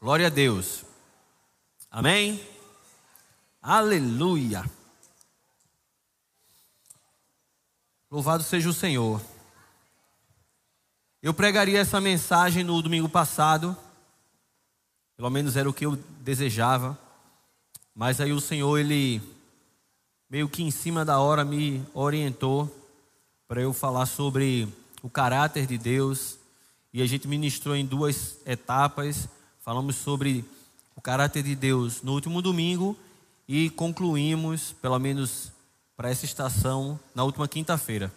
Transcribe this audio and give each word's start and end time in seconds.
Glória 0.00 0.28
a 0.28 0.30
Deus. 0.30 0.84
Amém? 1.90 2.40
Aleluia. 3.60 4.64
Louvado 8.08 8.44
seja 8.44 8.68
o 8.68 8.72
Senhor. 8.72 9.20
Eu 11.20 11.34
pregaria 11.34 11.80
essa 11.80 12.00
mensagem 12.00 12.62
no 12.62 12.80
domingo 12.80 13.08
passado, 13.08 13.76
pelo 15.16 15.30
menos 15.30 15.56
era 15.56 15.68
o 15.68 15.74
que 15.74 15.84
eu 15.84 15.96
desejava, 16.20 16.96
mas 17.92 18.20
aí 18.20 18.32
o 18.32 18.40
Senhor, 18.40 18.78
ele 18.78 19.20
meio 20.30 20.48
que 20.48 20.62
em 20.62 20.70
cima 20.70 21.04
da 21.04 21.18
hora 21.18 21.44
me 21.44 21.84
orientou 21.92 22.72
para 23.48 23.60
eu 23.60 23.72
falar 23.72 24.06
sobre 24.06 24.72
o 25.02 25.10
caráter 25.10 25.66
de 25.66 25.76
Deus, 25.76 26.38
e 26.92 27.02
a 27.02 27.06
gente 27.06 27.26
ministrou 27.26 27.74
em 27.74 27.84
duas 27.84 28.38
etapas. 28.46 29.28
Falamos 29.68 29.96
sobre 29.96 30.46
o 30.96 31.00
caráter 31.02 31.42
de 31.42 31.54
Deus 31.54 32.00
no 32.00 32.14
último 32.14 32.40
domingo 32.40 32.96
e 33.46 33.68
concluímos, 33.68 34.72
pelo 34.80 34.98
menos 34.98 35.52
para 35.94 36.08
essa 36.08 36.24
estação, 36.24 36.98
na 37.14 37.22
última 37.22 37.46
quinta-feira. 37.46 38.10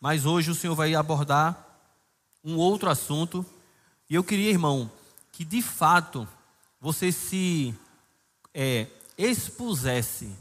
Mas 0.00 0.24
hoje 0.24 0.50
o 0.50 0.54
Senhor 0.54 0.74
vai 0.74 0.94
abordar 0.94 1.62
um 2.42 2.56
outro 2.56 2.88
assunto. 2.88 3.44
E 4.08 4.14
eu 4.14 4.24
queria, 4.24 4.48
irmão, 4.48 4.90
que 5.30 5.44
de 5.44 5.60
fato 5.60 6.26
você 6.80 7.12
se 7.12 7.74
é, 8.54 8.86
expusesse, 9.18 10.32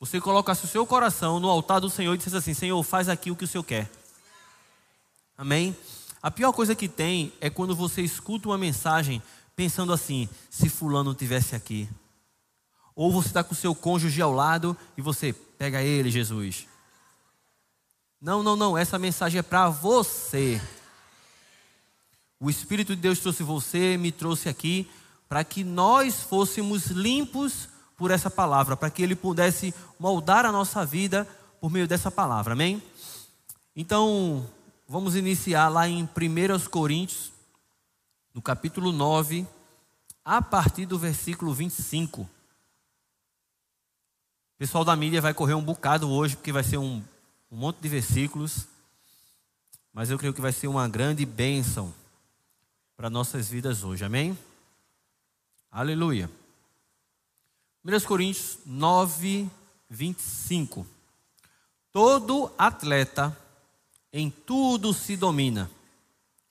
você 0.00 0.20
colocasse 0.20 0.64
o 0.64 0.68
seu 0.68 0.84
coração 0.84 1.38
no 1.38 1.48
altar 1.48 1.80
do 1.80 1.88
Senhor 1.88 2.12
e 2.14 2.16
dissesse 2.16 2.38
assim: 2.38 2.54
Senhor, 2.54 2.82
faz 2.82 3.08
aqui 3.08 3.30
o 3.30 3.36
que 3.36 3.44
o 3.44 3.48
Senhor 3.48 3.62
quer. 3.62 3.88
Amém? 5.38 5.76
A 6.20 6.28
pior 6.28 6.52
coisa 6.52 6.74
que 6.74 6.88
tem 6.88 7.32
é 7.40 7.48
quando 7.48 7.76
você 7.76 8.02
escuta 8.02 8.48
uma 8.48 8.58
mensagem 8.58 9.22
pensando 9.56 9.92
assim: 9.92 10.28
se 10.50 10.68
Fulano 10.68 11.14
tivesse 11.14 11.54
aqui. 11.54 11.88
Ou 12.94 13.10
você 13.10 13.28
está 13.28 13.42
com 13.42 13.54
seu 13.54 13.74
cônjuge 13.74 14.20
ao 14.20 14.32
lado 14.32 14.76
e 14.96 15.02
você 15.02 15.32
pega 15.32 15.82
ele, 15.82 16.10
Jesus. 16.10 16.66
Não, 18.20 18.42
não, 18.42 18.54
não. 18.54 18.76
Essa 18.76 18.98
mensagem 18.98 19.38
é 19.38 19.42
para 19.42 19.68
você. 19.68 20.60
O 22.38 22.50
Espírito 22.50 22.94
de 22.94 23.00
Deus 23.00 23.20
trouxe 23.20 23.42
você, 23.42 23.96
me 23.96 24.12
trouxe 24.12 24.48
aqui, 24.48 24.90
para 25.28 25.42
que 25.42 25.64
nós 25.64 26.22
fôssemos 26.22 26.86
limpos 26.86 27.68
por 27.96 28.10
essa 28.10 28.28
palavra, 28.28 28.76
para 28.76 28.90
que 28.90 29.02
Ele 29.02 29.14
pudesse 29.14 29.72
moldar 29.98 30.44
a 30.44 30.52
nossa 30.52 30.84
vida 30.84 31.26
por 31.60 31.70
meio 31.70 31.86
dessa 31.86 32.10
palavra, 32.10 32.52
amém? 32.52 32.82
Então, 33.74 34.46
vamos 34.88 35.16
iniciar 35.16 35.68
lá 35.68 35.88
em 35.88 36.02
1 36.02 36.68
Coríntios, 36.68 37.31
no 38.34 38.40
capítulo 38.40 38.92
9, 38.92 39.46
a 40.24 40.40
partir 40.40 40.86
do 40.86 40.98
versículo 40.98 41.52
25. 41.52 42.22
O 42.22 42.28
pessoal 44.56 44.84
da 44.84 44.96
mídia 44.96 45.20
vai 45.20 45.34
correr 45.34 45.54
um 45.54 45.62
bocado 45.62 46.08
hoje, 46.10 46.36
porque 46.36 46.52
vai 46.52 46.64
ser 46.64 46.78
um, 46.78 47.02
um 47.50 47.56
monte 47.56 47.78
de 47.78 47.88
versículos, 47.88 48.66
mas 49.92 50.10
eu 50.10 50.18
creio 50.18 50.32
que 50.32 50.40
vai 50.40 50.52
ser 50.52 50.68
uma 50.68 50.88
grande 50.88 51.26
bênção 51.26 51.92
para 52.96 53.10
nossas 53.10 53.48
vidas 53.48 53.84
hoje, 53.84 54.04
amém? 54.04 54.38
Aleluia. 55.70 56.30
1 57.84 58.00
Coríntios 58.06 58.58
9, 58.64 59.50
25. 59.90 60.86
Todo 61.92 62.50
atleta 62.56 63.36
em 64.12 64.30
tudo 64.30 64.94
se 64.94 65.16
domina, 65.16 65.70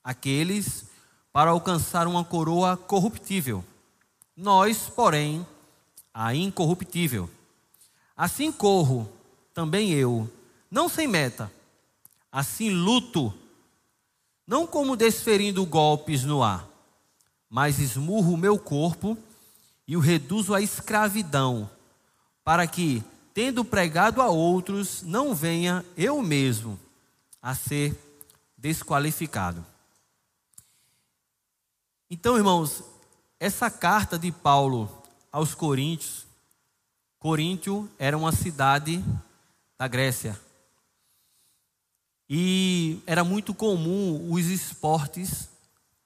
aqueles 0.04 0.91
para 1.32 1.50
alcançar 1.50 2.06
uma 2.06 2.24
coroa 2.24 2.76
corruptível, 2.76 3.64
nós, 4.36 4.88
porém, 4.88 5.46
a 6.12 6.34
incorruptível. 6.34 7.28
Assim 8.16 8.52
corro, 8.52 9.10
também 9.54 9.92
eu, 9.92 10.30
não 10.70 10.88
sem 10.88 11.06
meta, 11.06 11.50
assim 12.30 12.70
luto 12.70 13.32
não 14.46 14.66
como 14.66 14.96
desferindo 14.96 15.64
golpes 15.64 16.24
no 16.24 16.42
ar, 16.42 16.68
mas 17.48 17.78
esmurro 17.78 18.34
o 18.34 18.36
meu 18.36 18.58
corpo 18.58 19.16
e 19.86 19.96
o 19.96 20.00
reduzo 20.00 20.54
à 20.54 20.60
escravidão, 20.60 21.70
para 22.44 22.66
que, 22.66 23.02
tendo 23.32 23.64
pregado 23.64 24.20
a 24.20 24.28
outros, 24.28 25.02
não 25.02 25.34
venha 25.34 25.84
eu 25.96 26.20
mesmo 26.20 26.78
a 27.40 27.54
ser 27.54 27.96
desqualificado. 28.58 29.64
Então, 32.14 32.36
irmãos, 32.36 32.82
essa 33.40 33.70
carta 33.70 34.18
de 34.18 34.30
Paulo 34.30 34.86
aos 35.32 35.54
Coríntios, 35.54 36.26
Coríntio 37.18 37.88
era 37.98 38.18
uma 38.18 38.32
cidade 38.32 39.02
da 39.78 39.88
Grécia, 39.88 40.38
e 42.28 43.00
era 43.06 43.24
muito 43.24 43.54
comum 43.54 44.30
os 44.30 44.44
esportes 44.44 45.48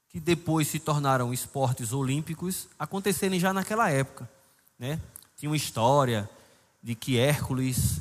que 0.09 0.21
depois 0.21 0.69
se 0.69 0.79
tornaram 0.79 1.33
esportes 1.33 1.93
olímpicos 1.93 2.69
acontecerem 2.79 3.41
já 3.41 3.53
naquela 3.53 3.91
época, 3.91 4.31
né? 4.79 5.01
Tinha 5.37 5.51
uma 5.51 5.57
história 5.57 6.31
de 6.81 6.95
que 6.95 7.19
Hércules, 7.19 7.99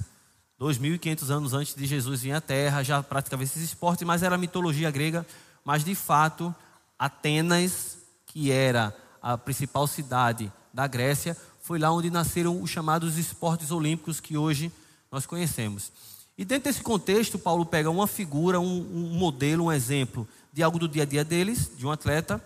2.500 0.59 1.29
anos 1.31 1.53
antes 1.55 1.73
de 1.73 1.87
Jesus 1.87 2.21
vir 2.21 2.33
à 2.33 2.39
Terra, 2.39 2.83
já 2.83 3.01
praticava 3.01 3.41
esses 3.41 3.63
esportes, 3.63 4.05
mas 4.05 4.21
era 4.21 4.37
mitologia 4.37 4.91
grega, 4.91 5.25
mas 5.63 5.83
de 5.83 5.95
fato 5.95 6.53
Atenas, 6.97 7.97
que 8.25 8.51
era 8.51 8.95
a 9.21 9.37
principal 9.37 9.87
cidade 9.87 10.51
da 10.73 10.87
Grécia, 10.87 11.35
foi 11.61 11.79
lá 11.79 11.91
onde 11.91 12.11
nasceram 12.11 12.61
os 12.61 12.69
chamados 12.69 13.17
esportes 13.17 13.71
olímpicos 13.71 14.19
que 14.19 14.37
hoje 14.37 14.71
nós 15.11 15.25
conhecemos. 15.25 15.91
E 16.37 16.43
dentro 16.43 16.65
desse 16.65 16.81
contexto, 16.81 17.39
Paulo 17.39 17.65
pega 17.65 17.89
uma 17.89 18.07
figura, 18.07 18.59
um, 18.59 18.65
um, 18.65 19.17
modelo, 19.17 19.65
um 19.65 19.71
exemplo 19.71 20.27
de 20.51 20.61
algo 20.61 20.77
do 20.77 20.87
dia 20.87 21.03
a 21.03 21.05
dia 21.05 21.23
deles, 21.23 21.71
de 21.75 21.87
um 21.87 21.91
atleta, 21.91 22.43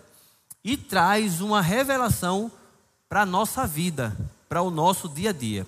e 0.64 0.76
traz 0.76 1.40
uma 1.40 1.60
revelação 1.60 2.50
para 3.08 3.22
a 3.22 3.26
nossa 3.26 3.66
vida, 3.66 4.16
para 4.48 4.62
o 4.62 4.70
nosso 4.70 5.08
dia 5.08 5.30
a 5.30 5.32
dia. 5.32 5.66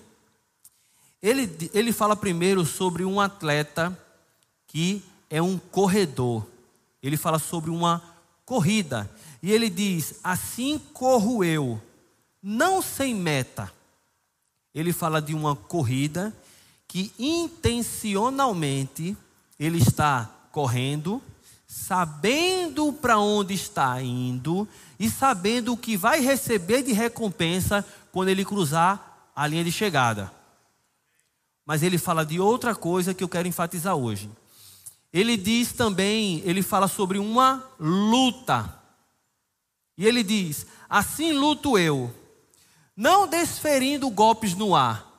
Ele, 1.20 1.70
ele 1.74 1.92
fala 1.92 2.16
primeiro 2.16 2.64
sobre 2.64 3.04
um 3.04 3.20
atleta 3.20 3.96
que 4.66 5.04
é 5.28 5.42
um 5.42 5.58
corredor. 5.58 6.46
Ele 7.02 7.16
fala 7.16 7.38
sobre 7.38 7.70
uma 7.70 8.02
corrida. 8.52 9.10
E 9.42 9.50
ele 9.50 9.70
diz: 9.70 10.16
Assim 10.22 10.78
corro 10.92 11.42
eu, 11.42 11.80
não 12.42 12.82
sem 12.82 13.14
meta. 13.14 13.72
Ele 14.74 14.92
fala 14.92 15.22
de 15.22 15.34
uma 15.34 15.56
corrida 15.56 16.36
que 16.86 17.10
intencionalmente 17.18 19.16
ele 19.58 19.78
está 19.78 20.30
correndo, 20.50 21.22
sabendo 21.66 22.92
para 22.92 23.18
onde 23.18 23.54
está 23.54 24.02
indo 24.02 24.68
e 25.00 25.08
sabendo 25.08 25.72
o 25.72 25.76
que 25.76 25.96
vai 25.96 26.20
receber 26.20 26.82
de 26.82 26.92
recompensa 26.92 27.82
quando 28.12 28.28
ele 28.28 28.44
cruzar 28.44 29.30
a 29.34 29.46
linha 29.46 29.64
de 29.64 29.72
chegada. 29.72 30.30
Mas 31.64 31.82
ele 31.82 31.96
fala 31.96 32.26
de 32.26 32.38
outra 32.38 32.74
coisa 32.74 33.14
que 33.14 33.24
eu 33.24 33.28
quero 33.30 33.48
enfatizar 33.48 33.96
hoje. 33.96 34.28
Ele 35.12 35.36
diz 35.36 35.72
também, 35.72 36.40
ele 36.44 36.62
fala 36.62 36.88
sobre 36.88 37.18
uma 37.18 37.64
luta. 37.78 38.80
E 39.96 40.06
ele 40.06 40.22
diz: 40.22 40.66
Assim 40.88 41.32
luto 41.32 41.78
eu, 41.78 42.12
não 42.96 43.26
desferindo 43.26 44.08
golpes 44.10 44.54
no 44.54 44.74
ar 44.74 45.12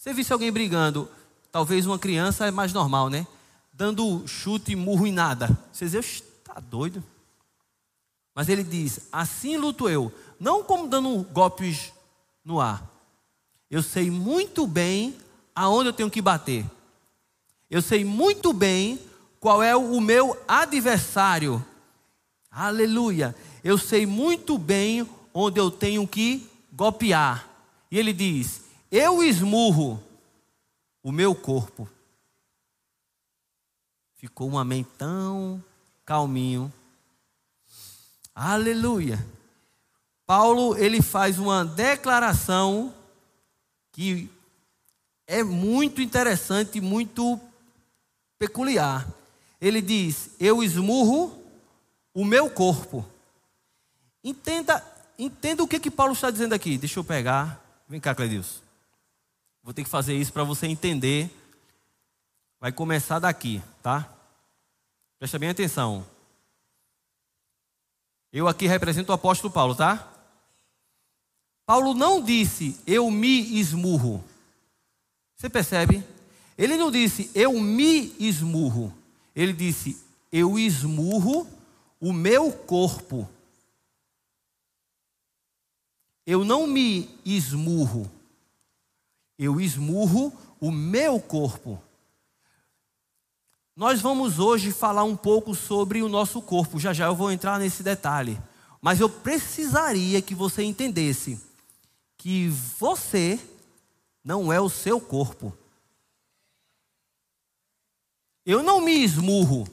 você 0.00 0.14
visse 0.14 0.32
alguém 0.32 0.50
brigando, 0.50 1.06
talvez 1.52 1.86
uma 1.86 1.98
criança 1.98 2.46
é 2.46 2.50
mais 2.50 2.72
normal, 2.72 3.10
né? 3.10 3.26
Dando 3.70 4.26
chute, 4.26 4.74
murro 4.74 5.06
em 5.06 5.12
nada. 5.12 5.58
Você 5.70 5.84
diz, 5.84 5.94
está 5.94 6.58
doido? 6.58 7.04
Mas 8.34 8.48
ele 8.48 8.64
diz: 8.64 9.08
assim 9.12 9.58
luto 9.58 9.90
eu, 9.90 10.10
não 10.40 10.64
como 10.64 10.88
dando 10.88 11.22
golpes 11.24 11.92
no 12.42 12.58
ar. 12.58 12.82
Eu 13.70 13.82
sei 13.82 14.10
muito 14.10 14.66
bem 14.66 15.14
aonde 15.54 15.90
eu 15.90 15.92
tenho 15.92 16.10
que 16.10 16.22
bater. 16.22 16.64
Eu 17.70 17.82
sei 17.82 18.02
muito 18.02 18.54
bem 18.54 18.98
qual 19.40 19.62
é 19.62 19.74
o 19.74 20.00
meu 20.00 20.40
adversário. 20.46 21.64
Aleluia. 22.50 23.34
Eu 23.64 23.78
sei 23.78 24.04
muito 24.04 24.58
bem 24.58 25.08
onde 25.32 25.58
eu 25.58 25.70
tenho 25.70 26.06
que 26.06 26.46
golpear. 26.70 27.48
E 27.90 27.98
ele 27.98 28.12
diz: 28.12 28.62
eu 28.90 29.22
esmurro 29.22 30.02
o 31.02 31.10
meu 31.10 31.34
corpo. 31.34 31.88
Ficou 34.16 34.50
um 34.50 34.58
amém 34.58 34.84
tão 34.98 35.62
calminho. 36.04 36.70
Aleluia. 38.34 39.24
Paulo, 40.26 40.76
ele 40.76 41.00
faz 41.00 41.38
uma 41.38 41.64
declaração 41.64 42.94
que 43.90 44.30
é 45.26 45.42
muito 45.42 46.02
interessante, 46.02 46.80
muito 46.80 47.40
peculiar. 48.38 49.08
Ele 49.60 49.82
diz: 49.82 50.30
Eu 50.38 50.62
esmurro 50.62 51.40
o 52.14 52.24
meu 52.24 52.50
corpo. 52.50 53.06
Entenda, 54.22 54.84
entenda 55.18 55.62
o 55.62 55.68
que, 55.68 55.80
que 55.80 55.90
Paulo 55.90 56.12
está 56.12 56.30
dizendo 56.30 56.54
aqui. 56.54 56.78
Deixa 56.78 56.98
eu 56.98 57.04
pegar. 57.04 57.62
Vem 57.88 58.00
cá, 58.00 58.14
Cledilson. 58.14 58.60
Vou 59.62 59.74
ter 59.74 59.84
que 59.84 59.90
fazer 59.90 60.16
isso 60.16 60.32
para 60.32 60.44
você 60.44 60.66
entender. 60.66 61.30
Vai 62.60 62.72
começar 62.72 63.18
daqui, 63.18 63.62
tá? 63.82 64.08
Presta 65.18 65.38
bem 65.38 65.48
atenção. 65.48 66.06
Eu 68.32 68.46
aqui 68.46 68.66
represento 68.66 69.10
o 69.10 69.14
apóstolo 69.14 69.52
Paulo, 69.52 69.74
tá? 69.74 70.08
Paulo 71.66 71.94
não 71.94 72.22
disse 72.22 72.78
eu 72.86 73.10
me 73.10 73.58
esmurro. 73.58 74.24
Você 75.36 75.48
percebe? 75.48 76.04
Ele 76.56 76.76
não 76.76 76.90
disse 76.90 77.30
eu 77.34 77.52
me 77.60 78.14
esmurro. 78.18 78.92
Ele 79.34 79.52
disse 79.52 79.98
eu 80.32 80.58
esmurro 80.58 81.46
o 82.00 82.12
meu 82.12 82.52
corpo. 82.52 83.28
Eu 86.24 86.44
não 86.44 86.66
me 86.66 87.18
esmurro. 87.24 88.10
Eu 89.38 89.60
esmurro 89.60 90.32
o 90.60 90.70
meu 90.70 91.20
corpo. 91.20 91.82
Nós 93.74 94.00
vamos 94.00 94.38
hoje 94.38 94.72
falar 94.72 95.04
um 95.04 95.16
pouco 95.16 95.54
sobre 95.54 96.02
o 96.02 96.08
nosso 96.08 96.40
corpo. 96.42 96.78
Já 96.78 96.92
já 96.92 97.06
eu 97.06 97.16
vou 97.16 97.32
entrar 97.32 97.58
nesse 97.58 97.82
detalhe. 97.82 98.40
Mas 98.80 99.00
eu 99.00 99.08
precisaria 99.08 100.22
que 100.22 100.34
você 100.34 100.62
entendesse 100.62 101.40
que 102.16 102.48
você 102.78 103.40
não 104.22 104.52
é 104.52 104.60
o 104.60 104.68
seu 104.68 105.00
corpo. 105.00 105.56
Eu 108.44 108.62
não 108.62 108.80
me 108.80 108.92
esmurro, 108.92 109.66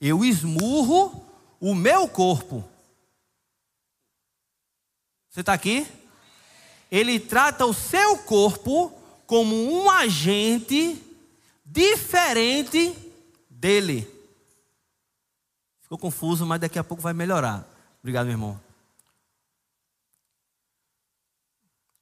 eu 0.00 0.24
esmurro 0.24 1.24
o 1.60 1.74
meu 1.74 2.08
corpo. 2.08 2.64
Você 5.30 5.40
está 5.40 5.52
aqui? 5.52 5.86
Ele 6.90 7.20
trata 7.20 7.66
o 7.66 7.74
seu 7.74 8.18
corpo 8.18 8.90
como 9.26 9.54
um 9.54 9.90
agente 9.90 11.02
diferente 11.64 12.96
dele. 13.50 14.08
Ficou 15.82 15.98
confuso, 15.98 16.46
mas 16.46 16.60
daqui 16.60 16.78
a 16.78 16.84
pouco 16.84 17.02
vai 17.02 17.12
melhorar. 17.12 17.68
Obrigado, 18.00 18.26
meu 18.26 18.32
irmão. 18.32 18.60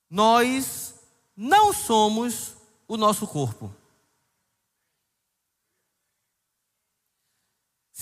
Nós 0.09 0.95
não 1.37 1.73
somos 1.73 2.55
o 2.87 2.97
nosso 2.97 3.27
corpo. 3.27 3.75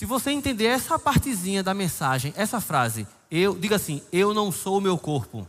Se 0.03 0.07
você 0.07 0.33
entender 0.33 0.65
essa 0.65 0.99
partezinha 0.99 1.63
da 1.63 1.73
mensagem, 1.73 2.35
essa 2.37 2.61
frase, 2.61 3.07
eu, 3.31 3.55
diga 3.55 3.77
assim, 3.77 4.03
eu 4.13 4.35
não 4.35 4.51
sou 4.51 4.79
o 4.79 4.81
meu 4.81 4.99
corpo. 4.99 5.49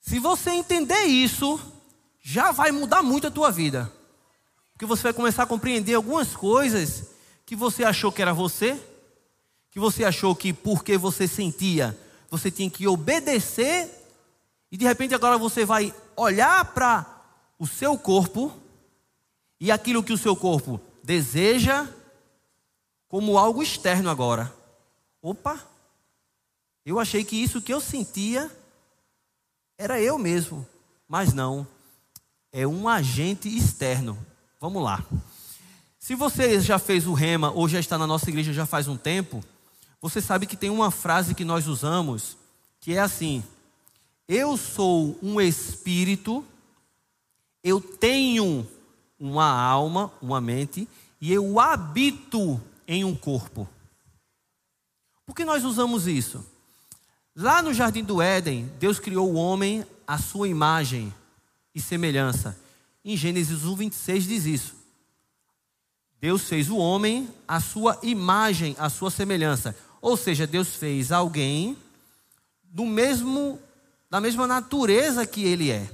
Se 0.00 0.18
você 0.18 0.52
entender 0.52 1.04
isso, 1.04 1.60
já 2.22 2.50
vai 2.50 2.72
mudar 2.72 3.02
muito 3.02 3.26
a 3.26 3.30
tua 3.30 3.50
vida. 3.50 3.92
Porque 4.72 4.86
você 4.86 5.02
vai 5.02 5.12
começar 5.12 5.42
a 5.42 5.46
compreender 5.46 5.92
algumas 5.92 6.34
coisas 6.34 7.10
que 7.44 7.54
você 7.54 7.84
achou 7.84 8.10
que 8.10 8.22
era 8.22 8.32
você, 8.32 8.82
que 9.70 9.78
você 9.78 10.02
achou 10.02 10.34
que 10.34 10.50
porque 10.50 10.96
você 10.96 11.28
sentia, 11.28 11.94
você 12.30 12.50
tinha 12.50 12.70
que 12.70 12.88
obedecer, 12.88 13.90
e 14.70 14.78
de 14.78 14.86
repente 14.86 15.14
agora 15.14 15.36
você 15.36 15.66
vai 15.66 15.94
olhar 16.16 16.64
para 16.72 17.04
o 17.58 17.66
seu 17.66 17.98
corpo 17.98 18.50
e 19.60 19.70
aquilo 19.70 20.02
que 20.02 20.14
o 20.14 20.16
seu 20.16 20.34
corpo 20.34 20.80
deseja 21.02 21.88
como 23.08 23.38
algo 23.38 23.62
externo 23.62 24.08
agora. 24.08 24.52
Opa! 25.20 25.60
Eu 26.84 26.98
achei 26.98 27.24
que 27.24 27.36
isso 27.36 27.62
que 27.62 27.72
eu 27.72 27.80
sentia 27.80 28.50
era 29.78 30.00
eu 30.00 30.18
mesmo, 30.18 30.66
mas 31.08 31.32
não. 31.32 31.66
É 32.52 32.66
um 32.66 32.88
agente 32.88 33.48
externo. 33.48 34.18
Vamos 34.60 34.82
lá. 34.82 35.04
Se 35.98 36.14
você 36.14 36.60
já 36.60 36.78
fez 36.78 37.06
o 37.06 37.12
rema 37.12 37.50
ou 37.52 37.68
já 37.68 37.78
está 37.78 37.96
na 37.96 38.06
nossa 38.06 38.28
igreja 38.28 38.52
já 38.52 38.66
faz 38.66 38.88
um 38.88 38.96
tempo, 38.96 39.42
você 40.00 40.20
sabe 40.20 40.46
que 40.46 40.56
tem 40.56 40.68
uma 40.68 40.90
frase 40.90 41.34
que 41.34 41.44
nós 41.44 41.68
usamos 41.68 42.36
que 42.80 42.94
é 42.94 42.98
assim: 42.98 43.42
Eu 44.28 44.56
sou 44.56 45.16
um 45.22 45.40
espírito, 45.40 46.44
eu 47.62 47.80
tenho 47.80 48.68
uma 49.22 49.48
alma, 49.48 50.12
uma 50.20 50.40
mente, 50.40 50.88
e 51.20 51.32
eu 51.32 51.60
habito 51.60 52.60
em 52.88 53.04
um 53.04 53.14
corpo. 53.14 53.68
Por 55.24 55.36
que 55.36 55.44
nós 55.44 55.64
usamos 55.64 56.08
isso? 56.08 56.44
Lá 57.36 57.62
no 57.62 57.72
jardim 57.72 58.02
do 58.02 58.20
Éden, 58.20 58.68
Deus 58.80 58.98
criou 58.98 59.30
o 59.30 59.36
homem 59.36 59.86
à 60.04 60.18
sua 60.18 60.48
imagem 60.48 61.14
e 61.72 61.80
semelhança. 61.80 62.58
Em 63.04 63.16
Gênesis 63.16 63.64
1, 63.64 63.76
26 63.76 64.24
diz 64.24 64.44
isso. 64.44 64.74
Deus 66.20 66.42
fez 66.42 66.68
o 66.68 66.76
homem 66.76 67.28
à 67.46 67.60
sua 67.60 67.96
imagem, 68.02 68.74
à 68.76 68.90
sua 68.90 69.10
semelhança. 69.10 69.76
Ou 70.00 70.16
seja, 70.16 70.48
Deus 70.48 70.74
fez 70.74 71.12
alguém 71.12 71.76
do 72.64 72.84
mesmo 72.84 73.60
da 74.10 74.20
mesma 74.20 74.46
natureza 74.48 75.24
que 75.24 75.44
ele 75.44 75.70
é. 75.70 75.88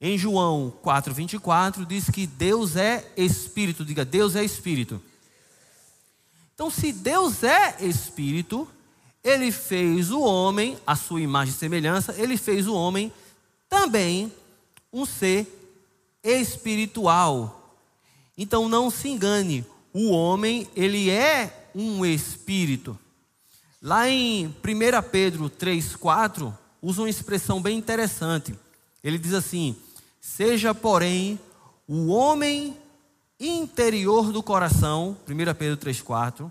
Em 0.00 0.18
João 0.18 0.72
4:24 0.82 1.86
diz 1.86 2.10
que 2.10 2.26
Deus 2.26 2.76
é 2.76 3.10
espírito, 3.16 3.84
diga, 3.84 4.04
Deus 4.04 4.36
é 4.36 4.44
espírito. 4.44 5.00
Então, 6.54 6.70
se 6.70 6.92
Deus 6.92 7.42
é 7.42 7.76
espírito, 7.80 8.68
ele 9.22 9.50
fez 9.50 10.10
o 10.10 10.20
homem, 10.20 10.78
a 10.86 10.94
sua 10.96 11.20
imagem 11.20 11.52
e 11.52 11.56
semelhança, 11.56 12.14
ele 12.16 12.36
fez 12.36 12.66
o 12.66 12.74
homem 12.74 13.12
também 13.68 14.32
um 14.92 15.04
ser 15.04 15.46
espiritual. 16.22 17.78
Então 18.38 18.68
não 18.68 18.90
se 18.90 19.08
engane, 19.08 19.64
o 19.92 20.10
homem, 20.10 20.68
ele 20.76 21.10
é 21.10 21.70
um 21.74 22.04
espírito. 22.04 22.98
Lá 23.80 24.08
em 24.08 24.46
1 24.46 24.52
Pedro 25.10 25.48
3,4, 25.48 26.52
usa 26.82 27.02
uma 27.02 27.10
expressão 27.10 27.60
bem 27.60 27.78
interessante. 27.78 28.54
Ele 29.02 29.18
diz 29.18 29.32
assim: 29.32 29.76
Seja, 30.26 30.74
porém, 30.74 31.38
o 31.86 32.08
homem 32.08 32.76
interior 33.38 34.32
do 34.32 34.42
coração, 34.42 35.16
1 35.26 35.54
Pedro 35.54 35.76
3,4, 35.78 36.50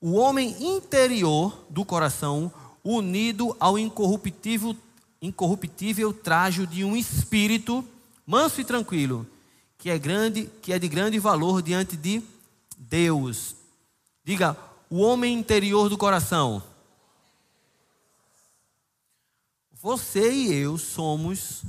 o 0.00 0.14
homem 0.14 0.56
interior 0.58 1.66
do 1.68 1.84
coração 1.84 2.50
unido 2.82 3.54
ao 3.60 3.78
incorruptível, 3.78 4.74
incorruptível 5.20 6.10
trajo 6.10 6.66
de 6.66 6.84
um 6.84 6.96
espírito 6.96 7.84
manso 8.26 8.62
e 8.62 8.64
tranquilo, 8.64 9.26
que 9.76 9.90
é 9.90 9.98
grande, 9.98 10.50
que 10.62 10.72
é 10.72 10.78
de 10.78 10.88
grande 10.88 11.18
valor 11.18 11.60
diante 11.60 11.98
de 11.98 12.22
Deus. 12.78 13.54
Diga, 14.24 14.56
o 14.88 15.02
homem 15.02 15.38
interior 15.38 15.90
do 15.90 15.98
coração. 15.98 16.62
Você 19.70 20.32
e 20.32 20.54
eu 20.54 20.78
somos 20.78 21.62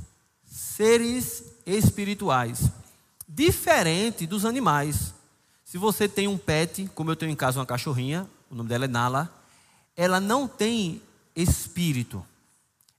seres 0.78 1.42
espirituais, 1.66 2.70
diferente 3.26 4.28
dos 4.28 4.44
animais. 4.44 5.12
Se 5.64 5.76
você 5.76 6.08
tem 6.08 6.28
um 6.28 6.38
pet, 6.38 6.88
como 6.94 7.10
eu 7.10 7.16
tenho 7.16 7.32
em 7.32 7.34
casa 7.34 7.58
uma 7.58 7.66
cachorrinha, 7.66 8.30
o 8.48 8.54
nome 8.54 8.68
dela 8.68 8.84
é 8.84 8.88
Nala, 8.88 9.28
ela 9.96 10.20
não 10.20 10.46
tem 10.46 11.02
espírito. 11.34 12.24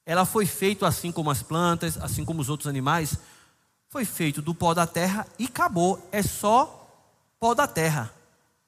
Ela 0.06 0.26
foi 0.26 0.46
feita 0.46 0.86
assim 0.86 1.10
como 1.10 1.32
as 1.32 1.42
plantas, 1.42 1.98
assim 2.02 2.26
como 2.26 2.42
os 2.42 2.50
outros 2.50 2.68
animais, 2.68 3.18
foi 3.88 4.04
feito 4.04 4.42
do 4.42 4.54
pó 4.54 4.74
da 4.74 4.86
terra 4.86 5.26
e 5.40 5.46
acabou. 5.46 6.06
É 6.12 6.22
só 6.22 6.86
pó 7.40 7.54
da 7.54 7.66
terra. 7.66 8.14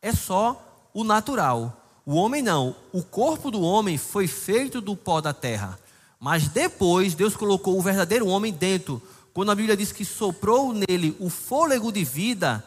É 0.02 0.14
só 0.14 0.90
o 0.94 1.04
natural. 1.04 1.86
O 2.06 2.16
homem 2.16 2.42
não. 2.42 2.78
O 2.94 3.04
corpo 3.04 3.52
do 3.52 3.62
homem 3.62 3.98
foi 3.98 4.26
feito 4.26 4.80
do 4.80 4.96
pó 4.96 5.20
da 5.20 5.34
terra. 5.34 5.78
Mas 6.22 6.48
depois 6.48 7.16
Deus 7.16 7.36
colocou 7.36 7.80
o 7.80 7.82
verdadeiro 7.82 8.28
homem 8.28 8.54
dentro. 8.54 9.02
Quando 9.34 9.52
a 9.52 9.56
Bíblia 9.56 9.76
diz 9.76 9.92
que 9.92 10.06
soprou 10.06 10.72
nele 10.72 11.18
o 11.20 11.32
fôlego 11.32 11.92
de 11.92 12.04
vida, 12.04 12.64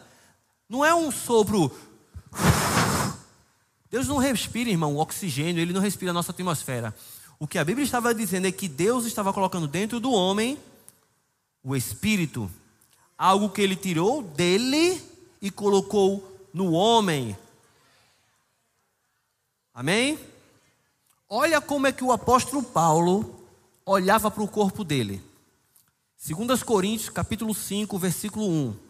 não 0.67 0.83
é 0.83 0.93
um 0.93 1.09
sopro. 1.09 1.71
Deus 3.89 4.09
não 4.09 4.17
respira, 4.17 4.69
irmão, 4.69 4.95
o 4.95 4.99
oxigênio, 4.99 5.61
ele 5.61 5.71
não 5.71 5.79
respira 5.79 6.11
a 6.11 6.13
nossa 6.13 6.33
atmosfera. 6.33 6.93
O 7.39 7.47
que 7.47 7.57
a 7.57 7.63
Bíblia 7.63 7.85
estava 7.85 8.13
dizendo 8.13 8.45
é 8.45 8.51
que 8.51 8.67
Deus 8.67 9.05
estava 9.05 9.31
colocando 9.31 9.69
dentro 9.69 10.01
do 10.01 10.11
homem 10.11 10.59
o 11.63 11.77
espírito, 11.77 12.51
algo 13.17 13.49
que 13.49 13.61
ele 13.61 13.77
tirou 13.77 14.21
dele 14.21 15.01
e 15.41 15.49
colocou 15.49 16.29
no 16.53 16.73
homem. 16.73 17.37
Amém? 19.73 20.19
Olha 21.29 21.61
como 21.61 21.87
é 21.87 21.93
que 21.93 22.03
o 22.03 22.11
apóstolo 22.11 22.61
Paulo 22.61 23.34
olhava 23.85 24.31
para 24.31 24.41
o 24.41 24.47
corpo 24.47 24.83
dele. 24.83 25.21
2 26.27 26.63
Coríntios, 26.63 27.09
capítulo 27.09 27.53
5, 27.53 27.99
versículo 27.99 28.47
1. 28.47 28.85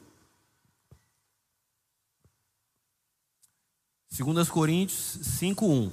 2 4.24 4.50
Coríntios 4.50 5.20
5, 5.40 5.66
1. 5.66 5.92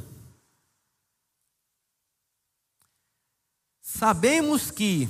Sabemos 3.80 4.70
que 4.70 5.08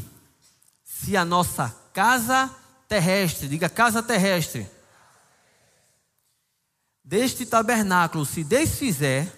se 0.82 1.16
a 1.16 1.24
nossa 1.24 1.70
casa 1.92 2.48
terrestre, 2.88 3.48
diga 3.48 3.68
casa 3.68 4.02
terrestre, 4.02 4.68
deste 7.04 7.44
tabernáculo 7.44 8.24
se 8.24 8.42
desfizer, 8.42 9.30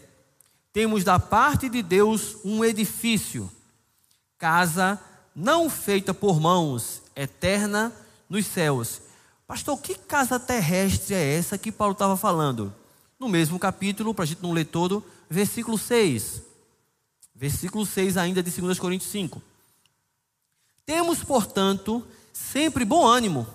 temos 0.72 1.02
da 1.02 1.18
parte 1.18 1.68
de 1.68 1.82
Deus 1.82 2.36
um 2.44 2.64
edifício 2.64 3.50
casa 4.44 5.00
não 5.34 5.70
feita 5.70 6.12
por 6.12 6.38
mãos, 6.38 7.00
eterna 7.16 7.90
nos 8.28 8.44
céus. 8.44 9.00
Pastor, 9.46 9.80
que 9.80 9.94
casa 9.94 10.38
terrestre 10.38 11.14
é 11.14 11.38
essa 11.38 11.56
que 11.56 11.72
Paulo 11.72 11.94
estava 11.94 12.14
falando? 12.14 12.70
No 13.18 13.26
mesmo 13.26 13.58
capítulo, 13.58 14.12
para 14.12 14.24
a 14.24 14.26
gente 14.26 14.42
não 14.42 14.52
ler 14.52 14.66
todo, 14.66 15.02
versículo 15.30 15.78
6. 15.78 16.42
Versículo 17.34 17.86
6 17.86 18.18
ainda 18.18 18.42
de 18.42 18.50
2 18.50 18.78
Coríntios 18.78 19.10
5. 19.12 19.40
Temos, 20.84 21.24
portanto, 21.24 22.06
sempre 22.30 22.84
bom 22.84 23.06
ânimo, 23.06 23.46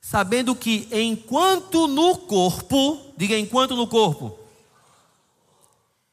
sabendo 0.00 0.54
que 0.54 0.88
enquanto 0.92 1.88
no 1.88 2.16
corpo, 2.16 3.12
diga 3.16 3.36
enquanto 3.36 3.74
no 3.74 3.88
corpo, 3.88 4.38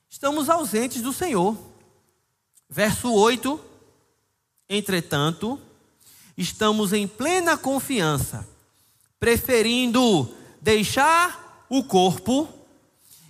estamos 0.10 0.50
ausentes 0.50 1.04
do 1.04 1.14
Senhor. 1.14 1.56
Verso 2.68 3.14
8: 3.14 3.75
Entretanto, 4.70 5.60
estamos 6.38 6.94
em 6.94 7.08
plena 7.08 7.58
confiança, 7.58 8.48
preferindo 9.20 10.34
deixar 10.62 11.66
o 11.70 11.84
corpo 11.84 12.50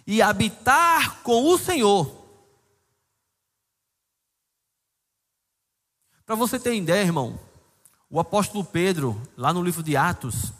e 0.08 0.22
habitar 0.22 1.22
com 1.22 1.50
o 1.50 1.58
Senhor. 1.58 2.24
Para 6.25 6.36
você 6.36 6.60
ter 6.60 6.74
ideia, 6.74 7.04
irmão, 7.04 7.39
o 8.10 8.20
apóstolo 8.20 8.63
Pedro, 8.63 9.22
lá 9.38 9.54
no 9.54 9.62
livro 9.62 9.84
de 9.84 9.96
Atos, 9.96 10.54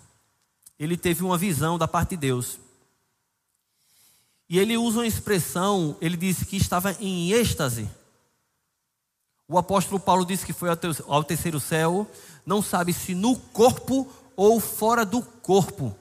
ele 0.78 0.98
teve 0.98 1.24
uma 1.24 1.38
visão 1.38 1.78
da 1.78 1.88
parte 1.88 2.12
de 2.12 2.18
Deus. 2.18 2.60
E 4.48 4.60
ele 4.60 4.78
usa 4.78 5.00
uma 5.00 5.08
expressão, 5.08 5.98
ele 6.00 6.18
disse 6.18 6.46
que 6.46 6.58
estava 6.58 6.92
em 7.00 7.32
êxtase. 7.32 7.90
O 9.48 9.58
apóstolo 9.58 10.00
Paulo 10.00 10.26
disse 10.26 10.46
que 10.46 10.54
foi 10.54 10.70
ao 11.08 11.24
terceiro 11.24 11.60
céu, 11.60 12.10
não 12.46 12.62
sabe 12.62 12.94
se 12.94 13.14
no 13.14 13.36
corpo 13.36 14.08
ou 14.36 14.60
fora 14.60 15.06
do 15.06 15.22
corpo. 15.22 15.96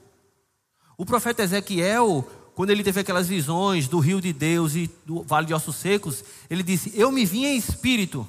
O 0.97 1.05
profeta 1.05 1.43
Ezequiel, 1.43 2.27
quando 2.55 2.71
ele 2.71 2.83
teve 2.83 3.01
aquelas 3.01 3.27
visões 3.27 3.87
do 3.87 3.99
rio 3.99 4.19
de 4.19 4.33
Deus 4.33 4.75
e 4.75 4.89
do 5.05 5.21
vale 5.23 5.45
de 5.45 5.53
ossos 5.53 5.75
secos, 5.75 6.23
ele 6.49 6.63
disse: 6.63 6.91
Eu 6.95 7.11
me 7.11 7.25
vim 7.25 7.45
em 7.45 7.57
espírito. 7.57 8.27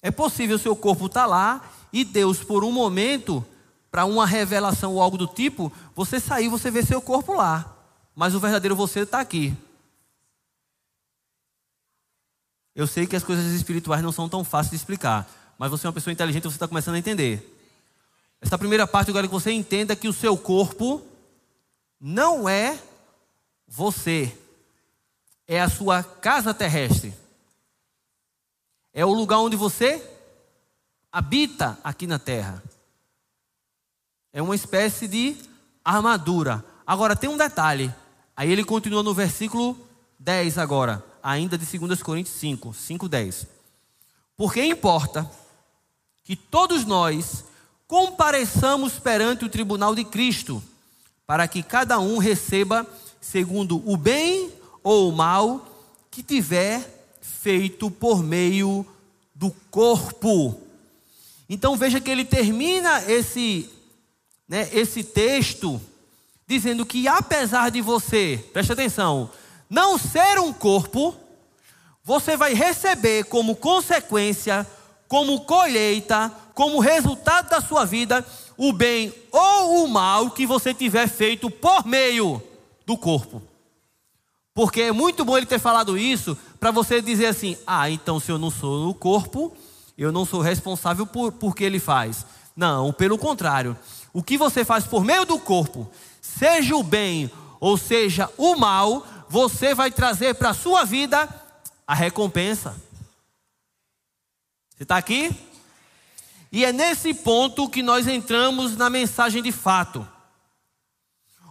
É 0.00 0.10
possível 0.10 0.58
seu 0.58 0.76
corpo 0.76 1.06
estar 1.06 1.22
tá 1.22 1.26
lá 1.26 1.70
e 1.92 2.04
Deus, 2.04 2.44
por 2.44 2.62
um 2.62 2.70
momento, 2.70 3.44
para 3.90 4.04
uma 4.04 4.26
revelação 4.26 4.92
ou 4.94 5.00
algo 5.00 5.16
do 5.16 5.26
tipo, 5.26 5.72
você 5.94 6.20
sair, 6.20 6.48
você 6.48 6.70
vê 6.70 6.84
seu 6.84 7.00
corpo 7.00 7.32
lá. 7.32 7.74
Mas 8.14 8.34
o 8.34 8.40
verdadeiro 8.40 8.76
você 8.76 9.00
está 9.00 9.20
aqui. 9.20 9.56
Eu 12.74 12.86
sei 12.86 13.06
que 13.06 13.14
as 13.14 13.22
coisas 13.22 13.52
espirituais 13.52 14.02
não 14.02 14.10
são 14.10 14.28
tão 14.28 14.42
fáceis 14.42 14.70
de 14.70 14.76
explicar, 14.76 15.30
mas 15.58 15.70
você 15.70 15.86
é 15.86 15.88
uma 15.88 15.94
pessoa 15.94 16.12
inteligente 16.12 16.42
você 16.42 16.56
está 16.56 16.66
começando 16.66 16.96
a 16.96 16.98
entender. 16.98 17.50
Essa 18.40 18.58
primeira 18.58 18.86
parte 18.86 19.08
eu 19.08 19.14
quero 19.14 19.28
que 19.28 19.32
você 19.32 19.52
entenda 19.52 19.96
que 19.96 20.08
o 20.08 20.12
seu 20.12 20.36
corpo 20.36 21.02
não 22.00 22.48
é 22.48 22.78
você, 23.66 24.36
é 25.46 25.60
a 25.60 25.68
sua 25.68 26.02
casa 26.02 26.52
terrestre, 26.52 27.14
é 28.92 29.04
o 29.04 29.12
lugar 29.12 29.38
onde 29.38 29.56
você 29.56 30.02
habita 31.10 31.78
aqui 31.82 32.06
na 32.06 32.18
terra. 32.18 32.62
É 34.32 34.42
uma 34.42 34.54
espécie 34.54 35.06
de 35.06 35.36
armadura. 35.84 36.64
Agora 36.84 37.14
tem 37.14 37.30
um 37.30 37.36
detalhe. 37.36 37.94
Aí 38.36 38.50
ele 38.50 38.64
continua 38.64 39.02
no 39.02 39.14
versículo 39.14 39.78
10 40.18 40.58
agora, 40.58 41.04
ainda 41.24 41.56
de 41.56 41.78
2 41.78 42.02
Coríntios 42.02 42.36
5, 42.36 42.74
5, 42.74 43.08
10. 43.08 43.46
Porque 44.36 44.62
importa 44.62 45.30
que 46.22 46.36
todos 46.36 46.84
nós 46.84 47.44
compareçamos 47.86 48.98
perante 48.98 49.42
o 49.42 49.48
tribunal 49.48 49.94
de 49.94 50.04
Cristo, 50.04 50.62
para 51.26 51.48
que 51.48 51.62
cada 51.62 51.98
um 51.98 52.18
receba 52.18 52.86
segundo 53.22 53.82
o 53.90 53.96
bem 53.96 54.52
ou 54.82 55.08
o 55.08 55.16
mal 55.16 55.66
que 56.10 56.22
tiver 56.22 57.08
feito 57.22 57.90
por 57.90 58.22
meio 58.22 58.86
do 59.34 59.50
corpo. 59.70 60.60
Então 61.48 61.74
veja 61.74 62.00
que 62.00 62.10
ele 62.10 62.24
termina 62.26 63.02
esse 63.10 63.70
né, 64.46 64.68
esse 64.72 65.02
texto 65.02 65.80
dizendo 66.46 66.84
que 66.84 67.08
apesar 67.08 67.70
de 67.70 67.80
você, 67.80 68.44
preste 68.52 68.72
atenção, 68.72 69.30
não 69.74 69.98
ser 69.98 70.38
um 70.38 70.52
corpo, 70.52 71.16
você 72.04 72.36
vai 72.36 72.54
receber 72.54 73.24
como 73.24 73.56
consequência, 73.56 74.64
como 75.08 75.40
colheita, 75.40 76.32
como 76.54 76.78
resultado 76.78 77.50
da 77.50 77.60
sua 77.60 77.84
vida, 77.84 78.24
o 78.56 78.72
bem 78.72 79.12
ou 79.32 79.84
o 79.84 79.88
mal 79.88 80.30
que 80.30 80.46
você 80.46 80.72
tiver 80.72 81.08
feito 81.08 81.50
por 81.50 81.84
meio 81.84 82.40
do 82.86 82.96
corpo. 82.96 83.42
Porque 84.54 84.82
é 84.82 84.92
muito 84.92 85.24
bom 85.24 85.36
ele 85.36 85.44
ter 85.44 85.58
falado 85.58 85.98
isso 85.98 86.38
para 86.60 86.70
você 86.70 87.02
dizer 87.02 87.26
assim: 87.26 87.58
ah, 87.66 87.90
então 87.90 88.20
se 88.20 88.30
eu 88.30 88.38
não 88.38 88.52
sou 88.52 88.86
no 88.86 88.94
corpo, 88.94 89.52
eu 89.98 90.12
não 90.12 90.24
sou 90.24 90.40
responsável 90.40 91.04
por, 91.04 91.32
por 91.32 91.52
que 91.52 91.64
ele 91.64 91.80
faz. 91.80 92.24
Não, 92.54 92.92
pelo 92.92 93.18
contrário. 93.18 93.76
O 94.12 94.22
que 94.22 94.38
você 94.38 94.64
faz 94.64 94.84
por 94.84 95.02
meio 95.04 95.24
do 95.24 95.36
corpo, 95.40 95.90
seja 96.22 96.76
o 96.76 96.84
bem 96.84 97.28
ou 97.58 97.76
seja 97.76 98.30
o 98.36 98.54
mal, 98.56 99.06
você 99.34 99.74
vai 99.74 99.90
trazer 99.90 100.36
para 100.36 100.50
a 100.50 100.54
sua 100.54 100.84
vida 100.84 101.28
a 101.84 101.92
recompensa. 101.92 102.80
Você 104.70 104.84
está 104.84 104.96
aqui? 104.96 105.28
E 106.52 106.64
é 106.64 106.72
nesse 106.72 107.12
ponto 107.12 107.68
que 107.68 107.82
nós 107.82 108.06
entramos 108.06 108.76
na 108.76 108.88
mensagem 108.88 109.42
de 109.42 109.50
fato, 109.50 110.06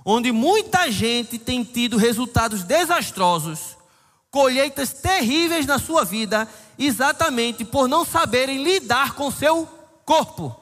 onde 0.06 0.32
muita 0.32 0.90
gente 0.90 1.38
tem 1.38 1.62
tido 1.62 1.98
resultados 1.98 2.64
desastrosos, 2.64 3.76
colheitas 4.32 4.94
terríveis 4.94 5.66
na 5.66 5.78
sua 5.78 6.06
vida, 6.06 6.48
exatamente 6.80 7.66
por 7.66 7.90
não 7.90 8.06
saberem 8.06 8.64
lidar 8.64 9.14
com 9.14 9.30
seu 9.30 9.66
corpo. 10.06 10.58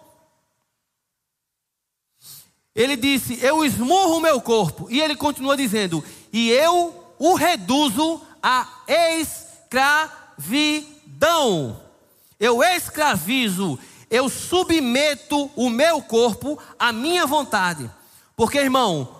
Ele 2.73 2.95
disse: 2.95 3.37
Eu 3.45 3.63
esmurro 3.63 4.17
o 4.17 4.21
meu 4.21 4.41
corpo. 4.41 4.87
E 4.89 4.99
ele 4.99 5.15
continua 5.15 5.55
dizendo: 5.55 6.03
E 6.33 6.49
eu 6.49 7.00
o 7.23 7.35
reduzo 7.35 8.19
a 8.41 8.67
escravidão. 9.69 10.19
Eu 12.39 12.63
escravizo, 12.63 13.77
eu 14.09 14.27
submeto 14.27 15.51
o 15.55 15.69
meu 15.69 16.01
corpo 16.01 16.57
à 16.79 16.91
minha 16.91 17.27
vontade. 17.27 17.87
Porque, 18.35 18.57
irmão, 18.57 19.17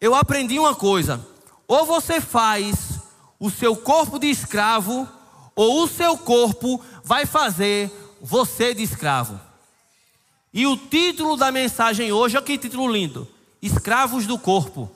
eu 0.00 0.14
aprendi 0.14 0.58
uma 0.58 0.74
coisa: 0.74 1.22
ou 1.68 1.84
você 1.84 2.22
faz 2.22 2.98
o 3.38 3.50
seu 3.50 3.76
corpo 3.76 4.18
de 4.18 4.28
escravo, 4.28 5.06
ou 5.54 5.82
o 5.82 5.88
seu 5.88 6.16
corpo 6.16 6.82
vai 7.04 7.26
fazer 7.26 7.92
você 8.18 8.72
de 8.72 8.82
escravo. 8.82 9.38
E 10.54 10.66
o 10.66 10.74
título 10.74 11.36
da 11.36 11.52
mensagem 11.52 12.12
hoje, 12.12 12.34
olha 12.34 12.46
que 12.46 12.56
título 12.56 12.90
lindo: 12.90 13.28
Escravos 13.60 14.26
do 14.26 14.38
Corpo. 14.38 14.90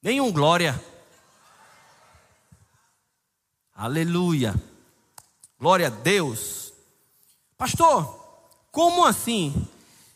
Nenhum 0.00 0.30
glória. 0.30 0.80
Aleluia. 3.76 4.54
Glória 5.60 5.88
a 5.88 5.90
Deus. 5.90 6.72
Pastor, 7.58 8.18
como 8.72 9.04
assim? 9.04 9.54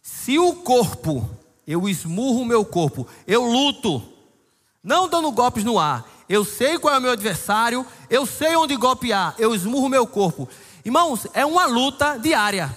Se 0.02 0.38
o 0.38 0.54
corpo, 0.54 1.28
eu 1.66 1.86
esmurro 1.86 2.40
o 2.40 2.44
meu 2.46 2.64
corpo, 2.64 3.06
eu 3.26 3.44
luto, 3.44 4.02
não 4.82 5.10
dando 5.10 5.30
golpes 5.30 5.62
no 5.62 5.78
ar, 5.78 6.08
eu 6.26 6.42
sei 6.42 6.78
qual 6.78 6.94
é 6.94 6.98
o 6.98 7.02
meu 7.02 7.10
adversário, 7.10 7.86
eu 8.08 8.24
sei 8.24 8.56
onde 8.56 8.74
golpear, 8.76 9.34
eu 9.38 9.54
esmurro 9.54 9.86
o 9.86 9.90
meu 9.90 10.06
corpo. 10.06 10.48
Irmãos, 10.82 11.26
é 11.34 11.44
uma 11.44 11.66
luta 11.66 12.16
diária. 12.16 12.74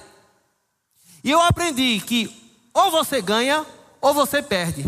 E 1.24 1.32
eu 1.32 1.42
aprendi 1.42 2.02
que 2.02 2.30
ou 2.74 2.92
você 2.92 3.22
ganha 3.22 3.66
ou 4.02 4.14
você 4.14 4.42
perde. 4.42 4.86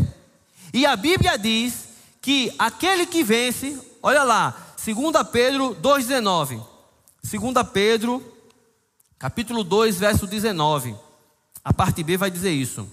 E 0.73 0.85
a 0.85 0.97
Bíblia 0.97 1.37
diz 1.37 1.87
que 2.21 2.53
aquele 2.59 3.05
que 3.05 3.23
vence, 3.23 3.79
olha 4.03 4.23
lá, 4.23 4.64
2 4.93 5.27
Pedro 5.31 5.75
2,19. 5.81 6.63
2 7.23 7.67
Pedro, 7.73 8.37
capítulo 9.17 9.63
2, 9.63 9.97
verso 9.97 10.27
19. 10.27 10.95
A 11.63 11.73
parte 11.73 12.03
B 12.03 12.17
vai 12.17 12.29
dizer 12.29 12.51
isso. 12.51 12.87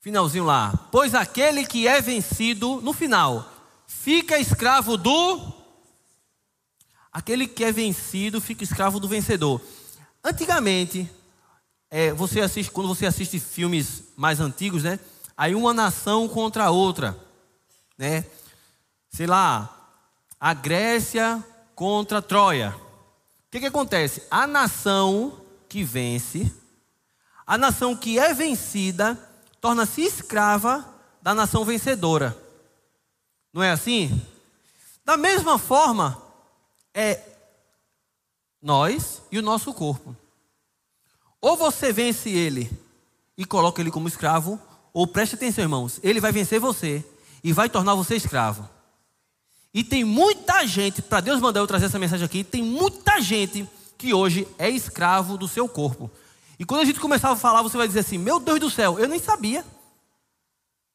Finalzinho 0.00 0.44
lá. 0.44 0.88
Pois 0.90 1.14
aquele 1.14 1.64
que 1.64 1.86
é 1.86 2.00
vencido, 2.00 2.80
no 2.80 2.92
final, 2.92 3.48
fica 3.86 4.36
escravo 4.40 4.96
do. 4.96 5.62
Aquele 7.12 7.46
que 7.46 7.62
é 7.62 7.70
vencido 7.70 8.40
fica 8.40 8.64
escravo 8.64 8.98
do 8.98 9.06
vencedor. 9.06 9.60
Antigamente, 10.24 11.08
é, 11.88 12.12
você 12.12 12.40
assiste, 12.40 12.72
quando 12.72 12.88
você 12.88 13.06
assiste 13.06 13.38
filmes 13.38 14.02
mais 14.16 14.40
antigos, 14.40 14.82
né? 14.82 14.98
Aí 15.36 15.54
uma 15.54 15.72
nação 15.72 16.28
contra 16.28 16.64
a 16.64 16.70
outra, 16.70 17.18
né? 17.96 18.24
Sei 19.10 19.26
lá, 19.26 19.68
a 20.38 20.54
Grécia 20.54 21.42
contra 21.74 22.22
Troia. 22.22 22.74
O 22.76 23.50
que, 23.50 23.60
que 23.60 23.66
acontece? 23.66 24.22
A 24.30 24.46
nação 24.46 25.40
que 25.68 25.84
vence, 25.84 26.52
a 27.46 27.58
nação 27.58 27.96
que 27.96 28.18
é 28.18 28.32
vencida, 28.32 29.18
torna-se 29.60 30.02
escrava 30.02 30.88
da 31.20 31.34
nação 31.34 31.64
vencedora. 31.64 32.36
Não 33.52 33.62
é 33.62 33.70
assim? 33.70 34.20
Da 35.04 35.16
mesma 35.16 35.58
forma, 35.58 36.20
é 36.94 37.20
nós 38.60 39.22
e 39.30 39.38
o 39.38 39.42
nosso 39.42 39.74
corpo. 39.74 40.16
Ou 41.40 41.56
você 41.56 41.92
vence 41.92 42.30
ele 42.30 42.70
e 43.36 43.44
coloca 43.44 43.80
ele 43.80 43.90
como 43.90 44.08
escravo, 44.08 44.60
ou 44.92 45.06
preste 45.06 45.34
atenção, 45.34 45.64
irmãos, 45.64 45.98
ele 46.02 46.20
vai 46.20 46.32
vencer 46.32 46.60
você 46.60 47.04
e 47.42 47.52
vai 47.52 47.68
tornar 47.68 47.94
você 47.94 48.14
escravo. 48.14 48.68
E 49.74 49.82
tem 49.82 50.04
muita 50.04 50.66
gente, 50.66 51.00
para 51.00 51.20
Deus 51.20 51.40
mandar 51.40 51.60
eu 51.60 51.66
trazer 51.66 51.86
essa 51.86 51.98
mensagem 51.98 52.24
aqui, 52.24 52.44
tem 52.44 52.62
muita 52.62 53.20
gente 53.20 53.66
que 53.96 54.12
hoje 54.12 54.46
é 54.58 54.68
escravo 54.68 55.38
do 55.38 55.48
seu 55.48 55.68
corpo. 55.68 56.10
E 56.58 56.64
quando 56.64 56.82
a 56.82 56.84
gente 56.84 57.00
começar 57.00 57.30
a 57.30 57.36
falar, 57.36 57.62
você 57.62 57.76
vai 57.76 57.88
dizer 57.88 58.00
assim: 58.00 58.18
Meu 58.18 58.38
Deus 58.38 58.60
do 58.60 58.70
céu, 58.70 58.98
eu 58.98 59.08
nem 59.08 59.18
sabia. 59.18 59.64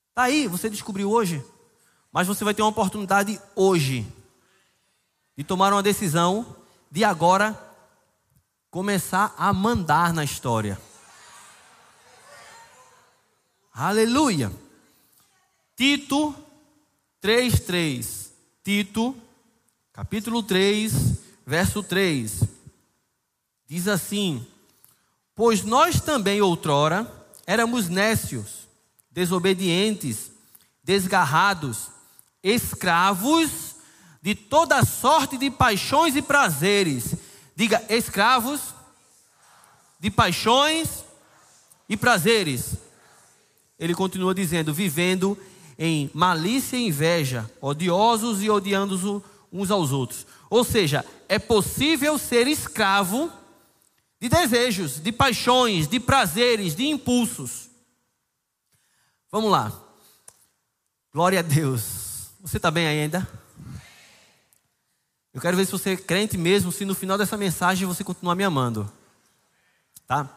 Está 0.09 0.23
aí, 0.23 0.47
você 0.47 0.69
descobriu 0.69 1.11
hoje. 1.11 1.43
Mas 2.11 2.27
você 2.27 2.43
vai 2.43 2.53
ter 2.53 2.61
uma 2.61 2.69
oportunidade 2.69 3.39
hoje 3.55 4.05
de 5.35 5.43
tomar 5.43 5.73
uma 5.73 5.83
decisão 5.83 6.55
de 6.89 7.03
agora 7.03 7.57
começar 8.69 9.33
a 9.37 9.51
mandar 9.51 10.13
na 10.13 10.23
história. 10.23 10.79
Aleluia. 13.79 14.51
Tito 15.75 16.33
3:3. 17.21 18.31
Tito, 18.63 19.15
capítulo 19.93 20.41
3, 20.41 20.91
verso 21.45 21.83
3. 21.83 22.41
Diz 23.67 23.87
assim: 23.87 24.43
Pois 25.35 25.61
nós 25.63 26.01
também 26.01 26.41
outrora 26.41 27.05
éramos 27.45 27.87
nécios, 27.87 28.67
desobedientes, 29.11 30.31
desgarrados, 30.83 31.89
escravos 32.41 33.75
de 34.23 34.33
toda 34.33 34.83
sorte 34.83 35.37
de 35.37 35.51
paixões 35.51 36.15
e 36.15 36.21
prazeres. 36.23 37.13
Diga, 37.55 37.85
escravos 37.89 38.73
de 39.99 40.09
paixões 40.09 41.03
e 41.87 41.95
prazeres. 41.95 42.86
Ele 43.79 43.93
continua 43.93 44.33
dizendo: 44.33 44.73
vivendo 44.73 45.37
em 45.77 46.09
malícia 46.13 46.77
e 46.77 46.87
inveja, 46.87 47.49
odiosos 47.61 48.41
e 48.41 48.49
odiando 48.49 49.23
uns 49.51 49.71
aos 49.71 49.91
outros. 49.91 50.25
Ou 50.49 50.63
seja, 50.63 51.05
é 51.27 51.37
possível 51.37 52.17
ser 52.17 52.47
escravo 52.47 53.31
de 54.19 54.29
desejos, 54.29 54.99
de 54.99 55.11
paixões, 55.11 55.87
de 55.87 55.99
prazeres, 55.99 56.75
de 56.75 56.87
impulsos. 56.87 57.69
Vamos 59.31 59.51
lá. 59.51 59.71
Glória 61.13 61.39
a 61.39 61.43
Deus. 61.43 62.29
Você 62.41 62.57
está 62.57 62.71
bem 62.71 62.87
ainda? 62.87 63.27
Eu 65.33 65.41
quero 65.41 65.55
ver 65.55 65.65
se 65.65 65.71
você 65.71 65.91
é 65.91 65.97
crente 65.97 66.37
mesmo, 66.37 66.71
se 66.71 66.83
no 66.83 66.95
final 66.95 67.17
dessa 67.17 67.37
mensagem 67.37 67.87
você 67.87 68.03
continuar 68.03 68.33
me 68.33 68.43
amando. 68.43 68.91
Tá? 70.07 70.27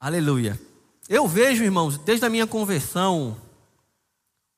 Aleluia. 0.00 0.69
Eu 1.12 1.26
vejo, 1.26 1.64
irmãos, 1.64 1.98
desde 1.98 2.24
a 2.24 2.30
minha 2.30 2.46
conversão, 2.46 3.36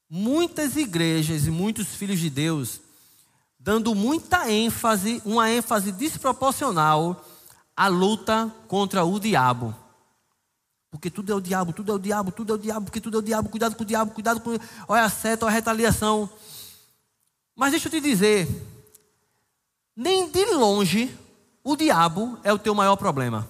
muitas 0.06 0.76
igrejas 0.76 1.46
e 1.46 1.50
muitos 1.50 1.88
filhos 1.94 2.20
de 2.20 2.28
Deus 2.28 2.78
dando 3.58 3.94
muita 3.94 4.50
ênfase, 4.50 5.22
uma 5.24 5.50
ênfase 5.50 5.90
desproporcional 5.90 7.24
à 7.74 7.88
luta 7.88 8.54
contra 8.68 9.02
o 9.02 9.18
diabo. 9.18 9.74
Porque 10.90 11.08
tudo 11.08 11.32
é 11.32 11.34
o 11.34 11.40
diabo, 11.40 11.72
tudo 11.72 11.90
é 11.90 11.94
o 11.94 11.98
diabo, 11.98 12.30
tudo 12.30 12.52
é 12.52 12.56
o 12.56 12.58
diabo, 12.58 12.84
porque 12.84 13.00
tudo 13.00 13.16
é 13.16 13.20
o 13.20 13.22
diabo, 13.22 13.48
cuidado 13.48 13.74
com 13.74 13.82
o 13.82 13.86
diabo, 13.86 14.12
cuidado 14.12 14.40
com. 14.40 14.50
Olha 14.86 15.04
a 15.04 15.08
seta, 15.08 15.46
olha 15.46 15.52
a 15.52 15.54
retaliação. 15.54 16.28
Mas 17.56 17.70
deixa 17.70 17.88
eu 17.88 17.92
te 17.92 18.00
dizer, 18.00 18.46
nem 19.96 20.28
de 20.28 20.44
longe 20.54 21.18
o 21.64 21.76
diabo 21.76 22.38
é 22.44 22.52
o 22.52 22.58
teu 22.58 22.74
maior 22.74 22.96
problema. 22.96 23.48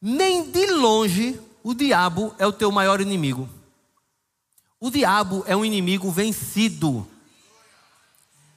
Nem 0.00 0.50
de 0.50 0.66
longe 0.66 1.38
o 1.62 1.74
diabo 1.74 2.34
é 2.38 2.46
o 2.46 2.52
teu 2.52 2.72
maior 2.72 3.00
inimigo. 3.00 3.48
O 4.80 4.90
diabo 4.90 5.44
é 5.46 5.54
um 5.54 5.64
inimigo 5.64 6.10
vencido. 6.10 7.06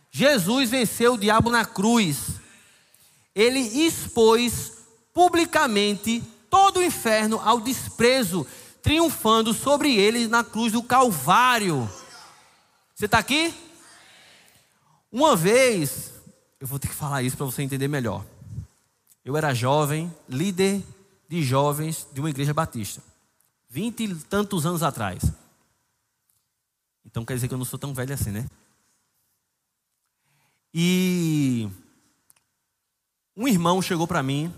Jesus 0.10 0.70
venceu 0.70 1.16
o 1.16 1.18
diabo 1.18 1.50
na 1.50 1.66
cruz. 1.66 2.40
Ele 3.36 3.60
expôs 3.60 4.72
publicamente 5.14 6.24
todo 6.50 6.80
o 6.80 6.84
inferno 6.84 7.42
ao 7.44 7.60
desprezo, 7.60 8.48
triunfando 8.82 9.54
sobre 9.54 9.96
ele 9.96 10.28
na 10.28 10.44
cruz 10.44 10.72
do 10.72 10.82
Calvário. 10.82 11.90
Você 12.96 13.06
está 13.06 13.18
aqui? 13.18 13.54
Uma 15.12 15.36
vez, 15.36 16.14
eu 16.60 16.68
vou 16.68 16.80
ter 16.80 16.88
que 16.88 16.96
falar 16.96 17.22
isso 17.22 17.36
para 17.36 17.46
você 17.46 17.64
entender 17.64 17.88
melhor. 17.88 18.24
Eu 19.26 19.36
era 19.36 19.54
jovem, 19.54 20.14
líder 20.30 20.82
de 21.34 21.42
jovens 21.42 22.08
de 22.14 22.20
uma 22.20 22.30
igreja 22.30 22.54
batista. 22.54 23.02
Vinte 23.68 24.04
e 24.04 24.16
tantos 24.16 24.68
anos 24.68 24.84
atrás. 24.84 25.24
Então 27.04 27.26
quer 27.26 27.34
dizer 27.34 27.48
que 27.48 27.56
eu 27.56 27.58
não 27.58 27.66
sou 27.66 27.80
tão 27.80 27.92
velho 27.92 28.14
assim, 28.14 28.30
né? 28.30 28.48
E 30.72 31.68
um 33.36 33.48
irmão 33.48 33.82
chegou 33.82 34.08
para 34.08 34.22
mim, 34.22 34.54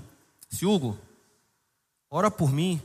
disse, 0.50 0.66
Hugo, 0.66 1.00
ora 2.10 2.30
por 2.30 2.52
mim. 2.52 2.82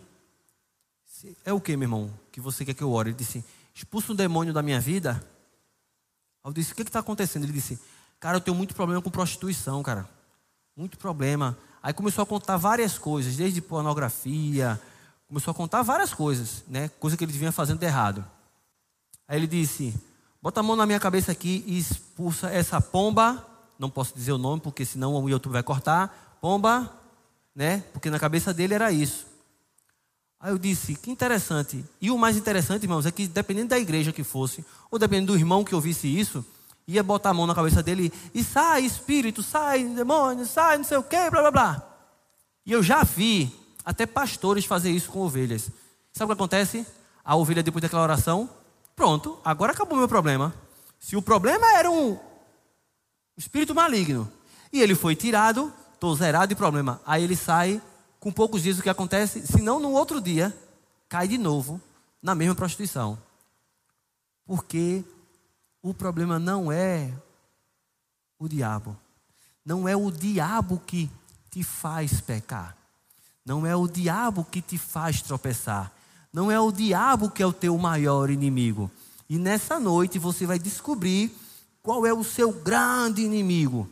É 1.45 1.53
o 1.53 1.61
que, 1.61 1.77
meu 1.77 1.87
irmão, 1.87 2.17
que 2.31 2.41
você 2.41 2.65
quer 2.65 2.75
que 2.75 2.85
eu 2.85 2.93
ore? 2.93 3.11
Ele 3.11 3.17
disse, 3.17 3.45
expulsa 3.75 4.13
um 4.13 4.17
demônio 4.17 4.55
da 4.55 4.63
minha 4.63 4.81
vida. 4.81 5.21
Eu 6.45 6.53
disse, 6.53 6.73
o 6.73 6.77
que 6.77 6.83
está 6.83 7.01
acontecendo? 7.01 7.43
Ele 7.43 7.53
disse, 7.53 7.77
cara, 8.21 8.37
eu 8.37 8.41
tenho 8.41 8.57
muito 8.57 8.73
problema 8.73 9.03
com 9.03 9.11
prostituição, 9.11 9.83
cara. 9.83 10.09
Muito 10.77 10.97
problema. 10.97 11.59
Aí 11.83 11.93
começou 11.93 12.23
a 12.23 12.27
contar 12.27 12.57
várias 12.57 12.99
coisas, 12.99 13.37
desde 13.37 13.61
pornografia, 13.61 14.81
começou 15.27 15.53
a 15.53 15.55
contar 15.55 15.83
várias 15.83 16.13
coisas, 16.13 16.65
né? 16.69 16.91
Coisa 17.01 17.17
que 17.17 17.25
ele 17.25 17.33
vinha 17.33 17.53
fazendo 17.53 17.79
de 17.79 17.87
errado. 17.87 18.25
Aí 19.27 19.39
ele 19.39 19.47
disse: 19.47 19.95
Bota 20.43 20.61
a 20.61 20.63
mão 20.63 20.75
na 20.75 20.87
minha 20.87 20.99
cabeça 20.99 21.33
aqui 21.33 21.65
e 21.67 21.79
expulsa 21.79 22.51
essa 22.51 22.81
pomba. 22.81 23.47
Não 23.79 23.89
posso 23.89 24.15
dizer 24.15 24.33
o 24.33 24.39
nome, 24.39 24.61
porque 24.61 24.85
senão 24.85 25.15
o 25.15 25.29
YouTube 25.29 25.53
vai 25.53 25.63
cortar. 25.63 26.39
Pomba, 26.41 26.93
né? 27.55 27.85
Porque 27.93 28.11
na 28.11 28.19
cabeça 28.19 28.53
dele 28.53 28.75
era 28.75 28.91
isso. 28.91 29.27
Aí 30.41 30.51
eu 30.51 30.59
disse, 30.59 30.95
que 30.95 31.11
interessante. 31.11 31.85
E 32.01 32.11
o 32.11 32.17
mais 32.17 32.37
interessante, 32.37 32.85
irmãos, 32.85 33.05
é 33.05 33.11
que 33.11 33.29
dependendo 33.29 33.69
da 33.69 33.79
igreja 33.79 34.13
que 34.13 34.25
fosse, 34.25 34.65
ou 34.91 34.99
dependendo 34.99 35.33
do 35.33 35.39
irmão 35.39 35.63
que 35.63 35.75
ouvisse 35.75 36.09
isso, 36.09 36.45
ia 36.95 37.03
botar 37.03 37.31
a 37.31 37.35
mão 37.35 37.47
na 37.47 37.55
cabeça 37.55 37.83
dele 37.83 38.13
e 38.35 38.43
sai, 38.43 38.83
espírito, 38.83 39.43
sai, 39.43 39.85
demônio, 39.85 40.45
sai, 40.45 40.79
não 40.79 40.85
sei 40.85 40.99
o 40.99 41.03
quê, 41.03 41.31
blá 41.31 41.41
blá 41.41 41.51
blá. 41.51 41.87
E 42.67 42.73
eu 42.73 42.83
já 42.83 43.03
vi 43.03 43.55
até 43.85 44.07
pastores 44.07 44.65
fazer 44.65 44.91
isso 44.91 45.11
com 45.11 45.21
ovelhas. 45.21 45.71
Sabe 46.13 46.25
o 46.25 46.35
que 46.35 46.41
acontece? 46.41 46.87
A 47.25 47.37
ovelha, 47.37 47.63
depois 47.63 47.83
daquela 47.83 48.03
oração, 48.03 48.51
pronto, 48.97 49.39
agora 49.45 49.73
acabou 49.73 49.95
o 49.95 49.99
meu 49.99 50.09
problema. 50.09 50.55
Se 50.99 51.17
o 51.17 51.23
problema 51.23 51.67
era 51.75 51.91
um 51.91 52.19
espírito 53.37 53.75
maligno 53.75 54.31
e 54.73 54.81
ele 54.81 54.95
foi 54.95 55.15
tirado, 55.15 55.73
estou 55.95 56.15
zerado 56.15 56.49
de 56.49 56.55
problema. 56.55 57.01
Aí 57.07 57.23
ele 57.23 57.37
sai, 57.37 57.81
com 58.19 58.33
poucos 58.33 58.63
dias 58.63 58.79
o 58.79 58.83
que 58.83 58.89
acontece? 58.91 59.47
Se 59.47 59.63
não, 59.63 59.79
no 59.79 59.93
outro 59.93 60.21
dia, 60.21 60.57
cai 61.09 61.29
de 61.29 61.39
novo 61.39 61.81
na 62.23 62.35
mesma 62.35 62.55
prostituição. 62.55 63.19
Porque 64.45 65.05
o 65.83 65.95
problema 65.95 66.39
não 66.39 66.71
é 66.71 67.13
o 68.39 68.49
diabo. 68.49 68.97
Não 69.65 69.89
é 69.89 69.97
o 69.97 70.11
diabo 70.11 70.81
que 70.87 71.11
te 71.51 71.63
faz 71.63 72.21
pecar. 72.21 72.77
Não 73.45 73.67
é 73.67 73.75
o 73.75 73.89
diabo 73.89 74.45
que 74.45 74.61
te 74.61 74.79
faz 74.79 75.23
tropeçar. 75.23 75.93
Não 76.33 76.51
é 76.51 76.61
o 76.61 76.71
diabo 76.71 77.31
que 77.31 77.43
é 77.43 77.47
o 77.47 77.53
teu 77.53 77.77
maior 77.77 78.31
inimigo. 78.31 78.91
E 79.29 79.39
nessa 79.39 79.81
noite 79.81 80.19
você 80.19 80.47
vai 80.47 80.59
descobrir 80.59 81.35
qual 81.83 82.07
é 82.07 82.13
o 82.13 82.25
seu 82.25 82.53
grande 82.53 83.23
inimigo. 83.23 83.89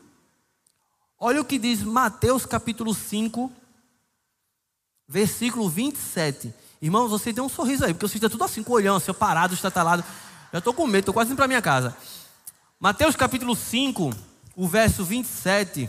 Olha 1.19 1.41
o 1.41 1.45
que 1.45 1.59
diz 1.59 1.83
Mateus 1.83 2.47
capítulo 2.47 2.95
5, 2.95 3.51
versículo 5.09 5.69
27. 5.69 6.55
Irmãos, 6.81 7.09
você 7.09 7.33
tem 7.33 7.43
um 7.43 7.49
sorriso 7.49 7.85
aí, 7.85 7.93
porque 7.93 8.07
você 8.07 8.19
está 8.19 8.29
tudo 8.29 8.45
assim, 8.45 8.63
com 8.63 8.73
o 8.73 8.77
olhão, 8.77 8.97
assim, 8.97 9.13
parado, 9.13 9.55
estatalado. 9.55 10.05
Já 10.53 10.59
estou 10.59 10.73
com 10.73 10.87
medo, 10.87 11.01
estou 11.01 11.15
quase 11.15 11.31
indo 11.31 11.37
para 11.37 11.47
minha 11.47 11.61
casa. 11.61 11.97
Mateus 12.81 13.15
capítulo 13.15 13.55
5, 13.55 14.15
o 14.57 14.67
verso 14.67 15.05
27. 15.05 15.89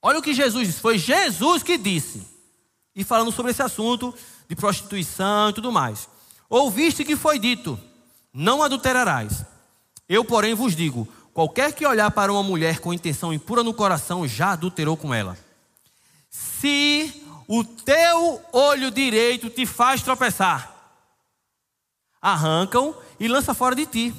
Olha 0.00 0.18
o 0.18 0.22
que 0.22 0.34
Jesus 0.34 0.66
disse. 0.66 0.80
Foi 0.80 0.98
Jesus 0.98 1.62
que 1.62 1.78
disse. 1.78 2.26
E 2.94 3.04
falando 3.04 3.30
sobre 3.30 3.52
esse 3.52 3.62
assunto 3.62 4.14
de 4.48 4.56
prostituição 4.56 5.50
e 5.50 5.52
tudo 5.52 5.70
mais. 5.70 6.08
Ouviste 6.50 7.04
que 7.04 7.16
foi 7.16 7.38
dito: 7.38 7.78
Não 8.34 8.62
adulterarás. 8.62 9.44
Eu, 10.08 10.24
porém, 10.24 10.52
vos 10.52 10.74
digo: 10.74 11.06
qualquer 11.32 11.72
que 11.72 11.86
olhar 11.86 12.10
para 12.10 12.32
uma 12.32 12.42
mulher 12.42 12.80
com 12.80 12.92
intenção 12.92 13.32
impura 13.32 13.62
no 13.62 13.72
coração 13.72 14.26
já 14.26 14.50
adulterou 14.50 14.96
com 14.96 15.14
ela. 15.14 15.38
Se 16.28 17.22
o 17.46 17.62
teu 17.62 18.40
olho 18.52 18.90
direito 18.90 19.48
te 19.48 19.64
faz 19.64 20.02
tropeçar, 20.02 20.71
arranca-o 22.22 22.94
e 23.18 23.26
lança 23.26 23.52
fora 23.52 23.74
de 23.74 23.84
ti, 23.84 24.14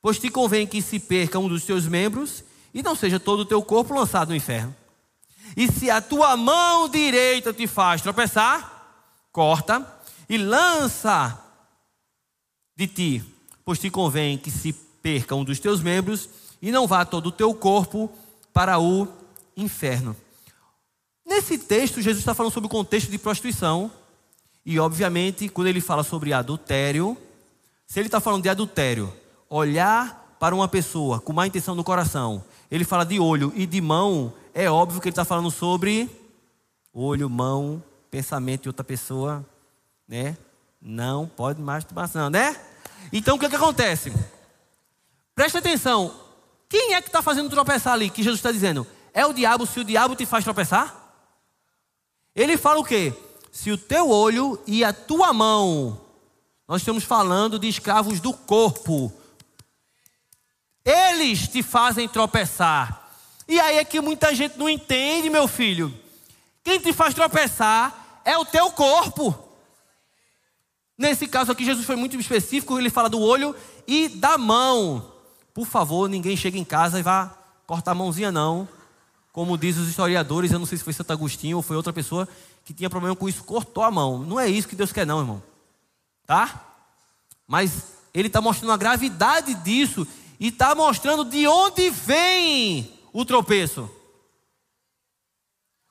pois 0.00 0.18
te 0.18 0.30
convém 0.30 0.66
que 0.66 0.80
se 0.80 0.98
perca 0.98 1.38
um 1.38 1.48
dos 1.48 1.64
teus 1.64 1.86
membros 1.86 2.42
e 2.72 2.82
não 2.82 2.96
seja 2.96 3.20
todo 3.20 3.40
o 3.40 3.44
teu 3.44 3.62
corpo 3.62 3.94
lançado 3.94 4.30
no 4.30 4.36
inferno. 4.36 4.74
E 5.54 5.70
se 5.70 5.90
a 5.90 6.00
tua 6.00 6.36
mão 6.36 6.88
direita 6.88 7.52
te 7.52 7.66
faz 7.66 8.00
tropeçar, 8.00 9.04
corta 9.30 9.86
e 10.28 10.38
lança 10.38 11.38
de 12.74 12.86
ti, 12.86 13.24
pois 13.64 13.78
te 13.78 13.90
convém 13.90 14.38
que 14.38 14.50
se 14.50 14.72
perca 14.72 15.34
um 15.34 15.44
dos 15.44 15.60
teus 15.60 15.80
membros 15.80 16.28
e 16.60 16.72
não 16.72 16.86
vá 16.86 17.04
todo 17.04 17.26
o 17.26 17.32
teu 17.32 17.54
corpo 17.54 18.10
para 18.52 18.78
o 18.78 19.06
inferno. 19.56 20.16
Nesse 21.24 21.58
texto, 21.58 22.00
Jesus 22.00 22.18
está 22.18 22.34
falando 22.34 22.52
sobre 22.52 22.66
o 22.66 22.70
contexto 22.70 23.10
de 23.10 23.18
prostituição. 23.18 23.90
E, 24.64 24.78
obviamente, 24.78 25.48
quando 25.48 25.68
ele 25.68 25.80
fala 25.80 26.02
sobre 26.02 26.32
adultério, 26.32 27.16
se 27.86 28.00
ele 28.00 28.08
está 28.08 28.20
falando 28.20 28.42
de 28.42 28.48
adultério, 28.48 29.12
olhar 29.48 30.36
para 30.38 30.54
uma 30.54 30.68
pessoa 30.68 31.20
com 31.20 31.32
má 31.32 31.46
intenção 31.46 31.74
no 31.74 31.84
coração, 31.84 32.44
ele 32.70 32.84
fala 32.84 33.04
de 33.04 33.20
olho 33.20 33.52
e 33.54 33.64
de 33.66 33.80
mão, 33.80 34.32
é 34.52 34.70
óbvio 34.70 35.00
que 35.00 35.08
ele 35.08 35.12
está 35.12 35.24
falando 35.24 35.50
sobre 35.50 36.10
olho, 36.92 37.30
mão, 37.30 37.82
pensamento 38.10 38.62
de 38.62 38.68
outra 38.68 38.84
pessoa, 38.84 39.44
né? 40.08 40.36
Não 40.80 41.26
pode 41.26 41.60
masturbação, 41.60 42.30
né? 42.30 42.58
Então 43.12 43.36
o 43.36 43.38
que, 43.38 43.48
que 43.48 43.56
acontece? 43.56 44.12
Presta 45.34 45.58
atenção. 45.58 46.14
Quem 46.68 46.94
é 46.94 47.02
que 47.02 47.08
está 47.08 47.22
fazendo 47.22 47.50
tropeçar 47.50 47.92
ali? 47.92 48.10
Que 48.10 48.22
Jesus 48.22 48.38
está 48.38 48.50
dizendo? 48.50 48.86
É 49.12 49.24
o 49.24 49.32
diabo, 49.32 49.66
se 49.66 49.78
o 49.78 49.84
diabo 49.84 50.16
te 50.16 50.26
faz 50.26 50.44
tropeçar? 50.44 50.94
Ele 52.34 52.56
fala 52.56 52.80
o 52.80 52.84
quê? 52.84 53.14
Se 53.52 53.70
o 53.70 53.78
teu 53.78 54.10
olho 54.10 54.60
e 54.66 54.84
a 54.84 54.92
tua 54.92 55.32
mão, 55.32 56.00
nós 56.68 56.82
estamos 56.82 57.04
falando 57.04 57.58
de 57.58 57.68
escravos 57.68 58.20
do 58.20 58.32
corpo, 58.32 59.12
eles 60.84 61.48
te 61.48 61.62
fazem 61.62 62.08
tropeçar. 62.08 63.10
E 63.48 63.58
aí 63.60 63.78
é 63.78 63.84
que 63.84 64.00
muita 64.00 64.34
gente 64.34 64.58
não 64.58 64.68
entende, 64.68 65.30
meu 65.30 65.46
filho. 65.46 65.94
Quem 66.64 66.80
te 66.80 66.92
faz 66.92 67.14
tropeçar 67.14 68.20
é 68.24 68.36
o 68.36 68.44
teu 68.44 68.70
corpo. 68.72 69.34
Nesse 70.98 71.28
caso 71.28 71.52
aqui, 71.52 71.64
Jesus 71.64 71.86
foi 71.86 71.94
muito 71.94 72.18
específico, 72.18 72.78
ele 72.78 72.90
fala 72.90 73.08
do 73.08 73.20
olho 73.20 73.54
e 73.86 74.08
da 74.08 74.36
mão. 74.36 75.12
Por 75.54 75.66
favor, 75.66 76.08
ninguém 76.08 76.36
chega 76.36 76.58
em 76.58 76.64
casa 76.64 76.98
e 76.98 77.02
vá 77.02 77.36
cortar 77.66 77.92
a 77.92 77.94
mãozinha, 77.94 78.32
não. 78.32 78.68
Como 79.32 79.58
diz 79.58 79.76
os 79.76 79.88
historiadores, 79.88 80.50
eu 80.50 80.58
não 80.58 80.66
sei 80.66 80.78
se 80.78 80.84
foi 80.84 80.92
Santo 80.92 81.12
Agostinho 81.12 81.58
ou 81.58 81.62
foi 81.62 81.76
outra 81.76 81.92
pessoa 81.92 82.26
que 82.64 82.72
tinha 82.72 82.90
problema 82.90 83.14
com 83.14 83.28
isso, 83.28 83.44
cortou 83.44 83.84
a 83.84 83.90
mão. 83.90 84.18
Não 84.18 84.40
é 84.40 84.48
isso 84.48 84.66
que 84.66 84.74
Deus 84.74 84.92
quer, 84.92 85.06
não, 85.06 85.20
irmão. 85.20 85.42
Tá? 86.26 86.62
Mas 87.46 87.92
ele 88.12 88.28
está 88.28 88.40
mostrando 88.40 88.72
a 88.72 88.76
gravidade 88.76 89.54
disso 89.54 90.06
e 90.40 90.48
está 90.48 90.74
mostrando 90.74 91.24
de 91.24 91.46
onde 91.46 91.90
vem 91.90 92.92
o 93.12 93.24
tropeço. 93.24 93.88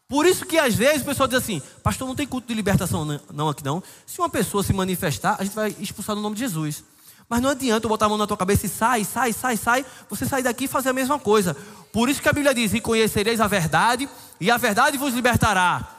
Por 0.07 0.25
isso 0.25 0.45
que 0.45 0.57
às 0.57 0.75
vezes 0.75 1.01
o 1.01 1.05
pessoal 1.05 1.27
diz 1.27 1.37
assim, 1.37 1.61
pastor, 1.81 2.07
não 2.07 2.15
tem 2.15 2.27
culto 2.27 2.47
de 2.47 2.53
libertação 2.53 3.05
não 3.33 3.49
aqui 3.49 3.63
não. 3.63 3.81
Se 4.05 4.19
uma 4.19 4.29
pessoa 4.29 4.63
se 4.63 4.71
manifestar, 4.73 5.37
a 5.39 5.43
gente 5.43 5.55
vai 5.55 5.75
expulsar 5.79 6.15
no 6.15 6.21
nome 6.21 6.35
de 6.35 6.41
Jesus. 6.41 6.83
Mas 7.27 7.41
não 7.41 7.49
adianta 7.49 7.85
eu 7.85 7.89
botar 7.89 8.05
a 8.05 8.09
mão 8.09 8.17
na 8.17 8.27
tua 8.27 8.37
cabeça 8.37 8.67
e 8.67 8.69
sai, 8.69 9.03
sai, 9.03 9.33
sai, 9.33 9.57
sai. 9.57 9.85
Você 10.09 10.27
sair 10.27 10.43
daqui 10.43 10.65
e 10.65 10.67
fazer 10.67 10.89
a 10.89 10.93
mesma 10.93 11.17
coisa. 11.17 11.55
Por 11.91 12.07
isso 12.07 12.21
que 12.21 12.29
a 12.29 12.33
Bíblia 12.33 12.53
diz: 12.53 12.73
E 12.73 12.79
conhecereis 12.79 13.41
a 13.41 13.47
verdade, 13.47 14.07
e 14.39 14.51
a 14.51 14.57
verdade 14.57 14.95
vos 14.95 15.11
libertará. 15.11 15.94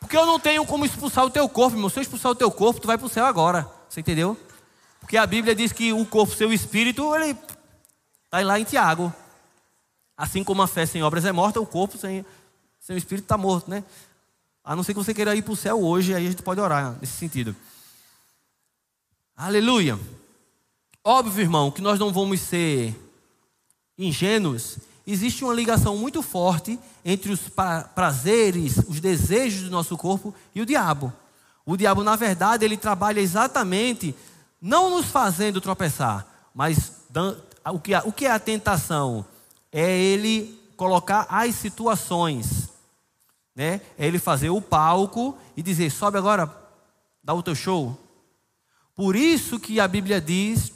Porque 0.00 0.16
eu 0.16 0.26
não 0.26 0.40
tenho 0.40 0.66
como 0.66 0.84
expulsar 0.84 1.24
o 1.24 1.30
teu 1.30 1.48
corpo, 1.48 1.76
irmão. 1.76 1.88
Se 1.88 1.98
eu 1.98 2.02
expulsar 2.02 2.32
o 2.32 2.34
teu 2.34 2.50
corpo, 2.50 2.80
tu 2.80 2.86
vai 2.86 2.98
para 2.98 3.06
o 3.06 3.10
céu 3.10 3.26
agora. 3.26 3.70
Você 3.88 4.00
entendeu? 4.00 4.36
Porque 4.98 5.16
a 5.16 5.26
Bíblia 5.26 5.54
diz 5.54 5.72
que 5.72 5.92
o 5.92 6.04
corpo, 6.04 6.34
seu 6.34 6.52
espírito, 6.52 7.14
ele 7.14 7.36
está 8.24 8.40
lá 8.40 8.58
em 8.58 8.64
Tiago. 8.64 9.12
Assim 10.16 10.42
como 10.42 10.62
a 10.62 10.66
fé 10.66 10.84
sem 10.86 11.02
obras 11.02 11.24
é 11.24 11.32
morta, 11.32 11.60
o 11.60 11.66
corpo 11.66 11.96
sem 11.96 12.24
seu 12.80 12.96
espírito 12.96 13.24
está 13.24 13.36
morto, 13.36 13.70
né? 13.70 13.84
A 14.64 14.74
não 14.74 14.82
ser 14.82 14.94
que 14.94 14.98
você 14.98 15.14
queira 15.14 15.34
ir 15.34 15.42
para 15.42 15.52
o 15.52 15.56
céu 15.56 15.82
hoje, 15.82 16.14
aí 16.14 16.26
a 16.26 16.30
gente 16.30 16.42
pode 16.42 16.60
orar 16.60 16.96
nesse 17.00 17.14
sentido. 17.14 17.54
Aleluia. 19.36 19.98
Óbvio, 21.02 21.42
irmão, 21.42 21.70
que 21.70 21.80
nós 21.80 21.98
não 21.98 22.12
vamos 22.12 22.40
ser 22.40 22.94
ingênuos. 23.96 24.78
Existe 25.10 25.44
uma 25.44 25.54
ligação 25.54 25.96
muito 25.96 26.22
forte 26.22 26.78
entre 27.04 27.32
os 27.32 27.40
prazeres, 27.94 28.78
os 28.88 29.00
desejos 29.00 29.64
do 29.64 29.70
nosso 29.70 29.96
corpo 29.96 30.34
e 30.54 30.60
o 30.60 30.66
diabo. 30.66 31.12
O 31.64 31.76
diabo, 31.76 32.02
na 32.02 32.16
verdade, 32.16 32.64
ele 32.64 32.76
trabalha 32.76 33.20
exatamente 33.20 34.14
não 34.60 34.90
nos 34.90 35.06
fazendo 35.06 35.60
tropeçar, 35.60 36.26
mas 36.54 36.92
o 38.04 38.12
que, 38.12 38.26
é 38.26 38.30
a 38.30 38.38
tentação? 38.38 39.24
É 39.72 39.98
ele 39.98 40.58
colocar 40.76 41.26
as 41.28 41.54
situações 41.54 42.70
né? 43.54 43.80
É 43.98 44.06
ele 44.06 44.18
fazer 44.18 44.48
o 44.48 44.60
palco 44.60 45.36
e 45.56 45.62
dizer: 45.62 45.90
sobe 45.90 46.16
agora, 46.16 46.50
dá 47.22 47.34
o 47.34 47.42
teu 47.42 47.54
show. 47.54 47.98
Por 48.96 49.14
isso 49.14 49.60
que 49.60 49.78
a 49.78 49.86
Bíblia 49.86 50.18
diz: 50.18 50.72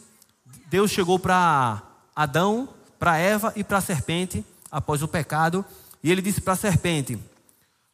Deus 0.67 0.91
chegou 0.91 1.19
para 1.19 1.83
Adão, 2.15 2.69
para 3.05 3.19
Eva 3.19 3.53
e 3.55 3.63
para 3.63 3.77
a 3.77 3.83
serpente 3.83 4.43
após 4.73 5.03
o 5.03 5.09
pecado, 5.09 5.63
e 6.03 6.11
ele 6.11 6.23
disse 6.23 6.41
para 6.41 6.55
a 6.55 6.57
serpente: 6.57 7.19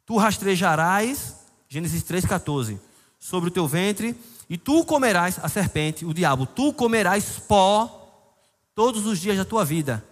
Tu 0.07 0.17
rastrejarás, 0.17 1.35
Gênesis 1.69 2.05
3,14, 2.05 2.79
sobre 3.19 3.49
o 3.49 3.53
teu 3.53 3.67
ventre, 3.67 4.15
e 4.49 4.57
tu 4.57 4.85
comerás, 4.85 5.41
a 5.43 5.49
serpente, 5.49 6.05
o 6.05 6.15
diabo, 6.15 6.47
tu 6.47 6.73
comerás 6.73 7.41
pó 7.41 8.31
todos 8.73 9.05
os 9.05 9.19
dias 9.19 9.37
da 9.37 9.45
tua 9.45 9.65
vida. 9.65 10.05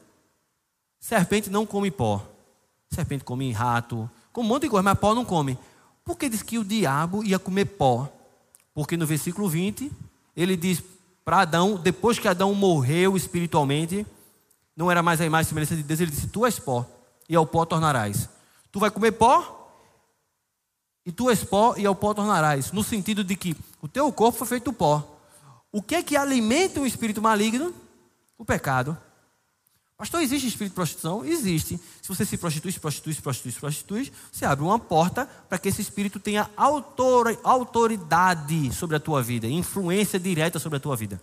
Serpente 0.99 1.49
não 1.49 1.65
come 1.65 1.93
pó. 1.93 2.27
Serpente 2.91 3.23
come 3.23 3.53
rato, 3.53 4.11
com 4.33 4.41
um 4.41 4.45
monte 4.45 4.63
de 4.63 4.71
coisa, 4.71 4.83
mas 4.83 4.99
pó 4.99 5.15
não 5.15 5.25
come. 5.25 5.57
Por 6.05 6.19
que 6.19 6.29
diz 6.29 6.43
que 6.43 6.59
o 6.59 6.65
diabo 6.65 7.23
ia 7.23 7.39
comer 7.39 7.67
pó? 7.67 8.13
Porque 8.75 8.97
no 8.97 9.07
versículo 9.07 9.49
20, 9.49 9.93
ele 10.37 10.57
diz 10.57 10.83
para 11.25 11.43
Adão, 11.43 11.77
depois 11.77 12.19
que 12.19 12.27
Adão 12.27 12.53
morreu 12.53 13.17
espiritualmente, 13.17 14.05
não 14.79 14.88
era 14.88 15.03
mais 15.03 15.21
a 15.21 15.27
imagem 15.27 15.47
e 15.47 15.49
semelhança 15.49 15.75
de 15.75 15.83
Deus, 15.83 15.99
ele 15.99 16.12
disse: 16.12 16.29
Tu 16.29 16.47
és 16.47 16.57
pó, 16.61 16.87
e 17.29 17.35
ao 17.35 17.45
pó 17.45 17.64
tornarás. 17.64 18.29
Tu 18.71 18.79
vai 18.79 18.93
comer 18.93 19.11
pó, 19.11 19.75
e 21.05 21.11
tu 21.11 21.29
és 21.29 21.43
pó, 21.43 21.75
e 21.77 21.85
ao 21.85 21.97
pó 21.97 22.14
tornarás. 22.14 22.71
No 22.71 22.85
sentido 22.85 23.25
de 23.25 23.35
que 23.35 23.57
o 23.83 23.88
teu 23.88 24.12
corpo 24.12 24.38
foi 24.38 24.47
feito 24.47 24.73
pó. 24.73 25.19
O 25.73 25.83
que 25.83 25.97
é 25.97 26.03
que 26.03 26.17
alimenta 26.17 26.81
o 26.81 26.87
espírito 26.87 27.21
maligno? 27.21 27.75
O 28.38 28.45
pecado. 28.45 28.97
Pastor, 29.97 30.23
existe 30.23 30.47
espírito 30.47 30.71
de 30.71 30.77
prostituição? 30.77 31.25
Existe. 31.25 31.77
Se 32.01 32.09
você 32.09 32.25
se 32.25 32.38
prostitui, 32.38 32.71
se 32.71 32.79
prostitui, 32.79 33.14
se 33.14 33.21
prostitui, 33.21 33.51
se 33.51 33.59
prostitui, 33.59 34.12
você 34.31 34.45
abre 34.45 34.64
uma 34.64 34.79
porta 34.79 35.27
para 35.27 35.59
que 35.59 35.69
esse 35.69 35.83
espírito 35.83 36.21
tenha 36.21 36.49
autor, 36.57 37.37
autoridade 37.43 38.73
sobre 38.73 38.95
a 38.95 39.01
tua 39.01 39.21
vida, 39.21 39.49
influência 39.49 40.21
direta 40.21 40.61
sobre 40.61 40.77
a 40.77 40.81
tua 40.81 40.95
vida. 40.95 41.21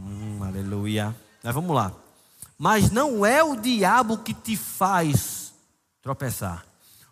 Hum, 0.00 0.38
aleluia. 0.90 1.16
Mas 1.42 1.54
vamos 1.54 1.74
lá. 1.74 1.92
Mas 2.58 2.90
não 2.90 3.24
é 3.24 3.42
o 3.42 3.56
diabo 3.56 4.18
que 4.18 4.34
te 4.34 4.56
faz 4.56 5.54
tropeçar. 6.02 6.66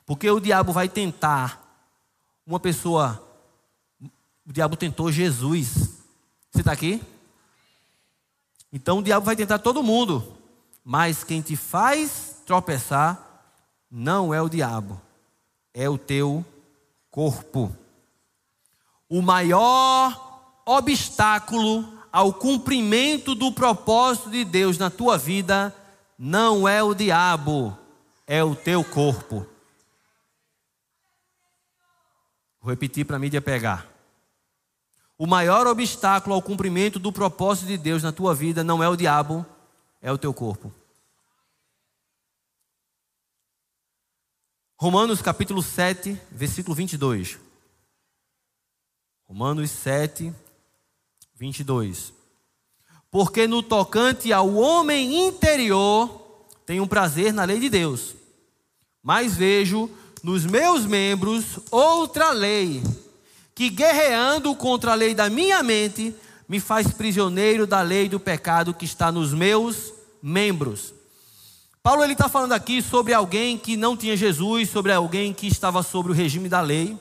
Porque 0.04 0.28
o 0.30 0.40
diabo 0.40 0.72
vai 0.72 0.88
tentar 0.88 1.62
uma 2.46 2.58
pessoa. 2.58 3.22
O 4.46 4.52
diabo 4.52 4.76
tentou 4.76 5.12
Jesus. 5.12 5.98
Você 6.50 6.60
está 6.60 6.72
aqui? 6.72 7.02
Então 8.72 8.98
o 8.98 9.02
diabo 9.02 9.24
vai 9.24 9.36
tentar 9.36 9.58
todo 9.58 9.82
mundo, 9.82 10.36
mas 10.84 11.24
quem 11.24 11.40
te 11.40 11.56
faz 11.56 12.36
tropeçar 12.44 13.18
não 13.90 14.34
é 14.34 14.42
o 14.42 14.48
diabo, 14.48 15.00
é 15.72 15.88
o 15.88 15.96
teu 15.96 16.44
corpo. 17.10 17.74
O 19.08 19.22
maior 19.22 20.60
obstáculo 20.66 21.97
ao 22.12 22.32
cumprimento 22.32 23.34
do 23.34 23.52
propósito 23.52 24.30
de 24.30 24.44
Deus 24.44 24.78
na 24.78 24.90
tua 24.90 25.16
vida 25.18 25.74
não 26.18 26.66
é 26.66 26.82
o 26.82 26.94
diabo, 26.94 27.76
é 28.26 28.42
o 28.42 28.56
teu 28.56 28.82
corpo. 28.82 29.46
Vou 32.60 32.70
repetir 32.70 33.04
para 33.04 33.16
a 33.16 33.18
mídia 33.18 33.40
pegar. 33.40 33.86
O 35.16 35.26
maior 35.26 35.66
obstáculo 35.66 36.34
ao 36.34 36.42
cumprimento 36.42 36.98
do 36.98 37.12
propósito 37.12 37.66
de 37.66 37.76
Deus 37.76 38.02
na 38.02 38.12
tua 38.12 38.34
vida 38.34 38.62
não 38.62 38.82
é 38.82 38.88
o 38.88 38.96
diabo, 38.96 39.44
é 40.00 40.12
o 40.12 40.18
teu 40.18 40.32
corpo. 40.32 40.72
Romanos 44.76 45.20
capítulo 45.20 45.60
7, 45.60 46.20
versículo 46.30 46.74
22. 46.74 47.38
Romanos 49.26 49.70
7, 49.72 50.32
22. 51.38 52.12
Porque 53.10 53.46
no 53.46 53.62
tocante 53.62 54.32
ao 54.32 54.54
homem 54.54 55.28
interior, 55.28 56.46
tenho 56.66 56.86
prazer 56.86 57.32
na 57.32 57.44
lei 57.44 57.60
de 57.60 57.70
Deus, 57.70 58.14
mas 59.02 59.36
vejo 59.36 59.88
nos 60.22 60.44
meus 60.44 60.84
membros 60.84 61.60
outra 61.70 62.32
lei, 62.32 62.82
que 63.54 63.70
guerreando 63.70 64.54
contra 64.56 64.92
a 64.92 64.94
lei 64.94 65.14
da 65.14 65.30
minha 65.30 65.62
mente, 65.62 66.14
me 66.48 66.58
faz 66.58 66.88
prisioneiro 66.88 67.66
da 67.66 67.82
lei 67.82 68.08
do 68.08 68.18
pecado 68.18 68.74
que 68.74 68.84
está 68.84 69.12
nos 69.12 69.32
meus 69.32 69.92
membros. 70.20 70.92
Paulo 71.82 72.02
ele 72.02 72.14
está 72.14 72.28
falando 72.28 72.52
aqui 72.52 72.82
sobre 72.82 73.14
alguém 73.14 73.56
que 73.56 73.76
não 73.76 73.96
tinha 73.96 74.16
Jesus, 74.16 74.68
sobre 74.68 74.92
alguém 74.92 75.32
que 75.32 75.46
estava 75.46 75.82
sobre 75.82 76.10
o 76.10 76.14
regime 76.14 76.48
da 76.48 76.60
lei. 76.60 76.98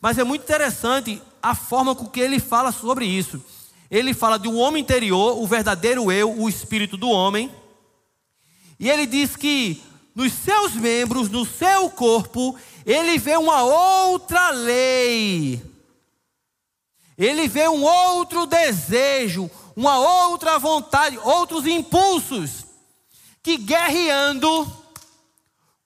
Mas 0.00 0.18
é 0.18 0.24
muito 0.24 0.42
interessante 0.42 1.22
a 1.40 1.54
forma 1.54 1.94
com 1.94 2.06
que 2.06 2.20
ele 2.20 2.40
fala 2.40 2.72
sobre 2.72 3.06
isso. 3.06 3.40
Ele 3.90 4.12
fala 4.12 4.38
de 4.38 4.48
um 4.48 4.58
homem 4.58 4.82
interior, 4.82 5.38
o 5.38 5.46
verdadeiro 5.46 6.12
eu, 6.12 6.38
o 6.38 6.48
espírito 6.48 6.96
do 6.96 7.08
homem. 7.08 7.50
E 8.78 8.88
ele 8.90 9.06
diz 9.06 9.34
que 9.34 9.82
nos 10.14 10.32
seus 10.32 10.74
membros, 10.74 11.28
no 11.28 11.46
seu 11.46 11.88
corpo, 11.90 12.58
ele 12.84 13.18
vê 13.18 13.36
uma 13.36 13.62
outra 13.62 14.50
lei. 14.50 15.62
Ele 17.16 17.48
vê 17.48 17.68
um 17.68 17.82
outro 17.82 18.46
desejo, 18.46 19.50
uma 19.74 19.98
outra 19.98 20.58
vontade, 20.58 21.18
outros 21.18 21.66
impulsos 21.66 22.66
que 23.42 23.56
guerreando 23.56 24.70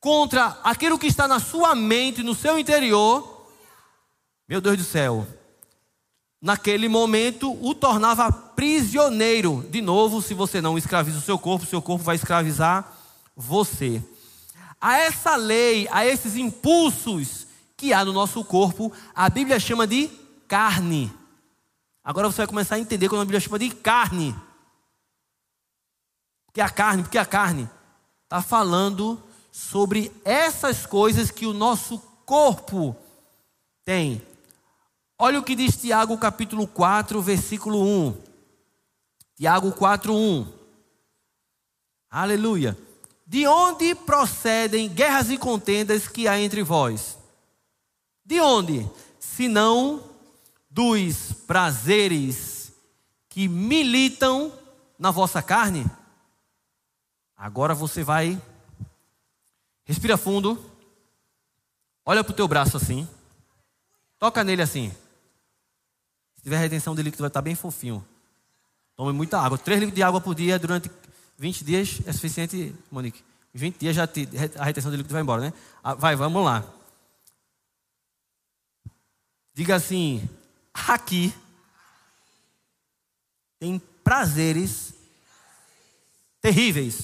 contra 0.00 0.58
aquilo 0.64 0.98
que 0.98 1.06
está 1.06 1.28
na 1.28 1.38
sua 1.38 1.74
mente, 1.74 2.22
no 2.22 2.34
seu 2.34 2.58
interior, 2.58 3.46
meu 4.48 4.60
Deus 4.60 4.76
do 4.76 4.84
céu, 4.84 5.26
naquele 6.42 6.88
momento 6.88 7.56
o 7.64 7.72
tornava 7.72 8.32
prisioneiro. 8.32 9.64
De 9.70 9.80
novo, 9.80 10.20
se 10.20 10.34
você 10.34 10.60
não 10.60 10.76
escraviza 10.76 11.18
o 11.18 11.22
seu 11.22 11.38
corpo, 11.38 11.64
seu 11.64 11.80
corpo 11.80 12.04
vai 12.04 12.16
escravizar 12.16 12.92
você. 13.36 14.02
A 14.80 14.98
essa 14.98 15.36
lei, 15.36 15.86
a 15.92 16.04
esses 16.04 16.34
impulsos 16.34 17.46
que 17.76 17.92
há 17.92 18.04
no 18.04 18.12
nosso 18.12 18.44
corpo, 18.44 18.92
a 19.14 19.30
Bíblia 19.30 19.60
chama 19.60 19.86
de 19.86 20.10
carne. 20.48 21.12
Agora 22.02 22.28
você 22.28 22.38
vai 22.38 22.46
começar 22.48 22.74
a 22.74 22.80
entender 22.80 23.08
quando 23.08 23.22
a 23.22 23.24
Bíblia 23.24 23.40
chama 23.40 23.60
de 23.60 23.70
carne. 23.70 24.34
Porque 26.46 26.60
a 26.60 26.68
carne, 26.68 27.04
porque 27.04 27.18
a 27.18 27.24
carne 27.24 27.70
está 28.24 28.42
falando 28.42 29.22
sobre 29.52 30.10
essas 30.24 30.84
coisas 30.84 31.30
que 31.30 31.46
o 31.46 31.52
nosso 31.52 31.98
corpo 32.26 32.96
tem. 33.84 34.20
Olha 35.24 35.38
o 35.38 35.44
que 35.44 35.54
diz 35.54 35.76
Tiago 35.76 36.18
capítulo 36.18 36.66
4, 36.66 37.22
versículo 37.22 37.80
1. 37.80 38.22
Tiago 39.36 39.70
4, 39.70 40.12
1. 40.12 40.52
Aleluia. 42.10 42.76
De 43.24 43.46
onde 43.46 43.94
procedem 43.94 44.88
guerras 44.88 45.30
e 45.30 45.38
contendas 45.38 46.08
que 46.08 46.26
há 46.26 46.40
entre 46.40 46.64
vós? 46.64 47.16
De 48.24 48.40
onde? 48.40 48.84
Senão 49.20 50.02
dos 50.68 51.32
prazeres 51.46 52.72
que 53.28 53.46
militam 53.46 54.52
na 54.98 55.12
vossa 55.12 55.40
carne? 55.40 55.86
Agora 57.36 57.76
você 57.76 58.02
vai, 58.02 58.42
respira 59.84 60.16
fundo, 60.16 60.60
olha 62.04 62.24
para 62.24 62.32
o 62.32 62.36
teu 62.36 62.48
braço 62.48 62.76
assim, 62.76 63.08
toca 64.18 64.42
nele 64.42 64.62
assim. 64.62 64.92
Se 66.42 66.46
tiver 66.46 66.58
retenção 66.58 66.92
de 66.92 67.04
líquido, 67.04 67.22
vai 67.22 67.28
estar 67.28 67.40
bem 67.40 67.54
fofinho. 67.54 68.04
Tome 68.96 69.12
muita 69.12 69.38
água. 69.38 69.56
3 69.56 69.78
litros 69.78 69.94
de 69.94 70.02
água 70.02 70.20
por 70.20 70.34
dia 70.34 70.58
durante 70.58 70.90
20 71.38 71.64
dias 71.64 72.00
é 72.04 72.12
suficiente, 72.12 72.74
Monique. 72.90 73.22
20 73.54 73.78
dias 73.78 73.94
já 73.94 74.08
te, 74.08 74.28
a 74.58 74.64
retenção 74.64 74.90
de 74.90 74.96
líquido 74.96 75.12
vai 75.12 75.22
embora, 75.22 75.40
né? 75.40 75.52
Ah, 75.84 75.94
vai, 75.94 76.16
vamos 76.16 76.44
lá. 76.44 76.64
Diga 79.54 79.76
assim: 79.76 80.28
aqui 80.74 81.32
tem 83.60 83.80
prazeres 84.02 84.94
terríveis. 86.40 87.02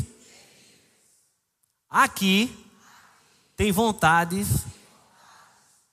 Aqui 1.88 2.66
tem 3.56 3.70
vontades 3.70 4.66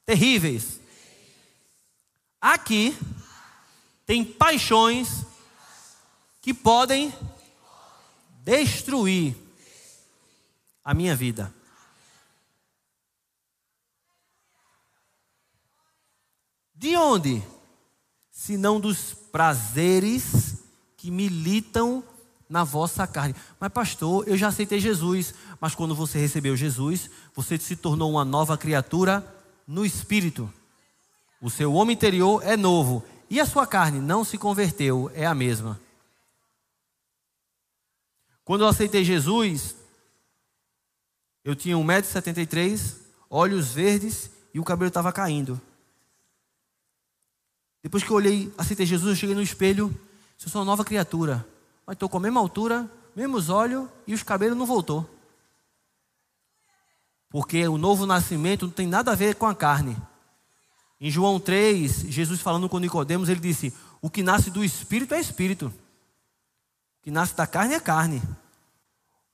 terríveis. 0.04 0.80
Aqui 2.42 2.98
tem 4.06 4.24
paixões 4.24 5.26
que 6.42 6.54
podem 6.54 7.14
destruir 8.44 9.36
a 10.84 10.94
minha 10.94 11.16
vida. 11.16 11.54
De 16.76 16.96
onde? 16.96 17.42
Se 18.32 18.58
não 18.58 18.80
dos 18.80 19.14
prazeres 19.32 20.64
que 20.96 21.10
militam 21.10 22.04
na 22.48 22.64
vossa 22.64 23.08
carne. 23.08 23.36
Mas, 23.60 23.72
pastor, 23.72 24.28
eu 24.28 24.38
já 24.38 24.50
aceitei 24.50 24.80
Jesus. 24.80 25.34
Mas 25.60 25.74
quando 25.74 25.96
você 25.96 26.20
recebeu 26.20 26.56
Jesus, 26.56 27.10
você 27.34 27.58
se 27.58 27.76
tornou 27.76 28.12
uma 28.12 28.24
nova 28.24 28.56
criatura 28.56 29.26
no 29.68 29.84
espírito. 29.84 30.52
O 31.42 31.50
seu 31.50 31.74
homem 31.74 31.96
interior 31.96 32.42
é 32.44 32.56
novo 32.56 33.04
e 33.30 33.40
a 33.40 33.46
sua 33.46 33.66
carne 33.66 34.00
não 34.00 34.24
se 34.24 34.38
converteu, 34.38 35.12
é 35.14 35.26
a 35.26 35.36
mesma. 35.36 35.80
Quando 38.44 38.62
eu 38.62 38.68
aceitei 38.68 39.04
Jesus, 39.04 39.76
eu 41.44 41.56
tinha 41.56 41.76
1,73m, 41.76 42.96
olhos 43.30 43.74
verdes 43.74 44.30
e 44.54 44.60
o 44.60 44.64
cabelo 44.64 44.90
estava 44.90 45.12
caindo. 45.12 45.60
Depois 47.82 48.04
que 48.04 48.10
eu 48.10 48.16
olhei, 48.16 48.54
aceitei 48.58 48.86
Jesus, 48.86 49.10
eu 49.10 49.16
cheguei 49.16 49.36
no 49.36 49.42
espelho, 49.42 49.94
eu 50.44 50.50
sou 50.50 50.62
uma 50.62 50.66
nova 50.66 50.86
criatura. 50.86 51.46
Mas 51.86 51.96
estou 51.96 52.10
com 52.10 52.18
a 52.18 52.20
mesma 52.20 52.40
altura, 52.40 52.90
mesmos 53.16 53.50
olhos 53.50 53.88
e 54.08 54.14
os 54.14 54.24
cabelos 54.24 54.58
não 54.58 54.66
voltou. 54.66 55.08
Porque 57.30 57.68
o 57.68 57.78
novo 57.78 58.06
nascimento 58.06 58.66
não 58.66 58.74
tem 58.74 58.88
nada 58.88 59.12
a 59.12 59.16
ver 59.16 59.36
com 59.36 59.46
a 59.46 59.54
carne. 59.54 59.98
Em 61.00 61.12
João 61.12 61.40
3, 61.40 62.06
Jesus 62.08 62.40
falando 62.40 62.70
com 62.70 62.80
Nicodemos, 62.80 63.28
ele 63.28 63.40
disse: 63.40 63.74
"O 64.02 64.10
que 64.10 64.24
nasce 64.24 64.50
do 64.50 64.64
espírito 64.64 65.14
é 65.14 65.20
espírito. 65.20 65.68
O 65.68 67.04
que 67.04 67.12
nasce 67.12 67.36
da 67.36 67.46
carne 67.46 67.74
é 67.74 67.80
carne." 67.80 68.22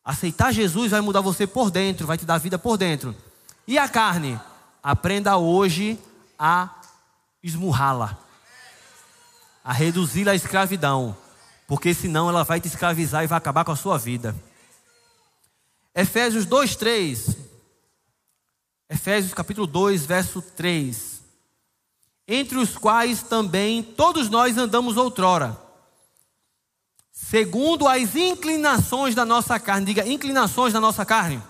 Aceitar 0.03 0.51
Jesus 0.51 0.91
vai 0.91 1.01
mudar 1.01 1.21
você 1.21 1.45
por 1.45 1.69
dentro, 1.69 2.07
vai 2.07 2.17
te 2.17 2.25
dar 2.25 2.39
vida 2.39 2.57
por 2.57 2.75
dentro. 2.77 3.15
E 3.67 3.77
a 3.77 3.87
carne? 3.87 4.39
Aprenda 4.81 5.37
hoje 5.37 5.99
a 6.39 6.81
esmurrá-la, 7.43 8.17
a 9.63 9.71
reduzi-la 9.71 10.31
à 10.31 10.35
escravidão, 10.35 11.15
porque 11.67 11.93
senão 11.93 12.27
ela 12.27 12.43
vai 12.43 12.59
te 12.59 12.67
escravizar 12.67 13.23
e 13.23 13.27
vai 13.27 13.37
acabar 13.37 13.63
com 13.63 13.71
a 13.71 13.75
sua 13.75 13.99
vida. 13.99 14.35
Efésios 15.93 16.45
2, 16.45 16.75
3. 16.75 17.37
Efésios 18.89 19.35
capítulo 19.35 19.67
2, 19.67 20.03
verso 20.03 20.41
3 20.41 21.10
entre 22.33 22.57
os 22.57 22.77
quais 22.77 23.21
também 23.21 23.83
todos 23.83 24.29
nós 24.29 24.57
andamos 24.57 24.95
outrora, 24.95 25.59
segundo 27.11 27.89
as 27.89 28.15
inclinações 28.15 29.13
da 29.13 29.25
nossa 29.25 29.59
carne. 29.59 29.87
Diga, 29.87 30.07
inclinações 30.07 30.71
da 30.71 30.79
nossa 30.79 31.05
carne. 31.05 31.43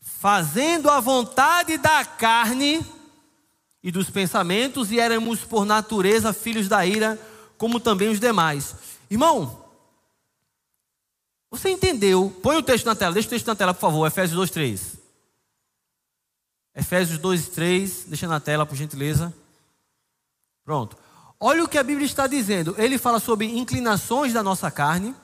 Fazendo 0.00 0.88
a 0.88 1.00
vontade 1.00 1.76
da 1.76 2.04
carne 2.04 2.86
e 3.82 3.90
dos 3.90 4.08
pensamentos, 4.08 4.92
e 4.92 5.00
éramos 5.00 5.40
por 5.40 5.64
natureza 5.64 6.32
filhos 6.32 6.68
da 6.68 6.86
ira, 6.86 7.18
como 7.58 7.80
também 7.80 8.10
os 8.10 8.20
demais. 8.20 8.76
Irmão, 9.10 9.64
você 11.50 11.68
entendeu? 11.68 12.32
Põe 12.44 12.58
o 12.58 12.62
texto 12.62 12.86
na 12.86 12.94
tela, 12.94 13.12
deixa 13.12 13.26
o 13.26 13.30
texto 13.30 13.48
na 13.48 13.56
tela, 13.56 13.74
por 13.74 13.80
favor, 13.80 14.06
Efésios 14.06 14.36
2, 14.36 14.50
3. 14.50 14.89
Efésios 16.74 17.18
2 17.18 17.46
e 17.46 17.50
3, 17.50 18.04
deixa 18.08 18.28
na 18.28 18.40
tela, 18.40 18.64
por 18.64 18.76
gentileza. 18.76 19.34
Pronto. 20.64 20.96
Olha 21.38 21.64
o 21.64 21.68
que 21.68 21.78
a 21.78 21.82
Bíblia 21.82 22.06
está 22.06 22.26
dizendo. 22.26 22.74
Ele 22.78 22.98
fala 22.98 23.18
sobre 23.18 23.46
inclinações 23.46 24.32
da 24.32 24.42
nossa 24.42 24.70
carne 24.70 25.14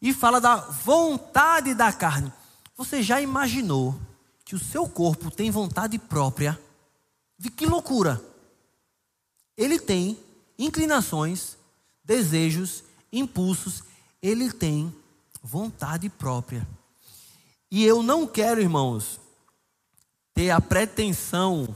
e 0.00 0.14
fala 0.14 0.40
da 0.40 0.56
vontade 0.56 1.74
da 1.74 1.92
carne. 1.92 2.32
Você 2.76 3.02
já 3.02 3.20
imaginou 3.20 3.98
que 4.44 4.54
o 4.54 4.58
seu 4.58 4.88
corpo 4.88 5.30
tem 5.30 5.50
vontade 5.50 5.98
própria? 5.98 6.58
De 7.38 7.50
que 7.50 7.66
loucura! 7.66 8.22
Ele 9.56 9.78
tem 9.78 10.18
inclinações, 10.58 11.56
desejos, 12.04 12.84
impulsos, 13.12 13.82
ele 14.22 14.52
tem 14.52 14.94
vontade 15.42 16.08
própria. 16.08 16.66
E 17.70 17.84
eu 17.84 18.02
não 18.02 18.26
quero, 18.26 18.60
irmãos, 18.60 19.20
ter 20.34 20.50
a 20.50 20.60
pretensão 20.60 21.74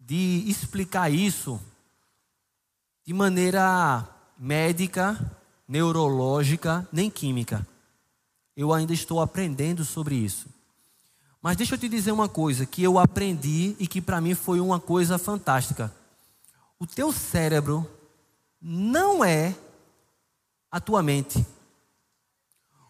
de 0.00 0.42
explicar 0.48 1.12
isso 1.12 1.60
de 3.04 3.12
maneira 3.12 4.08
médica, 4.38 5.18
neurológica, 5.68 6.88
nem 6.90 7.10
química. 7.10 7.66
Eu 8.56 8.72
ainda 8.72 8.92
estou 8.92 9.20
aprendendo 9.20 9.84
sobre 9.84 10.14
isso. 10.14 10.48
Mas 11.40 11.56
deixa 11.56 11.74
eu 11.74 11.78
te 11.78 11.88
dizer 11.88 12.12
uma 12.12 12.28
coisa 12.28 12.64
que 12.64 12.82
eu 12.82 12.98
aprendi 12.98 13.76
e 13.78 13.86
que 13.86 14.00
para 14.00 14.20
mim 14.20 14.34
foi 14.34 14.60
uma 14.60 14.80
coisa 14.80 15.18
fantástica. 15.18 15.92
O 16.78 16.86
teu 16.86 17.12
cérebro 17.12 17.88
não 18.60 19.24
é 19.24 19.54
a 20.70 20.80
tua 20.80 21.02
mente. 21.02 21.44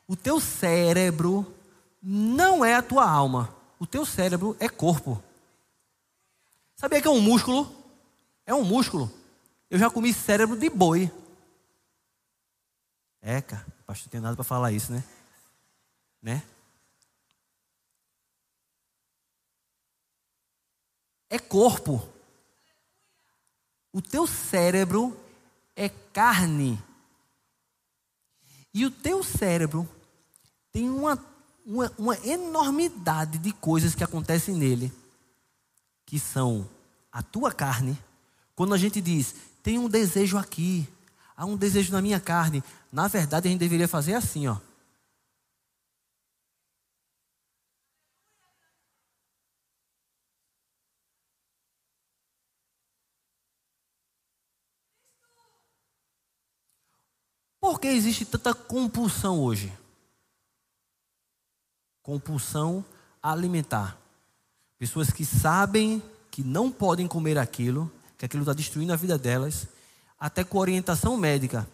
O 0.06 0.14
teu 0.14 0.38
cérebro 0.40 1.46
não 2.02 2.64
é 2.64 2.74
a 2.74 2.82
tua 2.82 3.08
alma. 3.08 3.61
O 3.82 3.86
teu 3.86 4.06
cérebro 4.06 4.56
é 4.60 4.68
corpo. 4.68 5.20
Sabia 6.76 7.02
que 7.02 7.08
é 7.08 7.10
um 7.10 7.20
músculo? 7.20 7.68
É 8.46 8.54
um 8.54 8.62
músculo. 8.62 9.12
Eu 9.68 9.76
já 9.76 9.90
comi 9.90 10.14
cérebro 10.14 10.56
de 10.56 10.70
boi. 10.70 11.10
É, 13.20 13.42
cara, 13.42 13.66
pastor, 13.84 14.08
tem 14.08 14.20
nada 14.20 14.36
para 14.36 14.44
falar 14.44 14.70
isso, 14.70 14.92
né? 14.92 15.02
Né? 16.22 16.44
É 21.28 21.40
corpo. 21.40 22.08
O 23.92 24.00
teu 24.00 24.28
cérebro 24.28 25.20
é 25.74 25.88
carne. 25.88 26.80
E 28.72 28.86
o 28.86 28.92
teu 28.92 29.24
cérebro 29.24 29.88
tem 30.70 30.88
uma, 30.88 31.16
uma, 31.64 31.92
uma 31.98 32.16
enormidade 32.26 33.38
de 33.38 33.52
coisas 33.52 33.94
que 33.94 34.04
acontecem 34.04 34.54
nele, 34.54 34.92
que 36.04 36.18
são 36.18 36.68
a 37.10 37.22
tua 37.22 37.52
carne. 37.52 37.96
Quando 38.54 38.74
a 38.74 38.78
gente 38.78 39.00
diz, 39.00 39.34
tem 39.62 39.78
um 39.78 39.88
desejo 39.88 40.36
aqui, 40.36 40.88
há 41.36 41.44
um 41.46 41.56
desejo 41.56 41.92
na 41.92 42.02
minha 42.02 42.20
carne, 42.20 42.62
na 42.92 43.08
verdade, 43.08 43.48
a 43.48 43.50
gente 43.50 43.60
deveria 43.60 43.88
fazer 43.88 44.14
assim, 44.14 44.46
ó. 44.46 44.56
Por 57.60 57.80
que 57.80 57.86
existe 57.86 58.24
tanta 58.24 58.52
compulsão 58.52 59.40
hoje? 59.40 59.72
Compulsão 62.02 62.84
alimentar. 63.22 63.96
Pessoas 64.78 65.10
que 65.10 65.24
sabem 65.24 66.02
que 66.30 66.42
não 66.42 66.70
podem 66.70 67.06
comer 67.06 67.38
aquilo, 67.38 67.90
que 68.18 68.24
aquilo 68.24 68.42
está 68.42 68.52
destruindo 68.52 68.92
a 68.92 68.96
vida 68.96 69.16
delas, 69.16 69.66
até 70.18 70.42
com 70.42 70.58
orientação 70.58 71.16
médica 71.16 71.68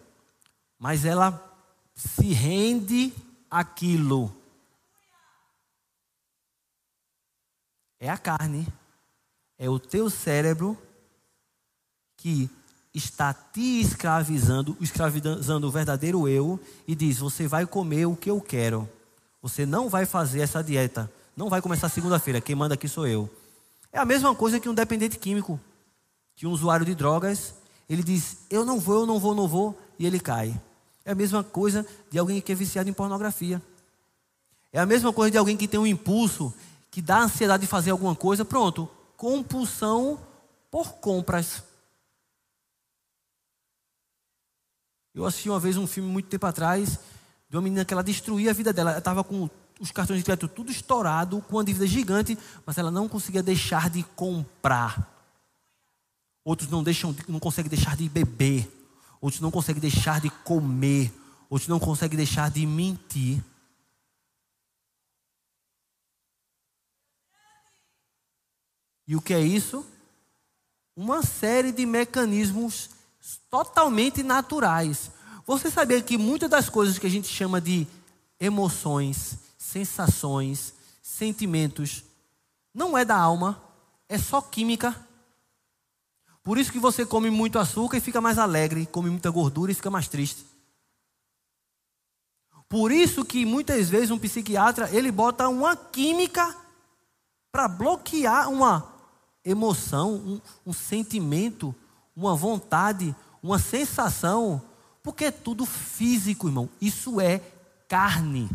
mas 0.79 1.03
ela 1.03 1.45
se 1.93 2.31
rende 2.31 3.13
àquilo. 3.51 4.33
É 7.99 8.09
a 8.09 8.17
carne, 8.17 8.65
é 9.57 9.69
o 9.69 9.77
teu 9.77 10.09
cérebro 10.09 10.81
que 12.15 12.49
está 12.93 13.33
te 13.33 13.81
escravizando, 13.81 14.77
escravizando 14.79 15.67
o 15.67 15.71
verdadeiro 15.71 16.29
eu 16.29 16.57
e 16.87 16.95
diz: 16.95 17.17
Você 17.17 17.45
vai 17.45 17.67
comer 17.67 18.05
o 18.05 18.15
que 18.15 18.29
eu 18.29 18.39
quero. 18.39 18.89
Você 19.41 19.65
não 19.65 19.89
vai 19.89 20.05
fazer 20.05 20.41
essa 20.41 20.63
dieta. 20.63 21.11
Não 21.35 21.49
vai 21.49 21.61
começar 21.61 21.87
segunda-feira. 21.89 22.41
Quem 22.41 22.55
manda 22.55 22.73
aqui 22.73 22.87
sou 22.87 23.07
eu. 23.07 23.29
É 23.91 23.97
a 23.97 24.05
mesma 24.05 24.35
coisa 24.35 24.59
que 24.59 24.67
um 24.67 24.73
dependente 24.73 25.17
químico, 25.17 25.59
que 26.35 26.45
um 26.45 26.51
usuário 26.51 26.85
de 26.85 26.93
drogas. 26.93 27.53
Ele 27.89 28.03
diz: 28.03 28.39
Eu 28.49 28.65
não 28.65 28.79
vou, 28.79 29.01
eu 29.01 29.05
não 29.05 29.19
vou, 29.19 29.33
não 29.33 29.47
vou. 29.47 29.79
E 29.97 30.05
ele 30.05 30.19
cai. 30.19 30.59
É 31.05 31.11
a 31.11 31.15
mesma 31.15 31.43
coisa 31.43 31.85
de 32.11 32.19
alguém 32.19 32.41
que 32.41 32.51
é 32.51 32.55
viciado 32.55 32.89
em 32.89 32.93
pornografia. 32.93 33.61
É 34.71 34.79
a 34.79 34.85
mesma 34.85 35.11
coisa 35.11 35.31
de 35.31 35.37
alguém 35.37 35.57
que 35.57 35.67
tem 35.67 35.79
um 35.79 35.87
impulso, 35.87 36.53
que 36.91 37.01
dá 37.01 37.21
ansiedade 37.21 37.61
de 37.61 37.67
fazer 37.67 37.91
alguma 37.91 38.15
coisa. 38.15 38.43
Pronto, 38.43 38.89
compulsão 39.15 40.19
por 40.69 40.93
compras. 40.95 41.63
Eu 45.15 45.25
assisti 45.25 45.49
uma 45.49 45.59
vez 45.59 45.77
um 45.77 45.87
filme 45.87 46.09
muito 46.09 46.27
tempo 46.27 46.45
atrás 46.45 46.99
de 47.49 47.55
uma 47.57 47.61
menina 47.61 47.83
que 47.83 47.93
ela 47.93 48.03
destruía 48.03 48.51
a 48.51 48.53
vida 48.53 48.71
dela. 48.71 48.91
Ela 48.91 48.99
estava 48.99 49.23
com 49.23 49.49
os 49.79 49.91
cartões 49.91 50.19
de 50.19 50.25
crédito 50.25 50.47
tudo 50.47 50.71
estourado, 50.71 51.41
com 51.41 51.57
uma 51.57 51.63
dívida 51.63 51.87
gigante, 51.87 52.37
mas 52.65 52.77
ela 52.77 52.91
não 52.91 53.07
conseguia 53.07 53.41
deixar 53.41 53.89
de 53.89 54.03
comprar. 54.03 55.15
Outros 56.43 56.69
não 56.69 56.83
deixam, 56.83 57.15
não 57.27 57.39
conseguem 57.39 57.69
deixar 57.69 57.95
de 57.95 58.07
beber 58.07 58.79
outros 59.21 59.41
não 59.41 59.51
conseguem 59.51 59.81
deixar 59.81 60.21
de 60.21 60.29
comer, 60.29 61.11
outros 61.49 61.67
não 61.67 61.79
conseguem 61.79 62.17
deixar 62.17 62.49
de 62.49 62.65
mentir. 62.65 63.43
E 69.07 69.15
o 69.15 69.21
que 69.21 69.33
é 69.33 69.41
isso? 69.41 69.85
Uma 70.95 71.23
série 71.23 71.71
de 71.71 71.85
mecanismos 71.85 72.91
totalmente 73.49 74.21
naturais. 74.21 75.11
Você 75.49 75.71
sabia 75.71 75.99
que 75.99 76.15
muitas 76.15 76.47
das 76.47 76.69
coisas 76.69 76.99
que 76.99 77.07
a 77.07 77.09
gente 77.09 77.27
chama 77.27 77.59
de 77.59 77.87
emoções, 78.39 79.35
sensações, 79.57 80.75
sentimentos, 81.01 82.03
não 82.71 82.95
é 82.95 83.03
da 83.03 83.17
alma, 83.17 83.59
é 84.07 84.15
só 84.19 84.43
química? 84.43 84.95
Por 86.43 86.59
isso 86.59 86.71
que 86.71 86.77
você 86.77 87.03
come 87.03 87.31
muito 87.31 87.57
açúcar 87.57 87.97
e 87.97 87.99
fica 87.99 88.21
mais 88.21 88.37
alegre, 88.37 88.85
come 88.85 89.09
muita 89.09 89.31
gordura 89.31 89.71
e 89.71 89.73
fica 89.73 89.89
mais 89.89 90.07
triste. 90.07 90.45
Por 92.69 92.91
isso 92.91 93.25
que 93.25 93.43
muitas 93.43 93.89
vezes 93.89 94.11
um 94.11 94.19
psiquiatra, 94.19 94.95
ele 94.95 95.11
bota 95.11 95.49
uma 95.49 95.75
química 95.75 96.55
para 97.51 97.67
bloquear 97.67 98.51
uma 98.51 98.87
emoção, 99.43 100.13
um, 100.13 100.41
um, 100.67 100.73
sentimento, 100.73 101.73
uma 102.15 102.35
vontade, 102.35 103.15
uma 103.41 103.57
sensação, 103.57 104.68
porque 105.03 105.25
é 105.25 105.31
tudo 105.31 105.65
físico, 105.65 106.47
irmão. 106.47 106.69
Isso 106.81 107.19
é 107.19 107.41
carne. 107.87 108.49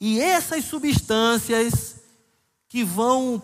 E 0.00 0.20
essas 0.20 0.64
substâncias 0.64 1.96
que 2.68 2.84
vão 2.84 3.42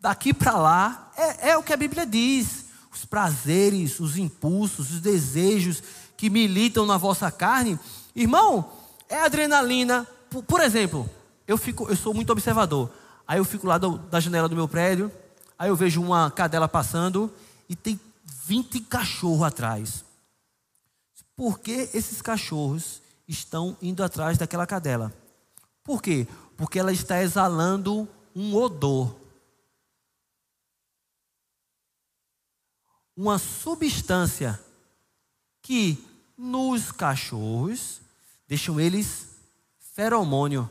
daqui 0.00 0.32
para 0.32 0.56
lá, 0.56 1.10
é, 1.16 1.50
é 1.50 1.56
o 1.56 1.62
que 1.62 1.72
a 1.72 1.76
Bíblia 1.76 2.06
diz. 2.06 2.66
Os 2.92 3.04
prazeres, 3.04 4.00
os 4.00 4.16
impulsos, 4.16 4.90
os 4.90 5.00
desejos 5.00 5.82
que 6.16 6.30
militam 6.30 6.84
na 6.84 6.96
vossa 6.96 7.30
carne, 7.30 7.78
irmão, 8.14 8.72
é 9.08 9.16
adrenalina. 9.20 10.06
Por, 10.30 10.42
por 10.42 10.60
exemplo, 10.60 11.08
eu, 11.46 11.56
fico, 11.56 11.88
eu 11.88 11.96
sou 11.96 12.12
muito 12.12 12.30
observador. 12.30 12.90
Aí 13.26 13.38
eu 13.38 13.44
fico 13.44 13.66
lá 13.66 13.78
do, 13.78 13.98
da 13.98 14.20
janela 14.20 14.48
do 14.48 14.56
meu 14.56 14.68
prédio, 14.68 15.12
aí 15.58 15.68
eu 15.68 15.76
vejo 15.76 16.02
uma 16.02 16.30
cadela 16.30 16.68
passando 16.68 17.32
e 17.68 17.76
tem 17.76 18.00
20 18.48 18.80
cachorros 18.80 19.42
atrás. 19.42 20.04
Por 21.36 21.60
que 21.60 21.90
esses 21.94 22.22
cachorros 22.22 23.02
estão 23.26 23.76
indo 23.80 24.02
atrás 24.02 24.38
daquela 24.38 24.66
cadela? 24.66 25.14
Por 25.84 26.02
quê? 26.02 26.26
Porque 26.56 26.78
ela 26.78 26.92
está 26.92 27.22
exalando 27.22 28.08
um 28.34 28.54
odor. 28.56 29.14
uma 33.18 33.36
substância 33.36 34.62
que 35.60 35.98
nos 36.36 36.92
cachorros 36.92 38.00
deixam 38.46 38.78
eles 38.78 39.26
feromônio. 39.92 40.70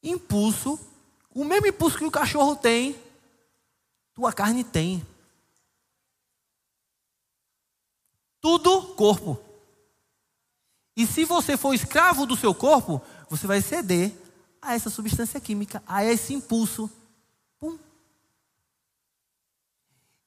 Impulso, 0.00 0.78
o 1.34 1.44
mesmo 1.44 1.66
impulso 1.66 1.98
que 1.98 2.04
o 2.04 2.12
cachorro 2.12 2.54
tem, 2.54 2.96
tua 4.14 4.32
carne 4.32 4.62
tem. 4.62 5.04
Tudo 8.40 8.94
corpo. 8.94 9.38
E 10.96 11.06
se 11.06 11.24
você 11.24 11.56
for 11.56 11.74
escravo 11.74 12.26
do 12.26 12.36
seu 12.36 12.54
corpo, 12.54 13.00
você 13.28 13.46
vai 13.46 13.60
ceder 13.60 14.12
a 14.60 14.74
essa 14.74 14.90
substância 14.90 15.40
química, 15.40 15.82
a 15.86 16.04
esse 16.04 16.34
impulso. 16.34 16.90
Pum, 17.58 17.78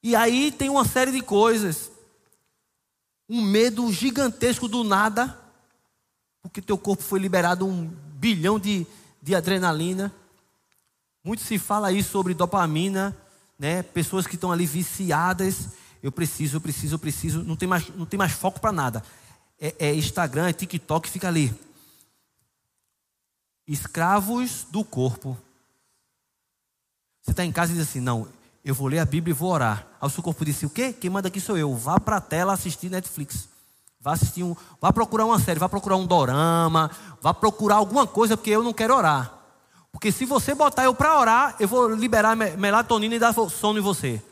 e 0.02 0.14
aí 0.14 0.52
tem 0.52 0.68
uma 0.68 0.84
série 0.84 1.12
de 1.12 1.22
coisas. 1.22 1.90
Um 3.26 3.40
medo 3.40 3.90
gigantesco 3.90 4.68
do 4.68 4.84
nada, 4.84 5.38
porque 6.42 6.60
teu 6.60 6.76
corpo 6.76 7.02
foi 7.02 7.18
liberado 7.18 7.66
um 7.66 7.86
bilhão 7.86 8.58
de, 8.58 8.86
de 9.22 9.34
adrenalina. 9.34 10.12
Muito 11.24 11.42
se 11.42 11.58
fala 11.58 11.88
aí 11.88 12.02
sobre 12.02 12.34
dopamina, 12.34 13.16
né? 13.58 13.82
Pessoas 13.82 14.26
que 14.26 14.34
estão 14.34 14.52
ali 14.52 14.66
viciadas. 14.66 15.68
Eu 16.04 16.12
preciso, 16.12 16.58
eu 16.58 16.60
preciso, 16.60 16.96
eu 16.96 16.98
preciso. 16.98 17.42
Não 17.42 17.56
tem 17.56 17.66
mais, 17.66 17.88
não 17.96 18.04
tem 18.04 18.18
mais 18.18 18.32
foco 18.32 18.60
para 18.60 18.70
nada. 18.70 19.02
É, 19.58 19.74
é 19.78 19.94
Instagram, 19.94 20.46
é 20.46 20.52
TikTok, 20.52 21.08
fica 21.08 21.28
ali. 21.28 21.50
Escravos 23.66 24.66
do 24.70 24.84
corpo. 24.84 25.34
Você 27.22 27.30
está 27.30 27.42
em 27.42 27.50
casa 27.50 27.72
e 27.72 27.76
diz 27.76 27.88
assim: 27.88 28.00
não, 28.00 28.28
eu 28.62 28.74
vou 28.74 28.86
ler 28.86 28.98
a 28.98 29.06
Bíblia 29.06 29.32
e 29.32 29.34
vou 29.34 29.50
orar. 29.50 29.86
Aí 29.98 30.06
o 30.06 30.10
seu 30.10 30.22
corpo 30.22 30.44
disse: 30.44 30.66
o 30.66 30.70
quê? 30.70 30.92
Quem 30.92 31.08
manda 31.08 31.28
aqui 31.28 31.40
sou 31.40 31.56
eu. 31.56 31.74
Vá 31.74 31.98
para 31.98 32.18
a 32.18 32.20
tela 32.20 32.52
assistir 32.52 32.90
Netflix. 32.90 33.48
Vá 33.98 34.12
assistir 34.12 34.42
um, 34.42 34.54
vá 34.78 34.92
procurar 34.92 35.24
uma 35.24 35.40
série, 35.40 35.58
vá 35.58 35.70
procurar 35.70 35.96
um 35.96 36.06
dorama, 36.06 36.90
vá 37.22 37.32
procurar 37.32 37.76
alguma 37.76 38.06
coisa, 38.06 38.36
porque 38.36 38.50
eu 38.50 38.62
não 38.62 38.74
quero 38.74 38.94
orar. 38.94 39.32
Porque 39.90 40.12
se 40.12 40.26
você 40.26 40.54
botar 40.54 40.84
eu 40.84 40.94
para 40.94 41.18
orar, 41.18 41.56
eu 41.58 41.66
vou 41.66 41.88
liberar 41.88 42.36
melatonina 42.36 43.14
e 43.14 43.18
dar 43.18 43.32
sono 43.32 43.78
em 43.78 43.82
você. 43.82 44.22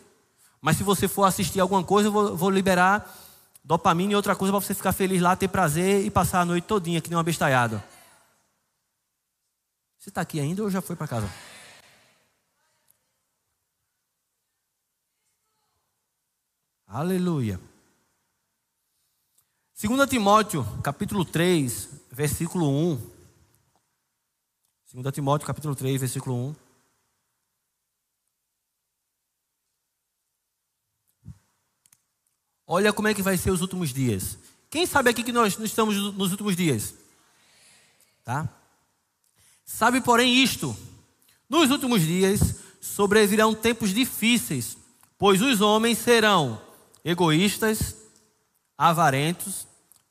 Mas 0.63 0.77
se 0.77 0.85
você 0.85 1.09
for 1.09 1.25
assistir 1.25 1.59
alguma 1.59 1.83
coisa, 1.83 2.09
eu 2.09 2.13
vou, 2.13 2.37
vou 2.37 2.49
liberar 2.49 3.13
dopamina 3.65 4.13
e 4.13 4.17
outra 4.17 4.35
coisa 4.35 4.53
para 4.53 4.61
você 4.61 4.75
ficar 4.75 4.93
feliz 4.93 5.21
lá, 5.21 5.37
ter 5.37 5.49
prazer 5.49 6.05
e 6.05 6.11
passar 6.11 6.41
a 6.41 6.45
noite 6.45 6.65
todinha 6.65 7.01
que 7.01 7.09
nem 7.09 7.17
uma 7.17 7.23
bestalhada. 7.23 7.85
Você 9.99 10.09
está 10.09 10.21
aqui 10.21 10.41
ainda 10.41 10.63
ou 10.63 10.71
já 10.71 10.81
foi 10.81 10.95
para 10.95 11.09
casa? 11.09 11.29
Aleluia. 16.87 17.61
2 19.81 20.09
Timóteo, 20.09 20.65
capítulo 20.83 21.25
3, 21.25 21.89
versículo 22.11 22.69
1. 22.69 23.13
2 24.95 25.15
Timóteo, 25.15 25.47
capítulo 25.47 25.75
3, 25.75 26.01
versículo 26.01 26.37
1. 26.51 26.62
Olha 32.75 32.91
como 32.91 33.07
é 33.07 33.12
que 33.12 33.20
vai 33.20 33.37
ser 33.37 33.51
os 33.51 33.61
últimos 33.61 33.93
dias. 33.93 34.39
Quem 34.70 34.87
sabe 34.87 35.11
aqui 35.11 35.23
que 35.23 35.31
nós 35.31 35.59
estamos 35.61 35.95
nos 36.14 36.31
últimos 36.31 36.57
dias? 36.57 36.95
Tá? 38.25 38.49
Sabe, 39.62 40.01
porém, 40.01 40.43
isto: 40.43 40.75
nos 41.51 41.70
últimos 41.70 42.01
dias 42.01 42.55
sobrevirão 42.81 43.55
tempos 43.55 43.91
difíceis, 43.91 44.79
pois 45.18 45.43
os 45.43 45.61
homens 45.61 45.99
serão 45.99 46.59
egoístas, 47.05 47.95
avarentos, 48.79 49.66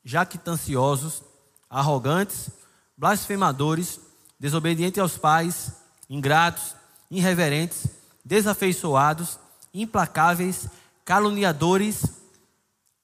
jactanciosos, 0.06 1.24
arrogantes, 1.68 2.52
blasfemadores, 2.96 4.00
desobedientes 4.40 5.00
aos 5.00 5.18
pais, 5.18 5.72
ingratos, 6.08 6.76
irreverentes, 7.10 7.88
desafeiçoados, 8.24 9.40
implacáveis, 9.74 10.68
caluniadores. 11.04 12.21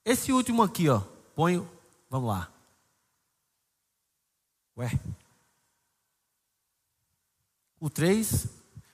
Esse 0.08 0.32
último 0.32 0.62
aqui, 0.62 0.88
ó, 0.88 1.02
põe, 1.34 1.58
vamos 2.08 2.30
lá. 2.30 2.50
Ué. 4.74 4.90
O 7.78 7.90
3, 7.90 8.46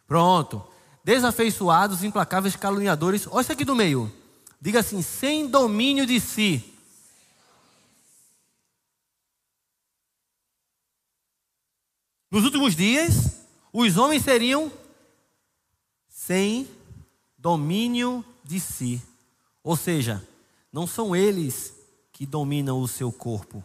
pronto. 0.08 0.66
Desafeiçoados, 1.04 2.02
implacáveis, 2.02 2.56
caluniadores. 2.56 3.28
Olha 3.28 3.42
isso 3.42 3.52
aqui 3.52 3.64
do 3.64 3.76
meio. 3.76 4.12
Diga 4.60 4.80
assim: 4.80 5.02
sem 5.02 5.46
domínio 5.46 6.04
de 6.04 6.18
si. 6.18 6.76
Nos 12.28 12.42
últimos 12.42 12.74
dias, 12.74 13.46
os 13.72 13.96
homens 13.96 14.24
seriam 14.24 14.68
sem 16.08 16.68
domínio 17.38 18.24
de 18.42 18.58
si. 18.58 19.00
Ou 19.62 19.76
seja, 19.76 20.26
não 20.74 20.88
são 20.88 21.14
eles 21.14 21.72
que 22.12 22.26
dominam 22.26 22.80
o 22.80 22.88
seu 22.88 23.12
corpo. 23.12 23.62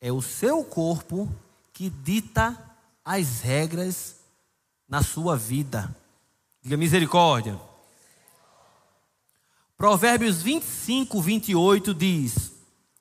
É 0.00 0.12
o 0.12 0.22
seu 0.22 0.62
corpo 0.62 1.28
que 1.72 1.90
dita 1.90 2.56
as 3.04 3.40
regras 3.40 4.14
na 4.88 5.02
sua 5.02 5.36
vida. 5.36 5.92
Diga 6.62 6.76
misericórdia. 6.76 7.60
Provérbios 9.76 10.40
25, 10.42 11.20
28 11.20 11.92
diz: 11.92 12.52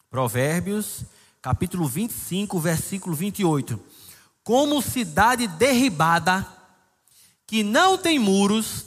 Provérbios, 0.10 1.04
capítulo 1.44 1.88
25, 1.88 2.60
versículo 2.60 3.16
28. 3.16 3.80
Como 4.44 4.82
cidade 4.82 5.46
derribada, 5.46 6.44
que 7.46 7.62
não 7.62 8.00
tem 8.00 8.18
muros, 8.18 8.84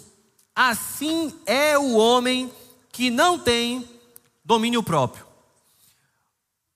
assim 0.57 1.33
é 1.47 1.79
o 1.79 1.95
homem 1.95 2.53
que 2.91 3.11
não 3.11 3.39
tem 3.39 3.98
domínio 4.49 4.83
próprio. 4.83 5.27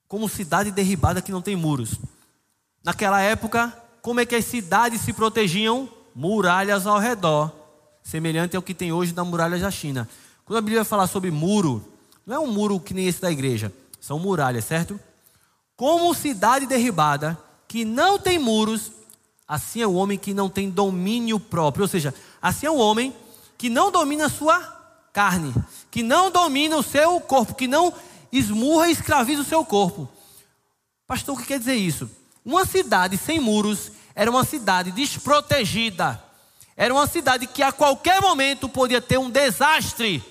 Como 0.07 0.29
cidade 0.29 0.70
derribada 0.70 1.23
que 1.23 1.33
não 1.33 1.41
tem 1.41 1.57
muros. 1.57 1.95
Naquela 2.85 3.23
época, 3.23 3.75
como 4.03 4.20
é 4.20 4.27
que 4.27 4.35
as 4.35 4.45
cidades 4.45 5.01
se 5.01 5.14
protegiam? 5.14 5.89
Muralhas 6.14 6.87
ao 6.87 6.99
redor, 6.99 7.51
semelhante 8.03 8.55
ao 8.55 8.62
que 8.62 8.75
tem 8.75 8.93
hoje 8.93 9.14
na 9.14 9.25
muralha 9.25 9.59
da 9.59 9.70
China. 9.70 10.07
Quando 10.45 10.59
a 10.59 10.61
Bíblia 10.61 10.81
vai 10.81 10.85
falar 10.85 11.07
sobre 11.07 11.31
muro, 11.31 11.83
não 12.27 12.37
é 12.37 12.39
um 12.39 12.53
muro 12.53 12.79
que 12.79 12.93
nem 12.93 13.07
esse 13.07 13.23
da 13.23 13.33
igreja, 13.33 13.73
são 13.99 14.18
muralhas, 14.18 14.66
certo? 14.66 15.01
Como 15.75 16.12
cidade 16.12 16.66
derribada, 16.66 17.39
que 17.66 17.87
não 17.87 18.18
tem 18.18 18.39
muros, 18.39 18.93
assim 19.49 19.81
é 19.81 19.87
o 19.87 19.95
homem 19.95 20.18
que 20.18 20.35
não 20.35 20.51
tem 20.51 20.68
domínio 20.68 21.41
próprio. 21.41 21.85
Ou 21.85 21.89
seja, 21.89 22.14
assim 22.43 22.66
é 22.66 22.70
o 22.70 22.77
homem 22.77 23.16
que 23.57 23.70
não 23.70 23.91
domina 23.91 24.27
a 24.27 24.31
sua 24.31 24.61
carne, 25.11 25.55
que 25.93 26.03
não 26.03 26.30
domina 26.30 26.74
o 26.74 26.82
seu 26.82 27.20
corpo, 27.20 27.55
que 27.55 27.68
não 27.68 27.93
esmurra 28.32 28.88
e 28.88 28.93
escraviza 28.93 29.43
o 29.43 29.45
seu 29.45 29.62
corpo. 29.62 30.09
Pastor, 31.07 31.36
o 31.36 31.38
que 31.38 31.47
quer 31.47 31.59
dizer 31.59 31.74
isso? 31.74 32.11
Uma 32.43 32.64
cidade 32.64 33.18
sem 33.18 33.38
muros 33.38 33.93
era 34.14 34.30
uma 34.30 34.43
cidade 34.43 34.90
desprotegida. 34.90 36.20
Era 36.74 36.95
uma 36.95 37.07
cidade 37.07 37.47
que 37.47 37.62
a 37.62 37.70
qualquer 37.70 38.22
momento 38.22 38.70
podia 38.70 39.03
ter 39.03 39.18
um 39.18 39.28
desastre. 39.28 40.24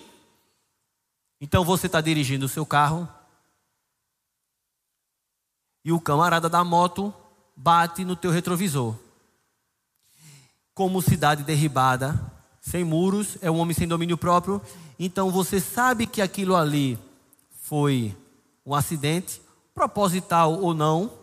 Então 1.40 1.64
você 1.64 1.86
está 1.86 2.02
dirigindo 2.02 2.48
o 2.48 2.50
seu 2.50 2.66
carro 2.66 3.08
e 5.86 5.92
o 5.92 6.02
camarada 6.02 6.50
da 6.50 6.64
moto 6.64 7.14
bate 7.56 8.04
no 8.04 8.16
teu 8.16 8.32
retrovisor. 8.32 8.96
Como 10.74 11.04
cidade 11.04 11.44
derribada, 11.44 12.20
sem 12.60 12.84
muros, 12.84 13.38
é 13.42 13.52
um 13.52 13.60
homem 13.60 13.76
sem 13.76 13.88
domínio 13.88 14.18
próprio. 14.18 14.60
Então 15.04 15.32
você 15.32 15.60
sabe 15.60 16.06
que 16.06 16.22
aquilo 16.22 16.56
ali 16.56 17.00
foi 17.64 18.16
um 18.66 18.76
acidente, 18.76 19.42
proposital 19.74 20.62
ou 20.62 20.74
não, 20.74 21.18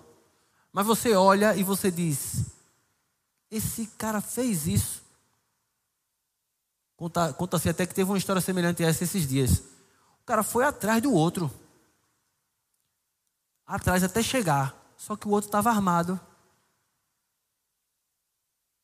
mas 0.72 0.84
você 0.86 1.14
olha 1.14 1.54
e 1.54 1.62
você 1.62 1.90
diz: 1.90 2.46
esse 3.50 3.86
cara 3.98 4.20
fez 4.20 4.66
isso. 4.66 5.02
Conta-se 6.96 7.34
conta 7.34 7.56
até 7.70 7.86
que 7.86 7.94
teve 7.94 8.10
uma 8.10 8.18
história 8.18 8.42
semelhante 8.42 8.82
a 8.82 8.88
essa 8.88 9.04
esses 9.04 9.26
dias 9.28 9.62
cara 10.28 10.42
foi 10.42 10.62
atrás 10.64 11.00
do 11.00 11.10
outro. 11.10 11.50
Atrás 13.66 14.04
até 14.04 14.22
chegar. 14.22 14.76
Só 14.98 15.16
que 15.16 15.26
o 15.26 15.30
outro 15.30 15.48
estava 15.48 15.70
armado. 15.70 16.20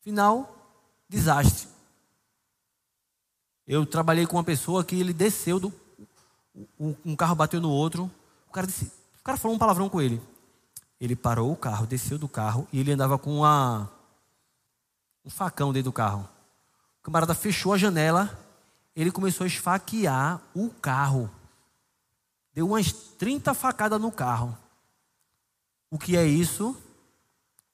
Final, 0.00 0.56
desastre. 1.06 1.73
Eu 3.66 3.86
trabalhei 3.86 4.26
com 4.26 4.36
uma 4.36 4.44
pessoa 4.44 4.84
que 4.84 4.98
ele 4.98 5.12
desceu 5.12 5.58
do. 5.58 5.72
Um 6.78 7.16
carro 7.16 7.34
bateu 7.34 7.60
no 7.60 7.70
outro. 7.70 8.10
O 8.48 8.52
cara 8.52 8.66
disse. 8.66 8.92
O 9.20 9.24
cara 9.24 9.38
falou 9.38 9.56
um 9.56 9.58
palavrão 9.58 9.88
com 9.88 10.00
ele. 10.00 10.20
Ele 11.00 11.16
parou 11.16 11.50
o 11.50 11.56
carro, 11.56 11.86
desceu 11.86 12.18
do 12.18 12.28
carro 12.28 12.68
e 12.72 12.78
ele 12.78 12.92
andava 12.92 13.18
com 13.18 13.38
uma, 13.38 13.90
um 15.24 15.30
facão 15.30 15.72
dentro 15.72 15.90
do 15.90 15.92
carro. 15.92 16.28
O 17.00 17.02
camarada 17.02 17.34
fechou 17.34 17.72
a 17.72 17.78
janela 17.78 18.38
ele 18.94 19.10
começou 19.10 19.44
a 19.44 19.48
esfaquear 19.48 20.40
o 20.54 20.70
carro. 20.70 21.30
Deu 22.52 22.66
umas 22.66 22.92
30 22.92 23.52
facadas 23.52 24.00
no 24.00 24.12
carro. 24.12 24.56
O 25.90 25.98
que 25.98 26.16
é 26.16 26.24
isso? 26.24 26.76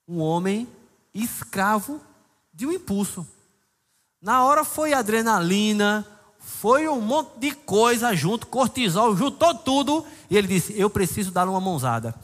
Um 0.09 0.19
homem 0.21 0.67
escravo 1.13 2.01
de 2.53 2.67
um 2.67 2.73
impulso. 2.73 3.27
Na 4.21 4.45
hora 4.45 4.65
foi 4.65 4.93
adrenalina, 4.93 6.07
foi 6.39 6.87
um 6.89 7.01
monte 7.01 7.39
de 7.39 7.53
coisa 7.53 8.15
junto, 8.15 8.47
cortisol, 8.47 9.17
juntou 9.17 9.55
tudo. 9.55 10.05
E 10.29 10.37
ele 10.37 10.47
disse: 10.47 10.79
Eu 10.79 10.91
preciso 10.91 11.31
dar 11.31 11.49
uma 11.49 11.61
mãozada. 11.61 12.15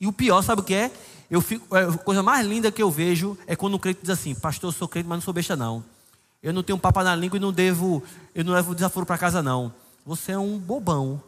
E 0.00 0.06
o 0.06 0.12
pior, 0.12 0.42
sabe 0.42 0.60
o 0.60 0.64
que 0.64 0.74
é? 0.74 0.90
Eu 1.30 1.40
fico, 1.40 1.74
a 1.74 1.96
coisa 1.98 2.22
mais 2.22 2.46
linda 2.46 2.70
que 2.70 2.82
eu 2.82 2.90
vejo 2.90 3.36
é 3.46 3.54
quando 3.54 3.74
o 3.74 3.78
crente 3.78 4.00
diz 4.00 4.10
assim: 4.10 4.34
Pastor, 4.34 4.68
eu 4.68 4.72
sou 4.72 4.88
crente, 4.88 5.08
mas 5.08 5.18
não 5.18 5.22
sou 5.22 5.34
besta, 5.34 5.54
não. 5.54 5.84
Eu 6.42 6.52
não 6.52 6.62
tenho 6.62 6.78
papo 6.78 7.02
na 7.02 7.14
língua 7.14 7.36
e 7.36 7.40
não 7.40 7.52
devo, 7.52 8.02
eu 8.34 8.44
não 8.44 8.52
levo 8.52 8.74
desaforo 8.74 9.06
para 9.06 9.18
casa 9.18 9.42
não. 9.42 9.72
Você 10.04 10.32
é 10.32 10.38
um 10.38 10.58
bobão 10.58 11.22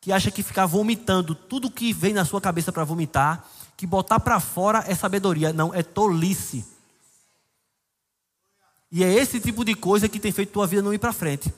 que 0.00 0.12
acha 0.12 0.30
que 0.30 0.42
ficar 0.42 0.64
vomitando 0.66 1.34
tudo 1.34 1.70
que 1.70 1.92
vem 1.92 2.14
na 2.14 2.24
sua 2.24 2.40
cabeça 2.40 2.72
para 2.72 2.84
vomitar, 2.84 3.44
que 3.76 3.86
botar 3.86 4.18
para 4.20 4.40
fora 4.40 4.84
é 4.86 4.94
sabedoria, 4.94 5.52
não, 5.52 5.74
é 5.74 5.82
tolice. 5.82 6.64
E 8.90 9.04
é 9.04 9.12
esse 9.12 9.38
tipo 9.38 9.64
de 9.64 9.74
coisa 9.74 10.08
que 10.08 10.18
tem 10.18 10.32
feito 10.32 10.52
tua 10.52 10.66
vida 10.66 10.82
não 10.82 10.92
ir 10.92 10.98
para 10.98 11.12
frente. 11.12 11.52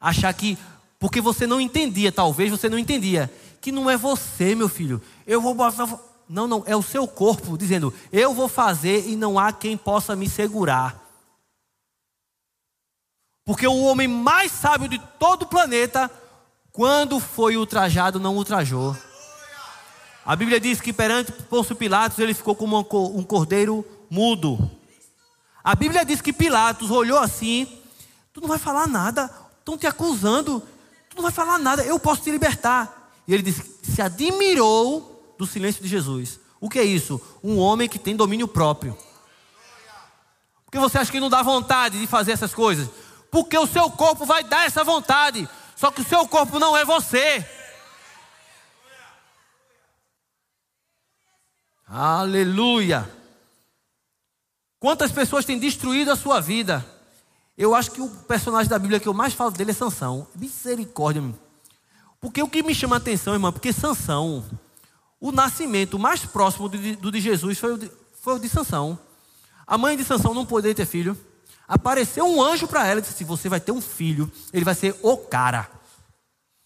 Achar 0.00 0.32
que, 0.32 0.56
porque 0.98 1.20
você 1.20 1.46
não 1.46 1.60
entendia, 1.60 2.10
talvez 2.10 2.50
você 2.50 2.68
não 2.68 2.78
entendia, 2.78 3.30
que 3.60 3.70
não 3.70 3.90
é 3.90 3.96
você, 3.96 4.54
meu 4.54 4.68
filho. 4.68 5.02
Eu 5.26 5.40
vou 5.40 5.54
botar. 5.54 5.86
Não, 6.28 6.46
não, 6.46 6.62
é 6.66 6.74
o 6.74 6.82
seu 6.82 7.06
corpo 7.06 7.58
dizendo: 7.58 7.92
eu 8.12 8.32
vou 8.32 8.48
fazer 8.48 9.08
e 9.08 9.16
não 9.16 9.38
há 9.38 9.52
quem 9.52 9.76
possa 9.76 10.16
me 10.16 10.28
segurar. 10.28 11.02
Porque 13.44 13.66
o 13.66 13.82
homem 13.82 14.08
mais 14.08 14.50
sábio 14.52 14.88
de 14.88 14.98
todo 15.18 15.42
o 15.42 15.46
planeta, 15.46 16.10
quando 16.72 17.20
foi 17.20 17.58
ultrajado, 17.58 18.18
não 18.18 18.36
ultrajou. 18.36 18.96
A 20.24 20.34
Bíblia 20.34 20.58
diz 20.58 20.80
que 20.80 20.94
perante 20.94 21.30
Pôncio 21.32 21.76
Pilatos 21.76 22.18
ele 22.18 22.32
ficou 22.32 22.54
como 22.54 22.78
um 22.78 23.22
cordeiro 23.22 23.84
mudo. 24.08 24.70
A 25.64 25.74
Bíblia 25.74 26.04
diz 26.04 26.20
que 26.20 26.30
Pilatos 26.30 26.90
olhou 26.90 27.18
assim: 27.18 27.66
Tu 28.34 28.40
não 28.42 28.48
vai 28.48 28.58
falar 28.58 28.86
nada, 28.86 29.34
estão 29.58 29.78
te 29.78 29.86
acusando, 29.86 30.60
tu 31.08 31.16
não 31.16 31.22
vai 31.22 31.32
falar 31.32 31.58
nada, 31.58 31.82
eu 31.82 31.98
posso 31.98 32.20
te 32.20 32.30
libertar. 32.30 33.10
E 33.26 33.32
ele 33.32 33.42
disse: 33.42 33.80
Se 33.82 34.02
admirou 34.02 35.34
do 35.38 35.46
silêncio 35.46 35.82
de 35.82 35.88
Jesus. 35.88 36.38
O 36.60 36.68
que 36.68 36.78
é 36.78 36.84
isso? 36.84 37.20
Um 37.42 37.58
homem 37.58 37.88
que 37.88 37.98
tem 37.98 38.14
domínio 38.14 38.46
próprio. 38.46 38.96
Porque 40.64 40.78
você 40.78 40.98
acha 40.98 41.10
que 41.10 41.20
não 41.20 41.30
dá 41.30 41.42
vontade 41.42 41.98
de 41.98 42.06
fazer 42.06 42.32
essas 42.32 42.52
coisas? 42.52 42.88
Porque 43.30 43.56
o 43.56 43.66
seu 43.66 43.90
corpo 43.90 44.26
vai 44.26 44.44
dar 44.44 44.66
essa 44.66 44.84
vontade. 44.84 45.48
Só 45.76 45.90
que 45.90 46.02
o 46.02 46.04
seu 46.04 46.26
corpo 46.28 46.58
não 46.58 46.76
é 46.76 46.84
você. 46.84 47.46
Aleluia. 51.86 53.23
Quantas 54.84 55.10
pessoas 55.10 55.46
têm 55.46 55.58
destruído 55.58 56.10
a 56.10 56.16
sua 56.16 56.42
vida? 56.42 56.84
Eu 57.56 57.74
acho 57.74 57.90
que 57.90 58.02
o 58.02 58.06
personagem 58.06 58.68
da 58.68 58.78
Bíblia 58.78 59.00
que 59.00 59.08
eu 59.08 59.14
mais 59.14 59.32
falo 59.32 59.50
dele 59.50 59.70
é 59.70 59.72
Sansão. 59.74 60.26
Misericórdia. 60.34 61.24
Porque 62.20 62.42
o 62.42 62.48
que 62.50 62.62
me 62.62 62.74
chama 62.74 62.96
a 62.96 62.98
atenção, 62.98 63.32
irmão, 63.32 63.50
porque 63.50 63.72
Sansão, 63.72 64.44
o 65.18 65.32
nascimento 65.32 65.98
mais 65.98 66.26
próximo 66.26 66.68
do 66.68 67.10
de 67.10 67.18
Jesus 67.18 67.58
foi 67.58 67.72
o 67.72 67.78
de, 67.78 67.90
foi 68.20 68.34
o 68.34 68.38
de 68.38 68.46
Sansão. 68.46 68.98
A 69.66 69.78
mãe 69.78 69.96
de 69.96 70.04
Sansão 70.04 70.34
não 70.34 70.44
poderia 70.44 70.74
ter 70.74 70.84
filho. 70.84 71.18
Apareceu 71.66 72.26
um 72.26 72.42
anjo 72.42 72.68
para 72.68 72.86
ela 72.86 73.00
e 73.00 73.02
disse: 73.02 73.24
Você 73.24 73.48
vai 73.48 73.60
ter 73.60 73.72
um 73.72 73.80
filho, 73.80 74.30
ele 74.52 74.66
vai 74.66 74.74
ser 74.74 74.94
o 75.00 75.16
cara. 75.16 75.66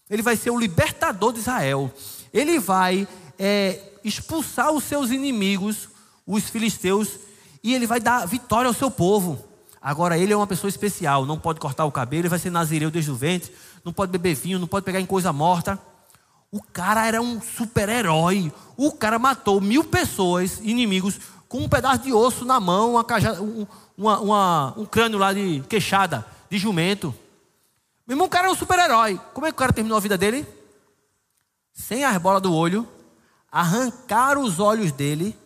Ele 0.09 0.21
vai 0.21 0.35
ser 0.35 0.49
o 0.49 0.59
libertador 0.59 1.31
de 1.31 1.39
Israel. 1.39 1.89
Ele 2.33 2.59
vai 2.59 3.07
é, 3.39 3.81
expulsar 4.03 4.73
os 4.73 4.83
seus 4.83 5.09
inimigos, 5.09 5.87
os 6.27 6.49
filisteus, 6.49 7.28
e 7.63 7.73
ele 7.73 7.87
vai 7.87 7.99
dar 7.99 8.25
vitória 8.25 8.67
ao 8.67 8.73
seu 8.73 8.89
povo. 8.89 9.43
Agora, 9.81 10.17
ele 10.17 10.33
é 10.33 10.35
uma 10.35 10.47
pessoa 10.47 10.69
especial, 10.69 11.25
não 11.25 11.39
pode 11.39 11.59
cortar 11.59 11.85
o 11.85 11.91
cabelo, 11.91 12.21
ele 12.21 12.29
vai 12.29 12.39
ser 12.39 12.49
nazireu 12.49 12.91
desde 12.91 13.11
o 13.11 13.15
ventre, 13.15 13.53
não 13.83 13.93
pode 13.93 14.11
beber 14.11 14.35
vinho, 14.35 14.59
não 14.59 14.67
pode 14.67 14.85
pegar 14.85 14.99
em 14.99 15.05
coisa 15.05 15.31
morta. 15.31 15.79
O 16.51 16.61
cara 16.61 17.05
era 17.05 17.21
um 17.21 17.39
super-herói. 17.41 18.51
O 18.75 18.91
cara 18.91 19.19
matou 19.19 19.61
mil 19.61 19.83
pessoas, 19.83 20.59
inimigos, 20.59 21.19
com 21.47 21.59
um 21.59 21.69
pedaço 21.69 22.03
de 22.03 22.13
osso 22.13 22.43
na 22.43 22.59
mão, 22.59 22.93
uma 22.93 23.03
cajada, 23.03 23.41
um, 23.41 23.65
uma, 23.97 24.19
uma, 24.19 24.73
um 24.77 24.85
crânio 24.85 25.17
lá 25.17 25.31
de 25.31 25.63
queixada, 25.69 26.25
de 26.49 26.57
jumento. 26.57 27.13
Meu 28.05 28.15
irmão, 28.15 28.27
o 28.27 28.29
cara 28.29 28.45
era 28.45 28.53
um 28.53 28.57
super-herói. 28.57 29.19
Como 29.33 29.45
é 29.45 29.51
que 29.51 29.55
o 29.55 29.59
cara 29.59 29.71
terminou 29.71 29.97
a 29.97 30.01
vida 30.01 30.17
dele? 30.17 30.45
Sem 31.73 32.03
as 32.03 32.17
bolas 32.17 32.41
do 32.41 32.53
olho, 32.53 32.87
arrancaram 33.51 34.43
os 34.43 34.59
olhos 34.59 34.91
dele, 34.91 35.37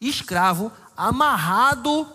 escravo, 0.00 0.72
amarrado 0.96 2.06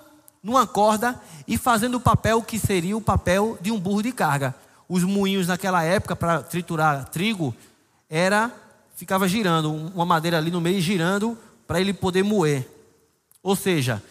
numa 0.42 0.66
corda 0.66 1.22
e 1.48 1.58
fazendo 1.58 1.96
o 1.96 2.02
papel 2.02 2.42
que 2.42 2.58
seria 2.58 2.98
o 2.98 3.02
papel 3.02 3.58
de 3.62 3.72
um 3.72 3.80
burro 3.80 4.02
de 4.02 4.12
carga. 4.12 4.56
Os 4.90 5.04
moinhos 5.04 5.48
naquela 5.48 5.84
época 5.84 6.16
para 6.16 6.42
triturar 6.42 7.10
trigo 7.10 7.56
era 8.10 8.52
ficava 8.96 9.28
girando, 9.28 9.74
uma 9.74 10.06
madeira 10.06 10.38
ali 10.38 10.52
no 10.52 10.62
meio 10.62 10.80
girando 10.80 11.38
para 11.66 11.82
ele 11.82 11.94
poder 11.94 12.24
moer. 12.24 12.68
Ou 13.42 13.56
seja, 13.56 14.04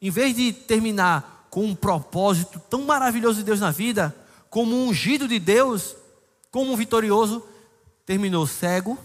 em 0.00 0.10
vez 0.10 0.36
de 0.36 0.52
terminar 0.52 1.46
com 1.50 1.64
um 1.64 1.74
propósito 1.74 2.60
tão 2.70 2.82
maravilhoso 2.82 3.38
de 3.38 3.44
Deus 3.44 3.58
na 3.58 3.70
vida, 3.70 4.14
como 4.48 4.76
um 4.76 4.88
ungido 4.88 5.26
de 5.26 5.38
Deus, 5.38 5.96
como 6.50 6.72
um 6.72 6.76
vitorioso, 6.76 7.42
terminou 8.04 8.46
cego, 8.46 8.96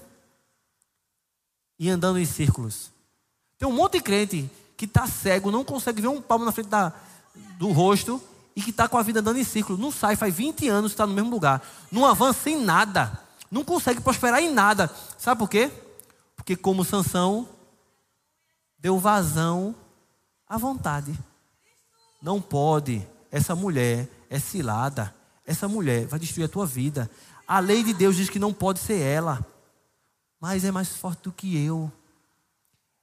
e 1.79 1.89
andando 1.89 2.19
em 2.19 2.25
círculos. 2.25 2.91
Tem 3.57 3.67
um 3.67 3.71
monte 3.71 3.93
de 3.93 4.01
crente 4.01 4.49
que 4.81 4.85
está 4.85 5.05
cego, 5.05 5.51
não 5.51 5.63
consegue 5.63 6.01
ver 6.01 6.07
um 6.07 6.19
palmo 6.19 6.43
na 6.43 6.51
frente 6.51 6.69
da, 6.69 6.91
do 7.59 7.71
rosto 7.71 8.19
e 8.55 8.63
que 8.63 8.71
está 8.71 8.87
com 8.87 8.97
a 8.97 9.03
vida 9.03 9.19
andando 9.19 9.37
em 9.37 9.43
círculo. 9.43 9.77
Não 9.77 9.91
sai, 9.91 10.15
faz 10.15 10.33
20 10.33 10.67
anos 10.69 10.91
está 10.91 11.05
no 11.05 11.13
mesmo 11.13 11.29
lugar. 11.29 11.61
Não 11.91 12.03
avança 12.03 12.49
em 12.49 12.59
nada. 12.59 13.21
Não 13.51 13.63
consegue 13.63 14.01
prosperar 14.01 14.41
em 14.41 14.51
nada. 14.51 14.89
Sabe 15.19 15.37
por 15.37 15.47
quê? 15.47 15.71
Porque, 16.35 16.55
como 16.55 16.83
Sansão, 16.83 17.47
deu 18.79 18.97
vazão 18.97 19.75
à 20.49 20.57
vontade. 20.57 21.13
Não 22.19 22.41
pode. 22.41 23.07
Essa 23.29 23.55
mulher 23.55 24.09
é 24.31 24.39
cilada. 24.39 25.13
Essa 25.45 25.67
mulher 25.67 26.07
vai 26.07 26.19
destruir 26.19 26.45
a 26.45 26.49
tua 26.49 26.65
vida. 26.65 27.07
A 27.47 27.59
lei 27.59 27.83
de 27.83 27.93
Deus 27.93 28.15
diz 28.15 28.31
que 28.31 28.39
não 28.39 28.51
pode 28.51 28.79
ser 28.79 28.99
ela 28.99 29.45
mas 30.41 30.65
é 30.65 30.71
mais 30.71 30.89
forte 30.89 31.21
do 31.21 31.31
que 31.31 31.55
eu. 31.63 31.91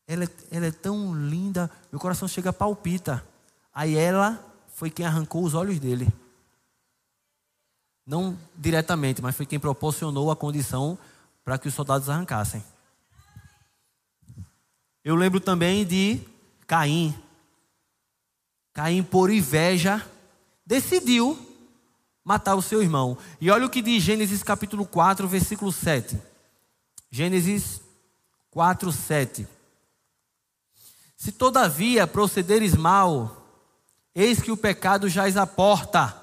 Ela 0.09 0.25
é, 0.25 0.29
ela 0.51 0.67
é 0.67 0.71
tão 0.71 1.15
linda, 1.15 1.71
meu 1.93 2.01
coração 2.01 2.27
chega 2.27 2.49
a 2.49 2.53
palpita. 2.53 3.23
Aí 3.75 3.95
ela 3.95 4.43
foi 4.75 4.91
quem 4.91 5.05
arrancou 5.05 5.45
os 5.45 5.53
olhos 5.53 5.79
dele. 5.79 6.09
Não 8.07 8.35
diretamente, 8.57 9.21
mas 9.21 9.37
foi 9.37 9.45
quem 9.45 9.61
proporcionou 9.61 10.31
a 10.31 10.37
condição 10.37 10.99
para 11.45 11.59
que 11.59 11.69
os 11.69 11.75
soldados 11.75 12.09
arrancassem. 12.09 12.65
Eu 15.05 15.15
lembro 15.15 15.41
também 15.41 15.85
de 15.85 16.21
Caim. 16.67 17.15
Caim, 18.73 19.03
por 19.03 19.31
inveja, 19.31 20.05
decidiu 20.65 21.39
matar 22.25 22.55
o 22.55 22.63
seu 22.63 22.83
irmão. 22.83 23.19
E 23.39 23.51
olha 23.51 23.67
o 23.67 23.71
que 23.71 23.83
diz 23.83 24.03
Gênesis 24.03 24.43
capítulo 24.43 24.87
4, 24.87 25.29
versículo 25.29 25.71
7. 25.71 26.19
Gênesis 27.11 27.83
4, 28.51 28.91
7. 28.91 29.58
Se 31.19 31.33
todavia 31.33 32.07
procederes 32.07 32.77
mal, 32.77 33.45
eis 34.15 34.41
que 34.41 34.53
o 34.53 34.57
pecado 34.57 35.09
jaz 35.09 35.37
à 35.37 35.45
porta. 35.45 36.17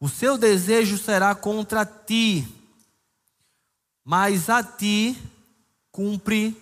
O 0.00 0.08
seu 0.08 0.36
desejo 0.36 0.98
será 0.98 1.36
contra 1.36 1.86
ti, 1.86 2.46
mas 4.04 4.50
a 4.50 4.60
ti 4.64 5.16
cumpre 5.92 6.60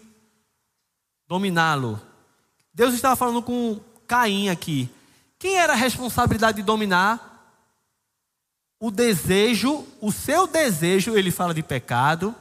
dominá-lo. 1.27 1.99
Deus 2.75 2.93
estava 2.93 3.17
falando 3.17 3.41
com 3.41 3.81
Caim 4.07 4.51
aqui. 4.51 4.91
Quem 5.39 5.57
era 5.57 5.73
a 5.73 5.77
responsabilidade 5.77 6.59
de 6.59 6.63
dominar? 6.63 7.33
O 8.79 8.91
desejo, 8.91 9.87
o 9.99 10.13
seu 10.13 10.47
desejo, 10.47 11.17
ele 11.17 11.31
fala 11.31 11.55
de 11.55 11.63
pecado, 11.63 12.35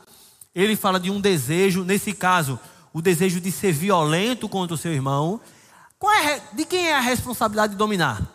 ele 0.53 0.75
fala 0.75 0.99
de 0.99 1.09
um 1.09 1.21
desejo, 1.21 1.85
nesse 1.85 2.13
caso, 2.13 2.59
o 2.95 3.01
desejo 3.01 3.41
de 3.41 3.51
ser 3.51 3.73
violento 3.73 4.47
contra 4.47 4.73
o 4.73 4.77
seu 4.77 4.93
irmão. 4.93 5.41
É, 6.23 6.39
de 6.55 6.63
quem 6.63 6.87
é 6.87 6.95
a 6.95 7.01
responsabilidade 7.01 7.73
de 7.73 7.77
dominar? 7.77 8.25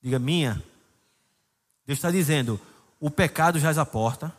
Diga, 0.00 0.16
minha. 0.16 0.62
Deus 1.84 1.98
está 1.98 2.08
dizendo: 2.08 2.60
o 3.00 3.10
pecado 3.10 3.58
já 3.58 3.70
à 3.72 3.84
porta, 3.84 4.32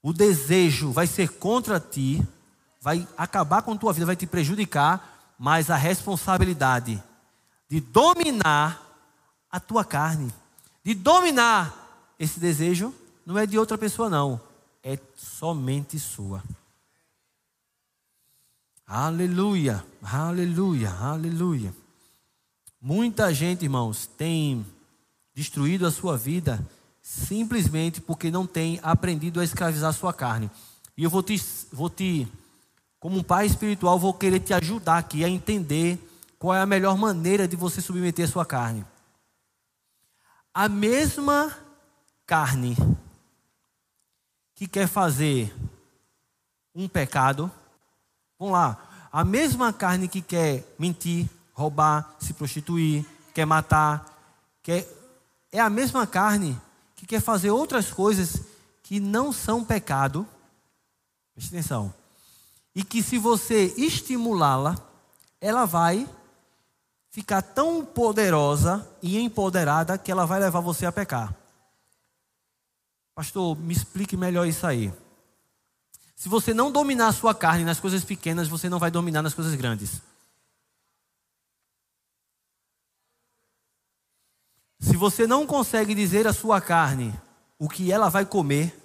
o 0.00 0.12
desejo 0.12 0.92
vai 0.92 1.08
ser 1.08 1.28
contra 1.38 1.80
ti, 1.80 2.24
vai 2.80 3.04
acabar 3.16 3.62
com 3.62 3.72
a 3.72 3.76
tua 3.76 3.92
vida, 3.92 4.06
vai 4.06 4.14
te 4.14 4.28
prejudicar, 4.28 5.34
mas 5.36 5.68
a 5.68 5.74
responsabilidade 5.74 7.02
de 7.68 7.80
dominar 7.80 8.80
a 9.50 9.58
tua 9.58 9.84
carne, 9.84 10.32
de 10.84 10.94
dominar 10.94 12.14
esse 12.16 12.38
desejo, 12.38 12.94
não 13.26 13.36
é 13.36 13.44
de 13.44 13.58
outra 13.58 13.76
pessoa, 13.76 14.08
não 14.08 14.40
é 14.84 14.96
somente 15.16 15.98
sua. 15.98 16.44
Aleluia, 18.90 19.84
aleluia, 20.02 20.90
aleluia. 20.90 21.74
Muita 22.80 23.34
gente, 23.34 23.64
irmãos, 23.64 24.06
tem 24.06 24.64
destruído 25.34 25.86
a 25.86 25.90
sua 25.90 26.16
vida 26.16 26.66
simplesmente 27.02 28.00
porque 28.00 28.30
não 28.30 28.46
tem 28.46 28.80
aprendido 28.82 29.40
a 29.40 29.44
escravizar 29.44 29.90
a 29.90 29.92
sua 29.92 30.14
carne. 30.14 30.50
E 30.96 31.04
eu 31.04 31.10
vou 31.10 31.22
te, 31.22 31.38
vou 31.70 31.90
te, 31.90 32.26
como 32.98 33.18
um 33.18 33.22
pai 33.22 33.44
espiritual, 33.44 33.98
vou 33.98 34.14
querer 34.14 34.40
te 34.40 34.54
ajudar 34.54 34.96
aqui 34.96 35.22
a 35.22 35.28
entender 35.28 35.98
qual 36.38 36.54
é 36.54 36.62
a 36.62 36.66
melhor 36.66 36.96
maneira 36.96 37.46
de 37.46 37.56
você 37.56 37.82
submeter 37.82 38.24
a 38.24 38.28
sua 38.28 38.46
carne. 38.46 38.86
A 40.54 40.66
mesma 40.66 41.54
carne 42.24 42.74
que 44.54 44.66
quer 44.66 44.88
fazer 44.88 45.54
um 46.74 46.88
pecado, 46.88 47.52
vamos 48.38 48.52
lá, 48.52 49.08
a 49.10 49.24
mesma 49.24 49.72
carne 49.72 50.08
que 50.08 50.22
quer 50.22 50.64
mentir, 50.78 51.28
roubar, 51.52 52.16
se 52.20 52.32
prostituir, 52.32 53.04
quer 53.34 53.44
matar, 53.44 54.04
quer 54.62 54.86
é 55.50 55.60
a 55.60 55.70
mesma 55.70 56.06
carne 56.06 56.60
que 56.94 57.06
quer 57.06 57.20
fazer 57.20 57.50
outras 57.50 57.90
coisas 57.90 58.42
que 58.82 59.00
não 59.00 59.32
são 59.32 59.64
pecado. 59.64 60.26
Preste 61.34 61.54
atenção. 61.54 61.92
E 62.74 62.84
que 62.84 63.02
se 63.02 63.18
você 63.18 63.74
estimulá-la, 63.76 64.76
ela 65.40 65.64
vai 65.64 66.08
ficar 67.10 67.42
tão 67.42 67.84
poderosa 67.84 68.86
e 69.02 69.18
empoderada 69.18 69.96
que 69.96 70.12
ela 70.12 70.26
vai 70.26 70.38
levar 70.38 70.60
você 70.60 70.84
a 70.86 70.92
pecar. 70.92 71.34
Pastor, 73.14 73.56
me 73.56 73.72
explique 73.72 74.16
melhor 74.16 74.46
isso 74.46 74.66
aí. 74.66 74.92
Se 76.18 76.28
você 76.28 76.52
não 76.52 76.72
dominar 76.72 77.06
a 77.06 77.12
sua 77.12 77.32
carne 77.32 77.64
nas 77.64 77.78
coisas 77.78 78.02
pequenas, 78.02 78.48
você 78.48 78.68
não 78.68 78.80
vai 78.80 78.90
dominar 78.90 79.22
nas 79.22 79.34
coisas 79.34 79.54
grandes. 79.54 80.02
Se 84.80 84.96
você 84.96 85.28
não 85.28 85.46
consegue 85.46 85.94
dizer 85.94 86.26
à 86.26 86.32
sua 86.32 86.60
carne 86.60 87.14
o 87.56 87.68
que 87.68 87.92
ela 87.92 88.08
vai 88.08 88.26
comer 88.26 88.76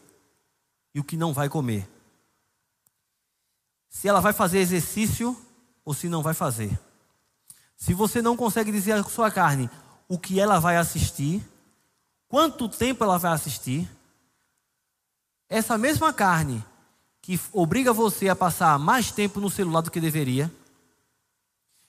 e 0.94 1.00
o 1.00 1.04
que 1.04 1.18
não 1.18 1.34
vai 1.34 1.50
comer, 1.50 1.90
se 3.90 4.08
ela 4.08 4.22
vai 4.22 4.32
fazer 4.32 4.60
exercício 4.60 5.36
ou 5.84 5.92
se 5.92 6.08
não 6.08 6.22
vai 6.22 6.36
fazer, 6.36 6.80
se 7.76 7.96
você 7.96 8.22
não 8.22 8.38
consegue 8.38 8.72
dizer 8.72 8.92
à 8.92 9.04
sua 9.04 9.32
carne 9.32 9.72
o 10.08 10.20
que 10.20 10.40
ela 10.40 10.60
vai 10.60 10.78
assistir, 10.78 11.44
quanto 12.28 12.70
tempo 12.70 13.04
ela 13.04 13.18
vai 13.18 13.32
assistir, 13.32 13.90
essa 15.50 15.80
mesma 15.80 16.14
carne 16.14 16.64
que 17.24 17.40
obriga 17.54 17.94
você 17.94 18.28
a 18.28 18.36
passar 18.36 18.78
mais 18.78 19.10
tempo 19.10 19.40
no 19.40 19.50
celular 19.50 19.80
do 19.80 19.90
que 19.90 20.02
deveria, 20.02 20.52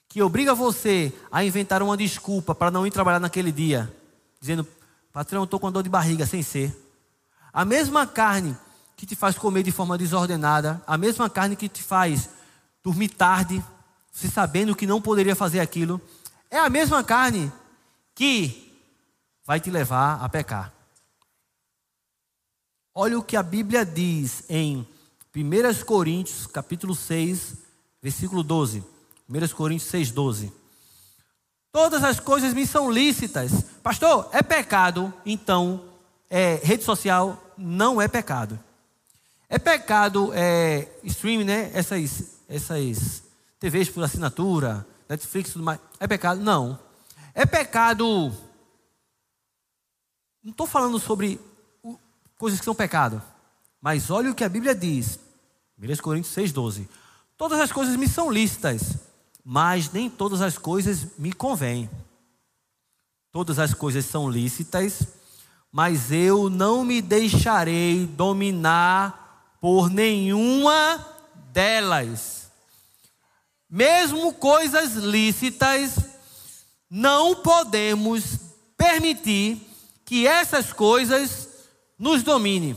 que 0.08 0.22
obriga 0.22 0.54
você 0.54 1.12
a 1.30 1.44
inventar 1.44 1.82
uma 1.82 1.96
desculpa 1.96 2.54
para 2.54 2.70
não 2.70 2.86
ir 2.86 2.92
trabalhar 2.92 3.18
naquele 3.18 3.50
dia, 3.50 3.92
dizendo, 4.40 4.64
patrão, 5.12 5.42
estou 5.42 5.58
com 5.58 5.72
dor 5.72 5.82
de 5.82 5.88
barriga, 5.88 6.24
sem 6.24 6.40
ser. 6.40 6.72
A 7.52 7.64
mesma 7.64 8.06
carne 8.06 8.56
que 8.96 9.04
te 9.04 9.16
faz 9.16 9.36
comer 9.36 9.64
de 9.64 9.72
forma 9.72 9.98
desordenada, 9.98 10.80
a 10.86 10.96
mesma 10.96 11.28
carne 11.28 11.56
que 11.56 11.68
te 11.68 11.82
faz 11.82 12.30
dormir 12.80 13.08
tarde, 13.08 13.62
se 14.12 14.30
sabendo 14.30 14.76
que 14.76 14.86
não 14.86 15.02
poderia 15.02 15.34
fazer 15.34 15.58
aquilo, 15.58 16.00
é 16.48 16.60
a 16.60 16.70
mesma 16.70 17.02
carne 17.02 17.52
que 18.14 18.72
vai 19.44 19.58
te 19.58 19.68
levar 19.68 20.22
a 20.22 20.28
pecar. 20.28 20.72
Olha 22.94 23.18
o 23.18 23.22
que 23.24 23.36
a 23.36 23.42
Bíblia 23.42 23.84
diz 23.84 24.44
em 24.48 24.86
1 25.36 25.84
Coríntios, 25.84 26.46
capítulo 26.46 26.94
6, 26.94 27.54
versículo 28.00 28.44
12. 28.44 28.84
1 29.28 29.48
Coríntios 29.56 29.90
6, 29.90 30.12
12. 30.12 30.52
Todas 31.72 32.04
as 32.04 32.20
coisas 32.20 32.54
me 32.54 32.64
são 32.64 32.88
lícitas. 32.88 33.64
Pastor, 33.82 34.28
é 34.30 34.44
pecado, 34.44 35.12
então, 35.26 35.86
é, 36.30 36.60
rede 36.62 36.84
social 36.84 37.42
não 37.58 38.00
é 38.00 38.06
pecado. 38.06 38.60
É 39.48 39.58
pecado 39.58 40.30
é, 40.34 40.88
stream, 41.02 41.44
né? 41.44 41.72
Essas, 41.74 42.38
essas 42.48 43.24
TVs 43.58 43.88
por 43.88 44.04
assinatura, 44.04 44.86
Netflix 45.08 45.52
tudo 45.52 45.64
mais. 45.64 45.80
É 45.98 46.06
pecado? 46.06 46.40
Não. 46.40 46.78
É 47.34 47.44
pecado. 47.44 48.32
Não 50.44 50.52
estou 50.52 50.66
falando 50.66 51.00
sobre 51.00 51.40
coisas 52.38 52.60
que 52.60 52.64
são 52.64 52.74
pecado. 52.74 53.20
Mas 53.80 54.10
olha 54.10 54.30
o 54.30 54.34
que 54.34 54.44
a 54.44 54.48
Bíblia 54.48 54.76
diz. 54.76 55.23
1 55.78 55.96
Coríntios 56.02 56.34
6,12. 56.34 56.88
Todas 57.36 57.60
as 57.60 57.72
coisas 57.72 57.96
me 57.96 58.08
são 58.08 58.30
lícitas, 58.30 58.96
mas 59.44 59.90
nem 59.90 60.08
todas 60.08 60.40
as 60.40 60.56
coisas 60.56 61.06
me 61.18 61.32
convêm. 61.32 61.90
Todas 63.32 63.58
as 63.58 63.74
coisas 63.74 64.04
são 64.04 64.30
lícitas, 64.30 65.02
mas 65.72 66.12
eu 66.12 66.48
não 66.48 66.84
me 66.84 67.02
deixarei 67.02 68.06
dominar 68.06 69.56
por 69.60 69.90
nenhuma 69.90 71.04
delas. 71.52 72.48
Mesmo 73.68 74.32
coisas 74.34 74.92
lícitas, 74.92 75.96
não 76.88 77.34
podemos 77.34 78.38
permitir 78.76 79.60
que 80.04 80.28
essas 80.28 80.72
coisas 80.72 81.48
nos 81.98 82.22
domine. 82.22 82.76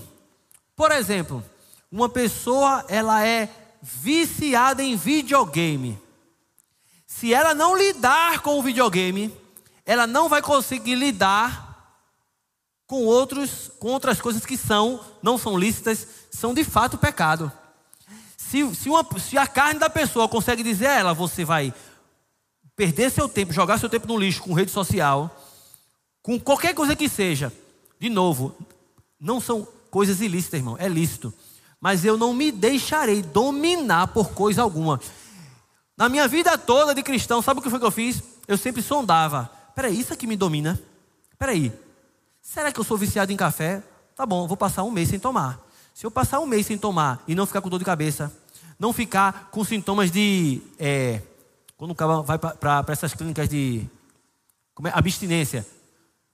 Por 0.75 0.91
exemplo, 0.91 1.43
uma 1.91 2.09
pessoa 2.09 2.85
ela 2.87 3.25
é 3.25 3.49
viciada 3.81 4.83
em 4.83 4.95
videogame. 4.95 5.99
Se 7.05 7.33
ela 7.33 7.53
não 7.53 7.77
lidar 7.77 8.41
com 8.41 8.59
o 8.59 8.63
videogame, 8.63 9.33
ela 9.85 10.05
não 10.05 10.27
vai 10.27 10.41
conseguir 10.41 10.95
lidar 10.95 11.67
com 12.85 13.03
outros, 13.05 13.71
com 13.79 13.89
outras 13.89 14.21
coisas 14.21 14.45
que 14.45 14.57
são, 14.57 14.99
não 15.21 15.37
são 15.37 15.57
lícitas, 15.57 16.07
são 16.31 16.53
de 16.53 16.63
fato 16.63 16.97
pecado. 16.97 17.51
Se, 18.35 18.75
se, 18.75 18.89
uma, 18.89 19.05
se 19.19 19.37
a 19.37 19.45
carne 19.45 19.79
da 19.79 19.89
pessoa 19.89 20.27
consegue 20.27 20.63
dizer 20.63 20.87
a 20.87 20.95
ela, 20.95 21.13
você 21.13 21.43
vai 21.43 21.73
perder 22.75 23.09
seu 23.11 23.27
tempo, 23.27 23.51
jogar 23.51 23.77
seu 23.77 23.89
tempo 23.89 24.07
no 24.07 24.17
lixo 24.17 24.43
com 24.43 24.53
rede 24.53 24.71
social, 24.71 25.35
com 26.21 26.39
qualquer 26.39 26.73
coisa 26.73 26.95
que 26.95 27.09
seja, 27.09 27.51
de 27.99 28.09
novo, 28.09 28.55
não 29.19 29.41
são 29.41 29.67
coisas 29.89 30.21
ilícitas, 30.21 30.59
irmão, 30.59 30.77
é 30.79 30.87
lícito. 30.87 31.33
Mas 31.79 32.03
eu 32.03 32.17
não 32.17 32.33
me 32.33 32.51
deixarei 32.51 33.21
dominar 33.21 34.07
por 34.07 34.31
coisa 34.31 34.61
alguma. 34.61 34.99
Na 35.95 36.09
minha 36.09 36.27
vida 36.27 36.57
toda 36.57 36.93
de 36.93 37.03
cristão, 37.03 37.41
sabe 37.41 37.59
o 37.59 37.63
que 37.63 37.69
foi 37.69 37.79
que 37.79 37.85
eu 37.85 37.91
fiz? 37.91 38.21
Eu 38.47 38.57
sempre 38.57 38.81
sondava. 38.81 39.51
Peraí, 39.75 39.99
isso 39.99 40.13
aqui 40.13 40.25
me 40.25 40.35
domina? 40.35 40.79
Peraí, 41.37 41.71
será 42.41 42.71
que 42.71 42.79
eu 42.79 42.83
sou 42.83 42.97
viciado 42.97 43.31
em 43.31 43.37
café? 43.37 43.83
Tá 44.15 44.25
bom, 44.25 44.47
vou 44.47 44.57
passar 44.57 44.83
um 44.83 44.91
mês 44.91 45.09
sem 45.09 45.19
tomar. 45.19 45.59
Se 45.93 46.05
eu 46.05 46.11
passar 46.11 46.39
um 46.39 46.45
mês 46.45 46.65
sem 46.65 46.77
tomar 46.77 47.23
e 47.27 47.35
não 47.35 47.45
ficar 47.45 47.61
com 47.61 47.69
dor 47.69 47.79
de 47.79 47.85
cabeça, 47.85 48.31
não 48.79 48.93
ficar 48.93 49.49
com 49.51 49.63
sintomas 49.63 50.11
de. 50.11 50.61
É, 50.77 51.21
quando 51.75 51.91
o 51.91 51.95
cara 51.95 52.21
vai 52.21 52.37
para 52.37 52.85
essas 52.89 53.13
clínicas 53.13 53.49
de 53.49 53.87
é, 54.85 54.89
abstinência, 54.93 55.65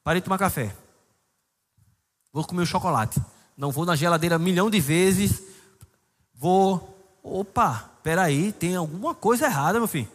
parei 0.04 0.22
de 0.22 0.26
tomar 0.26 0.38
café. 0.38 0.76
Vou 2.32 2.44
comer 2.44 2.64
o 2.64 2.66
chocolate. 2.66 3.22
Não 3.64 3.72
vou 3.72 3.86
na 3.86 3.96
geladeira 3.96 4.38
milhão 4.38 4.70
de 4.70 4.82
vezes. 4.82 5.42
Vou. 6.36 7.18
Opa, 7.24 7.90
peraí, 8.04 8.52
tem 8.52 8.76
alguma 8.76 9.16
coisa 9.16 9.46
errada, 9.46 9.80
meu 9.80 9.88
filho. 9.88 10.12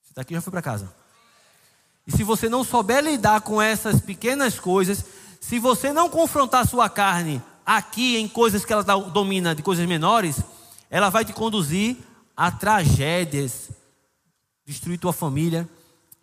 Você 0.00 0.12
está 0.12 0.22
aqui 0.22 0.34
já 0.34 0.40
foi 0.40 0.52
para 0.52 0.62
casa. 0.62 0.94
E 2.06 2.12
se 2.12 2.22
você 2.22 2.48
não 2.48 2.62
souber 2.62 3.02
lidar 3.02 3.40
com 3.40 3.60
essas 3.60 4.00
pequenas 4.00 4.60
coisas, 4.60 5.04
se 5.40 5.58
você 5.58 5.92
não 5.92 6.08
confrontar 6.08 6.64
sua 6.64 6.88
carne 6.88 7.42
aqui 7.66 8.16
em 8.16 8.28
coisas 8.28 8.64
que 8.64 8.72
ela 8.72 8.84
domina, 8.84 9.56
de 9.56 9.64
coisas 9.64 9.84
menores, 9.84 10.40
ela 10.88 11.10
vai 11.10 11.24
te 11.24 11.32
conduzir 11.32 11.96
a 12.36 12.52
tragédias, 12.52 13.68
destruir 14.64 14.96
tua 15.00 15.12
família, 15.12 15.68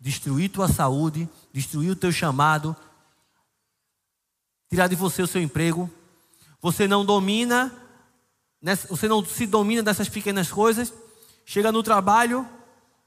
destruir 0.00 0.48
tua 0.48 0.66
saúde, 0.66 1.28
destruir 1.52 1.90
o 1.90 1.96
teu 1.96 2.10
chamado, 2.10 2.74
tirar 4.68 4.88
de 4.88 4.96
você 4.96 5.22
o 5.22 5.26
seu 5.26 5.40
emprego. 5.40 5.90
Você 6.60 6.88
não 6.88 7.04
domina, 7.04 7.72
você 8.88 9.06
não 9.06 9.24
se 9.24 9.46
domina 9.46 9.82
dessas 9.82 10.08
pequenas 10.08 10.50
coisas. 10.50 10.92
Chega 11.44 11.70
no 11.70 11.82
trabalho, 11.82 12.46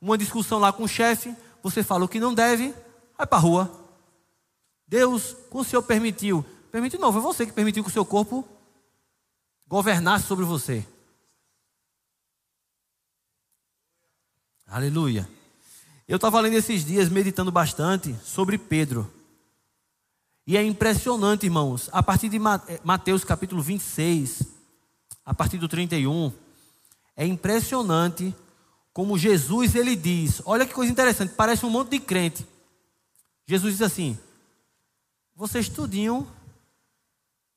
uma 0.02 0.18
discussão 0.18 0.60
lá 0.60 0.72
com 0.72 0.84
o 0.84 0.88
chefe, 0.88 1.36
você 1.62 1.84
fala 1.84 2.06
o 2.06 2.08
que 2.08 2.20
não 2.20 2.34
deve, 2.34 2.74
vai 3.18 3.28
para 3.28 3.38
a 3.38 3.42
rua. 3.42 3.72
Deus, 4.88 5.36
com 5.50 5.60
o 5.60 5.64
Senhor 5.64 5.84
permitiu, 5.84 6.44
permitiu 6.72 7.00
não, 7.00 7.12
foi 7.12 7.22
você 7.22 7.46
que 7.46 7.52
permitiu 7.52 7.84
que 7.84 7.90
o 7.90 7.94
seu 7.94 8.06
corpo 8.06 8.48
governasse 9.68 10.26
sobre 10.26 10.46
você. 10.46 10.88
Aleluia. 14.66 15.30
Eu 16.08 16.16
estava 16.16 16.40
lendo 16.40 16.56
esses 16.56 16.86
dias, 16.86 17.10
meditando 17.10 17.52
bastante 17.52 18.16
sobre 18.24 18.58
Pedro. 18.58 19.12
E 20.50 20.58
é 20.58 20.64
impressionante, 20.64 21.46
irmãos, 21.46 21.90
a 21.92 22.02
partir 22.02 22.28
de 22.28 22.38
eh, 22.38 22.80
Mateus 22.84 23.24
capítulo 23.24 23.62
26, 23.62 24.42
a 25.24 25.32
partir 25.32 25.60
do 25.60 25.68
31, 25.68 26.34
é 27.16 27.24
impressionante 27.24 28.36
como 28.92 29.16
Jesus 29.16 29.76
ele 29.76 29.96
diz, 29.96 30.42
olha 30.44 30.66
que 30.66 30.74
coisa 30.74 30.92
interessante, 30.92 31.36
parece 31.36 31.68
um 31.68 31.70
monte 31.70 31.90
de 31.90 32.00
crente. 32.00 32.48
Jesus 33.46 33.74
diz 33.74 33.84
assim: 33.84 34.18
Vocês 35.36 35.70
tudinho 35.70 36.28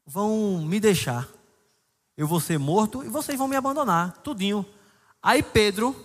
vão 0.04 0.60
me 0.60 0.78
deixar. 0.78 1.26
Eu 2.14 2.28
vou 2.28 2.40
ser 2.40 2.58
morto 2.58 3.02
e 3.02 3.08
vocês 3.08 3.38
vão 3.38 3.48
me 3.48 3.56
abandonar, 3.56 4.18
tudinho. 4.18 4.66
Aí 5.22 5.42
Pedro, 5.42 5.96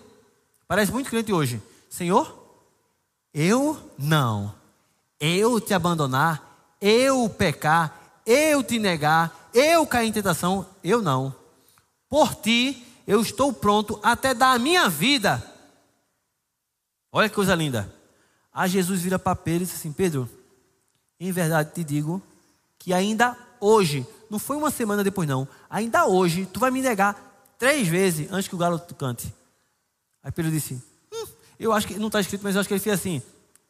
parece 0.66 0.94
muito 0.94 1.10
crente 1.10 1.34
hoje. 1.34 1.62
Senhor, 1.90 2.34
eu 3.34 3.78
não. 3.98 4.56
Eu 5.20 5.60
te 5.60 5.74
abandonar 5.74 6.47
eu 6.82 7.30
pecar, 7.30 8.22
eu 8.26 8.64
te 8.64 8.80
negar, 8.80 9.50
eu 9.54 9.86
cair 9.86 10.08
em 10.08 10.12
tentação, 10.12 10.66
eu 10.84 11.02
não. 11.02 11.34
Por 12.10 12.36
ti, 12.36 12.86
eu 13.06 13.22
estou 13.22 13.54
pronto 13.54 14.00
até 14.04 14.34
dar 14.34 14.54
a 14.54 14.60
minha 14.60 14.90
vida 14.90 15.44
Olha 17.18 17.30
que 17.30 17.34
coisa 17.36 17.56
linda. 17.56 17.92
Aí 18.54 18.70
Jesus 18.70 19.02
vira 19.02 19.18
para 19.18 19.36
Pedro 19.36 19.64
e 19.64 19.66
diz 19.66 19.76
assim: 19.76 19.92
Pedro, 19.92 20.30
em 21.20 21.32
verdade 21.32 21.72
te 21.74 21.84
digo 21.84 22.22
que 22.78 22.94
ainda 22.94 23.36
hoje, 23.60 24.06
não 24.30 24.38
foi 24.38 24.56
uma 24.56 24.70
semana 24.70 25.04
depois, 25.04 25.28
não, 25.28 25.48
ainda 25.68 26.06
hoje, 26.06 26.46
tu 26.46 26.60
vai 26.60 26.70
me 26.70 26.82
negar 26.82 27.56
três 27.58 27.88
vezes 27.88 28.32
antes 28.32 28.48
que 28.48 28.56
o 28.56 28.58
galo 28.58 28.80
cante. 28.98 29.34
Aí 30.24 30.32
Pedro 30.32 30.52
disse: 30.52 30.76
hum, 31.12 31.26
Eu 31.60 31.74
acho 31.74 31.88
que 31.88 31.98
não 31.98 32.06
está 32.06 32.20
escrito, 32.20 32.44
mas 32.44 32.54
eu 32.54 32.62
acho 32.62 32.68
que 32.68 32.74
ele 32.74 32.82
fez 32.82 33.00
assim: 33.00 33.22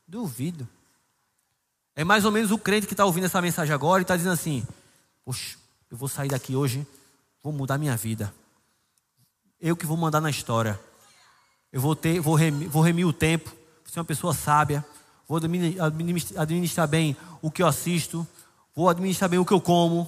Duvido. 0.08 0.68
É 1.98 2.04
mais 2.04 2.24
ou 2.26 2.32
menos 2.32 2.52
o 2.52 2.60
crente 2.60 2.86
que 2.86 2.93
está 2.93 3.04
ouvindo 3.04 3.24
essa 3.24 3.41
mensagem 3.41 3.74
agora 3.74 4.02
e 4.02 4.04
está 4.04 4.16
dizendo 4.16 4.34
assim: 4.34 4.64
Poxa, 5.26 5.58
eu 5.89 5.98
vou 5.98 6.08
sair 6.08 6.30
daqui 6.30 6.56
hoje, 6.56 6.86
vou 7.41 7.52
mudar 7.52 7.80
minha 7.80 7.98
vida. 7.98 8.32
Eu 9.60 9.76
que 9.76 9.84
vou 9.84 9.98
mandar 9.98 10.22
na 10.22 10.30
história. 10.30 10.80
Eu 11.74 11.82
vou 11.82 11.95
ter, 11.95 12.20
vou 12.20 12.36
remir, 12.36 12.70
vou 12.70 12.84
remir 12.84 13.08
o 13.08 13.12
tempo, 13.12 13.52
ser 13.84 14.00
uma 14.00 14.06
pessoa 14.06 14.32
sábia, 14.32 14.86
vou 15.28 15.39
administrar 16.38 16.88
bem 16.88 17.18
o 17.41 17.50
que 17.50 17.64
eu 17.64 17.68
assisto, 17.68 18.28
vou 18.76 18.88
administrar 18.88 19.28
bem 19.28 19.39
o 19.39 19.45
que 19.45 19.54
eu 19.54 19.60
como. 19.60 20.08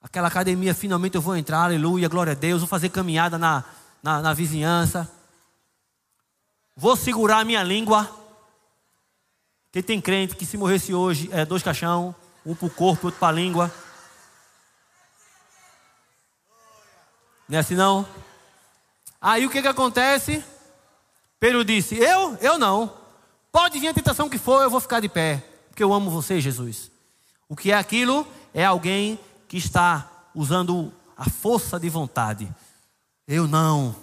Aquela 0.00 0.28
academia, 0.28 0.74
finalmente 0.74 1.16
eu 1.16 1.20
vou 1.20 1.36
entrar, 1.36 1.64
aleluia, 1.64 2.08
glória 2.08 2.32
a 2.32 2.34
Deus, 2.34 2.62
vou 2.62 2.68
fazer 2.68 2.88
caminhada 2.88 3.36
na, 3.36 3.62
na, 4.02 4.22
na 4.22 4.32
vizinhança. 4.32 5.06
Vou 6.74 6.96
segurar 6.96 7.40
a 7.40 7.44
minha 7.44 7.62
língua. 7.62 8.23
Quem 9.74 9.82
tem 9.82 10.00
crente 10.00 10.36
que 10.36 10.46
se 10.46 10.56
morresse 10.56 10.94
hoje 10.94 11.28
é 11.32 11.44
dois 11.44 11.60
caixão, 11.60 12.14
um 12.46 12.54
para 12.54 12.66
o 12.68 12.70
corpo, 12.70 13.08
outro 13.08 13.18
para 13.18 13.26
a 13.26 13.32
língua. 13.32 13.74
Não 17.48 17.56
é 17.56 17.60
assim 17.60 17.74
não? 17.74 18.06
Aí 19.20 19.44
o 19.44 19.50
que 19.50 19.60
que 19.60 19.66
acontece? 19.66 20.44
Pedro 21.40 21.64
disse: 21.64 21.96
Eu? 21.96 22.38
Eu 22.40 22.56
não. 22.56 22.96
Pode 23.50 23.80
vir 23.80 23.88
a 23.88 23.92
tentação 23.92 24.28
que 24.28 24.38
for, 24.38 24.62
eu 24.62 24.70
vou 24.70 24.78
ficar 24.78 25.00
de 25.00 25.08
pé, 25.08 25.44
porque 25.68 25.82
eu 25.82 25.92
amo 25.92 26.08
você, 26.08 26.40
Jesus. 26.40 26.88
O 27.48 27.56
que 27.56 27.72
é 27.72 27.74
aquilo? 27.74 28.24
É 28.54 28.64
alguém 28.64 29.18
que 29.48 29.56
está 29.56 30.08
usando 30.32 30.92
a 31.16 31.28
força 31.28 31.80
de 31.80 31.90
vontade. 31.90 32.48
Eu 33.26 33.48
não. 33.48 33.96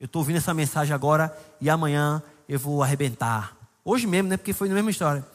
Eu 0.00 0.06
estou 0.06 0.20
ouvindo 0.20 0.38
essa 0.38 0.54
mensagem 0.54 0.94
agora 0.94 1.38
e 1.60 1.68
amanhã 1.68 2.22
eu 2.48 2.58
vou 2.58 2.82
arrebentar. 2.82 3.59
Hoje 3.84 4.06
mesmo, 4.06 4.28
né? 4.28 4.36
Porque 4.36 4.52
foi 4.52 4.68
na 4.68 4.74
mesma 4.74 4.90
história. 4.90 5.26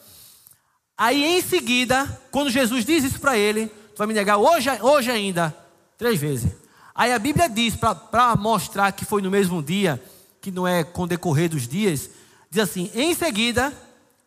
Aí 0.96 1.24
em 1.24 1.42
seguida, 1.42 2.06
quando 2.30 2.50
Jesus 2.50 2.84
diz 2.84 3.04
isso 3.04 3.20
para 3.20 3.36
ele, 3.36 3.66
tu 3.66 3.98
vai 3.98 4.06
me 4.06 4.14
negar 4.14 4.38
hoje, 4.38 4.70
hoje 4.80 5.10
ainda, 5.10 5.54
três 5.98 6.18
vezes. 6.18 6.50
Aí 6.94 7.12
a 7.12 7.18
Bíblia 7.18 7.48
diz, 7.48 7.76
para 7.76 8.34
mostrar 8.36 8.90
que 8.92 9.04
foi 9.04 9.20
no 9.20 9.30
mesmo 9.30 9.62
dia, 9.62 10.02
que 10.40 10.50
não 10.50 10.66
é 10.66 10.82
com 10.82 11.02
o 11.02 11.06
decorrer 11.06 11.50
dos 11.50 11.68
dias, 11.68 12.08
diz 12.50 12.62
assim: 12.62 12.90
em 12.94 13.14
seguida, 13.14 13.72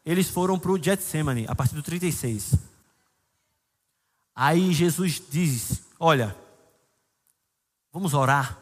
eles 0.05 0.30
foram 0.30 0.59
para 0.59 0.72
o 0.72 0.82
Getsemane, 0.82 1.45
a 1.47 1.55
partir 1.55 1.76
do 1.76 1.82
36. 1.82 2.53
Aí 4.36 4.72
Jesus 4.72 5.22
diz: 5.30 5.82
Olha, 5.99 6.36
vamos 7.91 8.13
orar. 8.13 8.57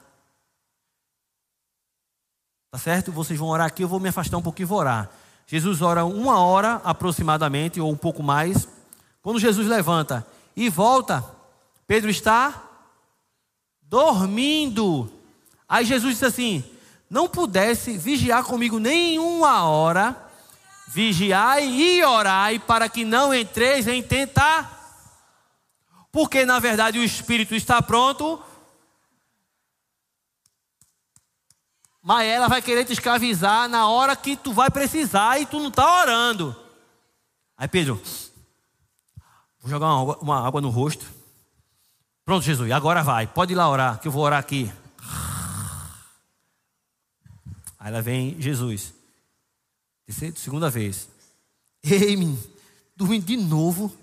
Tá 2.71 2.77
certo? 2.77 3.11
Vocês 3.11 3.39
vão 3.39 3.49
orar 3.49 3.67
aqui, 3.67 3.83
eu 3.83 3.87
vou 3.87 3.99
me 3.99 4.09
afastar 4.09 4.37
um 4.37 4.41
pouquinho 4.41 4.65
e 4.65 4.69
vou 4.69 4.79
orar. 4.79 5.11
Jesus 5.49 5.81
ora 5.81 6.03
uma 6.03 6.41
hora 6.41 6.81
aproximadamente, 6.83 7.79
ou 7.79 7.89
um 7.89 7.95
pouco 7.95 8.21
mais. 8.21 8.67
Quando 9.21 9.39
Jesus 9.39 9.65
levanta 9.65 10.27
e 10.55 10.69
volta, 10.69 11.23
Pedro 11.87 12.09
está 12.09 12.63
dormindo. 13.81 15.09
Aí 15.67 15.85
Jesus 15.85 16.13
disse 16.13 16.25
assim: 16.25 16.63
Não 17.09 17.29
pudesse 17.29 17.97
vigiar 17.97 18.43
comigo 18.43 18.77
nenhuma 18.77 19.63
hora, 19.63 20.15
vigiai 20.89 21.65
e 21.65 22.03
orai 22.03 22.59
para 22.59 22.89
que 22.89 23.05
não 23.05 23.33
entreis 23.33 23.87
em 23.87 24.03
tentar. 24.03 24.75
Porque 26.11 26.43
na 26.45 26.59
verdade 26.59 26.99
o 26.99 27.03
espírito 27.03 27.55
está 27.55 27.81
pronto, 27.81 28.41
mas 32.07 32.25
ela 32.25 32.47
vai 32.47 32.61
querer 32.61 32.85
te 32.85 32.93
escravizar 32.93 33.67
na 33.67 33.89
hora 33.89 34.15
que 34.15 34.37
tu 34.37 34.53
vai 34.53 34.71
precisar 34.71 35.41
e 35.41 35.45
tu 35.45 35.59
não 35.59 35.67
está 35.67 36.03
orando. 36.03 36.55
Aí 37.57 37.67
Pedro, 37.67 38.01
vou 39.59 39.69
jogar 39.69 39.87
uma 39.87 40.01
água, 40.01 40.17
uma 40.21 40.47
água 40.47 40.61
no 40.61 40.69
rosto. 40.69 41.05
Pronto, 42.23 42.45
Jesus, 42.45 42.71
agora 42.71 43.03
vai. 43.03 43.27
Pode 43.27 43.51
ir 43.51 43.57
lá 43.57 43.69
orar, 43.69 43.99
que 43.99 44.07
eu 44.07 44.11
vou 44.13 44.23
orar 44.23 44.39
aqui. 44.39 44.71
Aí 47.77 47.91
lá 47.91 47.99
vem 47.99 48.39
Jesus. 48.39 48.93
Segunda 50.37 50.69
vez. 50.69 51.09
Ei, 51.83 52.15
menino, 52.15 52.41
dormindo 52.95 53.25
de 53.25 53.35
novo. 53.35 53.93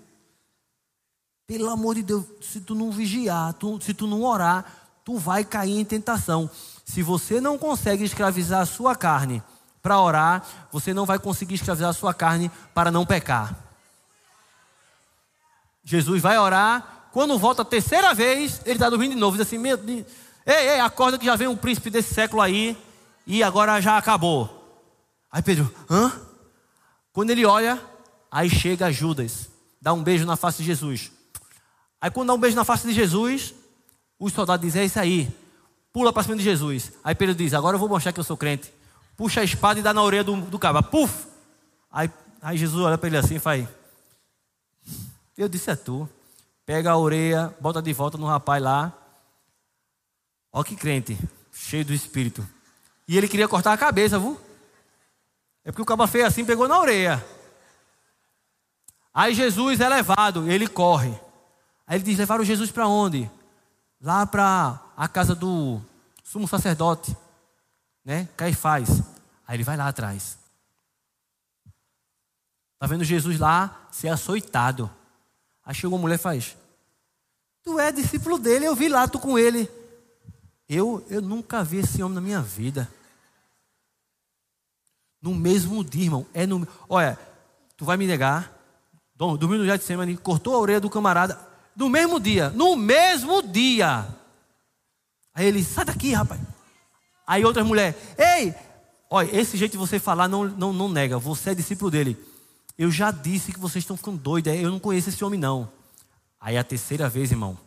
Pelo 1.47 1.71
amor 1.71 1.95
de 1.95 2.03
Deus, 2.03 2.23
se 2.39 2.61
tu 2.61 2.75
não 2.75 2.91
vigiar, 2.91 3.55
tu, 3.55 3.81
se 3.81 3.95
tu 3.95 4.05
não 4.05 4.21
orar, 4.21 4.63
tu 5.03 5.17
vai 5.17 5.43
cair 5.43 5.79
em 5.79 5.83
tentação. 5.83 6.47
Se 6.85 7.01
você 7.01 7.41
não 7.41 7.57
consegue 7.57 8.03
escravizar 8.03 8.61
a 8.61 8.65
sua 8.65 8.95
carne 8.95 9.43
para 9.81 9.99
orar, 9.99 10.45
você 10.71 10.93
não 10.93 11.05
vai 11.05 11.17
conseguir 11.17 11.55
escravizar 11.55 11.89
a 11.89 11.93
sua 11.93 12.13
carne 12.13 12.51
para 12.73 12.91
não 12.91 13.05
pecar. 13.05 13.55
Jesus 15.83 16.21
vai 16.21 16.37
orar, 16.37 17.09
quando 17.11 17.37
volta 17.39 17.63
a 17.63 17.65
terceira 17.65 18.13
vez, 18.13 18.61
ele 18.65 18.73
está 18.75 18.89
dormindo 18.89 19.13
de 19.13 19.19
novo. 19.19 19.37
Diz 19.37 19.47
assim: 19.47 19.61
ei, 19.67 20.05
ei, 20.45 20.79
acorda 20.79 21.17
que 21.17 21.25
já 21.25 21.35
vem 21.35 21.47
um 21.47 21.57
príncipe 21.57 21.89
desse 21.89 22.13
século 22.13 22.41
aí 22.41 22.77
e 23.25 23.43
agora 23.43 23.81
já 23.81 23.97
acabou. 23.97 24.83
Aí 25.31 25.41
Pedro, 25.41 25.73
hã? 25.89 26.11
Quando 27.11 27.29
ele 27.31 27.45
olha, 27.45 27.81
aí 28.29 28.49
chega 28.49 28.91
Judas, 28.91 29.49
dá 29.81 29.93
um 29.93 30.03
beijo 30.03 30.25
na 30.25 30.35
face 30.35 30.59
de 30.59 30.65
Jesus. 30.65 31.11
Aí 31.99 32.11
quando 32.11 32.27
dá 32.27 32.33
um 32.33 32.39
beijo 32.39 32.55
na 32.55 32.63
face 32.63 32.87
de 32.87 32.93
Jesus, 32.93 33.53
os 34.19 34.33
soldados 34.33 34.65
dizem: 34.65 34.81
é 34.81 34.85
isso 34.85 34.99
aí, 34.99 35.33
pula 35.95 36.11
para 36.11 36.23
cima 36.23 36.35
de 36.35 36.43
Jesus. 36.43 36.91
Aí 37.01 37.15
Pedro 37.15 37.33
diz: 37.33 37.53
agora 37.53 37.75
eu 37.75 37.79
vou 37.79 37.87
mostrar 37.87 38.11
que 38.11 38.19
eu 38.19 38.23
sou 38.25 38.35
crente. 38.35 38.69
Puxa 39.15 39.39
a 39.39 39.43
espada 39.45 39.79
e 39.79 39.81
dá 39.81 39.93
na 39.93 40.03
orelha 40.03 40.25
do, 40.25 40.35
do 40.41 40.59
cabo, 40.59 40.83
puf! 40.83 41.25
Aí, 41.89 42.11
aí 42.41 42.57
Jesus 42.57 42.83
olha 42.83 42.97
para 42.97 43.07
ele 43.07 43.15
assim 43.15 43.35
e 43.35 43.39
faz: 43.39 43.65
eu 45.37 45.47
disse 45.47 45.71
é 45.71 45.75
tu 45.77 46.09
pega 46.65 46.91
a 46.91 46.97
orelha, 46.97 47.55
bota 47.61 47.81
de 47.81 47.93
volta 47.93 48.17
no 48.17 48.25
rapaz 48.25 48.61
lá. 48.61 48.91
Ó 50.51 50.63
que 50.63 50.75
crente, 50.75 51.17
cheio 51.53 51.85
do 51.85 51.93
espírito. 51.93 52.45
E 53.07 53.17
ele 53.17 53.29
queria 53.29 53.47
cortar 53.47 53.71
a 53.71 53.77
cabeça, 53.77 54.19
viu? 54.19 54.37
É 55.63 55.71
porque 55.71 55.81
o 55.81 55.85
caba 55.85 56.07
feio 56.07 56.25
assim 56.25 56.43
pegou 56.43 56.67
na 56.67 56.77
orelha. 56.77 57.25
Aí 59.13 59.33
Jesus 59.33 59.79
é 59.79 59.87
levado, 59.87 60.51
ele 60.51 60.67
corre. 60.67 61.17
Aí 61.87 61.95
ele 61.95 62.03
diz: 62.03 62.17
levaram 62.17 62.43
Jesus 62.43 62.69
para 62.69 62.85
onde? 62.85 63.31
Lá 64.01 64.25
para 64.25 64.84
a 64.95 65.07
casa 65.07 65.35
do 65.35 65.81
sumo 66.23 66.47
sacerdote, 66.47 67.15
né? 68.03 68.29
Caifás. 68.37 69.01
Aí 69.47 69.57
ele 69.57 69.63
vai 69.63 69.77
lá 69.77 69.87
atrás. 69.87 70.37
Tá 72.79 72.87
vendo 72.87 73.03
Jesus 73.03 73.39
lá 73.39 73.87
ser 73.91 74.09
açoitado. 74.09 74.89
Aí 75.65 75.73
chegou 75.73 75.97
uma 75.97 76.01
mulher 76.01 76.15
e 76.15 76.19
faz: 76.19 76.55
Tu 77.63 77.79
é 77.79 77.91
discípulo 77.91 78.37
dele, 78.37 78.65
eu 78.65 78.75
vi 78.75 78.89
lá, 78.89 79.07
tu 79.07 79.19
com 79.19 79.37
ele. 79.37 79.69
Eu, 80.67 81.05
eu 81.09 81.21
nunca 81.21 81.63
vi 81.63 81.77
esse 81.77 82.01
homem 82.01 82.15
na 82.15 82.21
minha 82.21 82.41
vida. 82.41 82.89
No 85.21 85.33
mesmo 85.33 85.83
dia, 85.83 86.03
irmão. 86.03 86.25
É 86.33 86.45
no, 86.45 86.67
olha, 86.87 87.17
tu 87.77 87.85
vai 87.85 87.97
me 87.97 88.07
negar. 88.07 88.51
Dormiu 89.15 89.59
no 89.59 89.65
Getsemane, 89.65 90.17
cortou 90.17 90.55
a 90.55 90.59
orelha 90.59 90.79
do 90.79 90.89
camarada. 90.89 91.39
No 91.75 91.89
mesmo 91.89 92.19
dia. 92.19 92.49
No 92.49 92.75
mesmo 92.75 93.41
dia. 93.41 94.07
Aí 95.35 95.45
ele, 95.45 95.63
sai 95.63 95.83
daqui, 95.83 96.13
rapaz. 96.13 96.39
Aí 97.27 97.43
outra 97.43 97.63
mulher, 97.63 97.95
ei, 98.17 98.55
olha, 99.09 99.37
esse 99.37 99.57
jeito 99.57 99.73
de 99.73 99.77
você 99.77 99.99
falar 99.99 100.29
não, 100.29 100.45
não, 100.45 100.71
não 100.71 100.87
nega. 100.87 101.19
Você 101.19 101.49
é 101.49 101.55
discípulo 101.55 101.91
dele. 101.91 102.17
Eu 102.77 102.89
já 102.89 103.11
disse 103.11 103.51
que 103.51 103.59
vocês 103.59 103.83
estão 103.83 103.97
ficando 103.97 104.17
doidos. 104.17 104.53
É, 104.53 104.57
eu 104.57 104.71
não 104.71 104.79
conheço 104.79 105.09
esse 105.09 105.23
homem, 105.23 105.39
não. 105.39 105.69
Aí 106.39 106.57
a 106.57 106.63
terceira 106.63 107.09
vez, 107.09 107.31
irmão, 107.31 107.57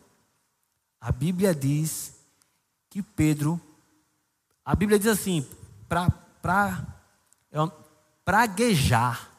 a 0.99 1.11
Bíblia 1.11 1.53
diz 1.53 2.15
que 2.89 3.03
Pedro, 3.03 3.61
a 4.65 4.75
Bíblia 4.75 4.97
diz 4.97 5.07
assim, 5.07 5.45
para 5.87 6.09
pra, 6.41 6.83
é 7.51 7.57
praguejar. 8.25 9.29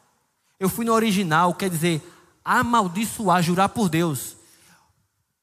Eu 0.59 0.69
fui 0.69 0.85
no 0.85 0.93
original, 0.93 1.53
quer 1.53 1.69
dizer, 1.69 2.01
amaldiçoar, 2.45 3.41
jurar 3.41 3.69
por 3.69 3.89
Deus. 3.89 4.37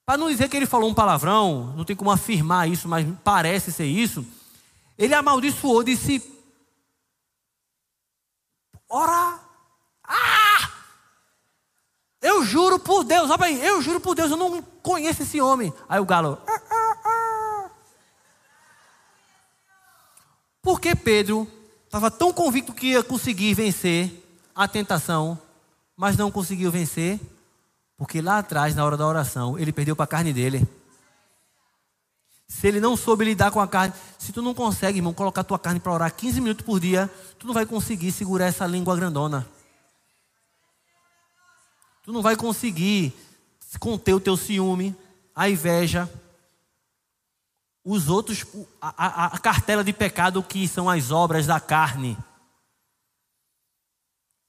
Para 0.08 0.16
não 0.16 0.30
dizer 0.30 0.48
que 0.48 0.56
ele 0.56 0.64
falou 0.64 0.88
um 0.88 0.94
palavrão, 0.94 1.74
não 1.76 1.84
tem 1.84 1.94
como 1.94 2.10
afirmar 2.10 2.66
isso, 2.66 2.88
mas 2.88 3.06
parece 3.22 3.70
ser 3.70 3.84
isso. 3.84 4.24
Ele 4.96 5.12
amaldiçoou, 5.12 5.84
disse: 5.84 6.22
Ora, 8.88 9.38
ah! 10.02 10.70
Eu 12.22 12.42
juro 12.42 12.78
por 12.78 13.04
Deus, 13.04 13.28
olha 13.28 13.44
aí, 13.44 13.62
eu 13.62 13.82
juro 13.82 14.00
por 14.00 14.14
Deus, 14.14 14.30
eu 14.30 14.38
não 14.38 14.62
conheço 14.82 15.24
esse 15.24 15.42
homem. 15.42 15.74
Aí 15.86 16.00
o 16.00 16.06
galo. 16.06 16.40
Ah, 16.46 16.62
ah, 16.70 16.96
ah. 17.04 17.70
Por 20.62 20.80
que 20.80 20.96
Pedro 20.96 21.46
estava 21.84 22.10
tão 22.10 22.32
convicto 22.32 22.72
que 22.72 22.92
ia 22.92 23.02
conseguir 23.02 23.52
vencer 23.52 24.26
a 24.54 24.66
tentação, 24.66 25.38
mas 25.94 26.16
não 26.16 26.30
conseguiu 26.30 26.70
vencer? 26.70 27.20
Porque 27.98 28.22
lá 28.22 28.38
atrás, 28.38 28.76
na 28.76 28.84
hora 28.84 28.96
da 28.96 29.04
oração, 29.04 29.58
ele 29.58 29.72
perdeu 29.72 29.96
para 29.96 30.04
a 30.04 30.08
carne 30.08 30.32
dele. 30.32 30.66
Se 32.46 32.68
ele 32.68 32.80
não 32.80 32.96
soube 32.96 33.24
lidar 33.24 33.50
com 33.50 33.60
a 33.60 33.66
carne, 33.66 33.92
se 34.16 34.32
tu 34.32 34.40
não 34.40 34.54
consegue, 34.54 34.98
irmão, 35.00 35.12
colocar 35.12 35.42
tua 35.42 35.58
carne 35.58 35.80
para 35.80 35.92
orar 35.92 36.14
15 36.14 36.40
minutos 36.40 36.64
por 36.64 36.78
dia, 36.78 37.10
tu 37.40 37.46
não 37.46 37.52
vai 37.52 37.66
conseguir 37.66 38.12
segurar 38.12 38.46
essa 38.46 38.64
língua 38.66 38.94
grandona. 38.94 39.46
Tu 42.04 42.12
não 42.12 42.22
vai 42.22 42.36
conseguir 42.36 43.12
conter 43.80 44.14
o 44.14 44.20
teu 44.20 44.36
ciúme, 44.36 44.96
a 45.34 45.50
inveja, 45.50 46.08
os 47.84 48.08
outros, 48.08 48.46
a, 48.80 49.24
a, 49.24 49.26
a 49.26 49.38
cartela 49.38 49.82
de 49.82 49.92
pecado 49.92 50.42
que 50.42 50.68
são 50.68 50.88
as 50.88 51.10
obras 51.10 51.46
da 51.46 51.58
carne. 51.58 52.16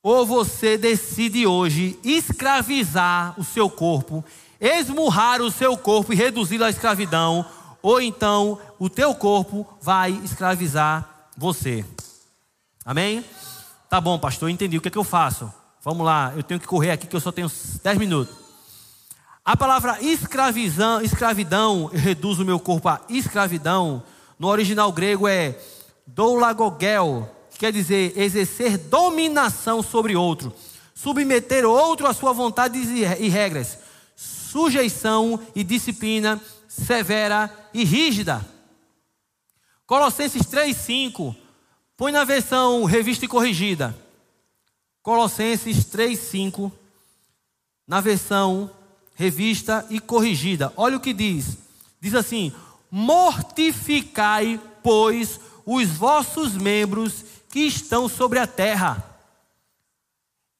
Ou 0.02 0.26
você 0.26 0.78
decide 0.78 1.46
hoje 1.46 2.00
escravizar 2.04 3.38
o 3.38 3.44
seu 3.44 3.70
corpo, 3.70 4.24
esmurrar 4.60 5.42
o 5.42 5.52
seu 5.52 5.78
corpo 5.78 6.14
e 6.14 6.16
reduzi-lo 6.16 6.64
à 6.64 6.70
escravidão, 6.70 7.46
ou 7.82 8.02
então 8.02 8.60
o 8.78 8.90
teu 8.90 9.14
corpo 9.14 9.68
vai 9.82 10.12
escravizar 10.24 11.30
você. 11.36 11.86
Amém? 12.86 13.26
Tá 13.90 14.00
bom, 14.00 14.18
pastor, 14.18 14.50
entendi. 14.50 14.78
O 14.78 14.82
que 14.82 14.88
é 14.88 14.92
que 14.92 14.98
eu 14.98 15.04
faço? 15.04 15.52
Vamos 15.84 16.06
lá, 16.06 16.34
eu 16.36 16.44
tenho 16.44 16.60
que 16.60 16.68
correr 16.68 16.92
aqui 16.92 17.08
que 17.08 17.16
eu 17.16 17.22
só 17.22 17.32
tenho 17.32 17.52
10 17.84 17.98
minutos. 17.98 18.36
A 19.44 19.58
palavra 19.58 20.02
escravizão, 20.02 21.02
escravidão, 21.02 21.86
reduz 21.86 22.40
o 22.40 22.46
meu 22.46 22.60
corpo 22.60 22.88
a 22.88 23.02
escravidão, 23.10 24.04
no 24.38 24.48
original 24.48 24.92
grego 24.92 25.28
é 25.28 25.58
doulagogel, 26.06 27.30
quer 27.60 27.74
dizer 27.74 28.18
exercer 28.18 28.78
dominação 28.78 29.84
sobre 29.84 30.16
outro, 30.16 30.54
submeter 30.96 31.66
outro 31.66 32.08
à 32.08 32.14
sua 32.14 32.32
vontade 32.32 32.80
e 32.80 33.28
regras, 33.28 33.78
sujeição 34.16 35.38
e 35.54 35.62
disciplina 35.62 36.42
severa 36.70 37.54
e 37.74 37.84
rígida. 37.84 38.48
Colossenses 39.86 40.44
3:5. 40.44 41.36
Põe 41.98 42.14
na 42.14 42.24
versão 42.24 42.86
revista 42.86 43.26
e 43.26 43.28
corrigida. 43.28 43.94
Colossenses 45.04 45.84
3:5 45.84 46.72
na 47.86 48.00
versão 48.00 48.72
revista 49.16 49.86
e 49.90 50.00
corrigida. 50.00 50.72
Olha 50.78 50.96
o 50.96 51.02
que 51.02 51.12
diz. 51.12 51.58
Diz 52.00 52.16
assim: 52.16 52.54
Mortificai, 52.90 54.62
pois, 54.82 55.42
os 55.66 55.90
vossos 55.90 56.54
membros 56.54 57.26
que 57.50 57.62
estão 57.62 58.08
sobre 58.08 58.40
a 58.40 58.48
terra. 58.48 59.04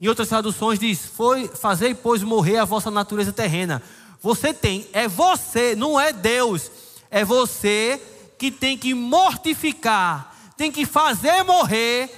Em 0.02 0.08
outras 0.08 0.30
traduções 0.30 0.80
diz: 0.80 1.06
Foi, 1.06 1.48
fazei, 1.48 1.94
pois, 1.94 2.24
morrer 2.24 2.58
a 2.58 2.66
vossa 2.66 2.90
natureza 2.90 3.32
terrena. 3.32 3.82
Você 4.22 4.54
tem, 4.54 4.88
é 4.92 5.08
você, 5.08 5.76
não 5.76 6.00
é 6.00 6.12
Deus. 6.12 6.72
É 7.12 7.24
você 7.24 8.02
que 8.38 8.52
tem 8.52 8.78
que 8.78 8.94
mortificar, 8.94 10.36
tem 10.56 10.72
que 10.72 10.86
fazer 10.86 11.44
morrer 11.44 12.10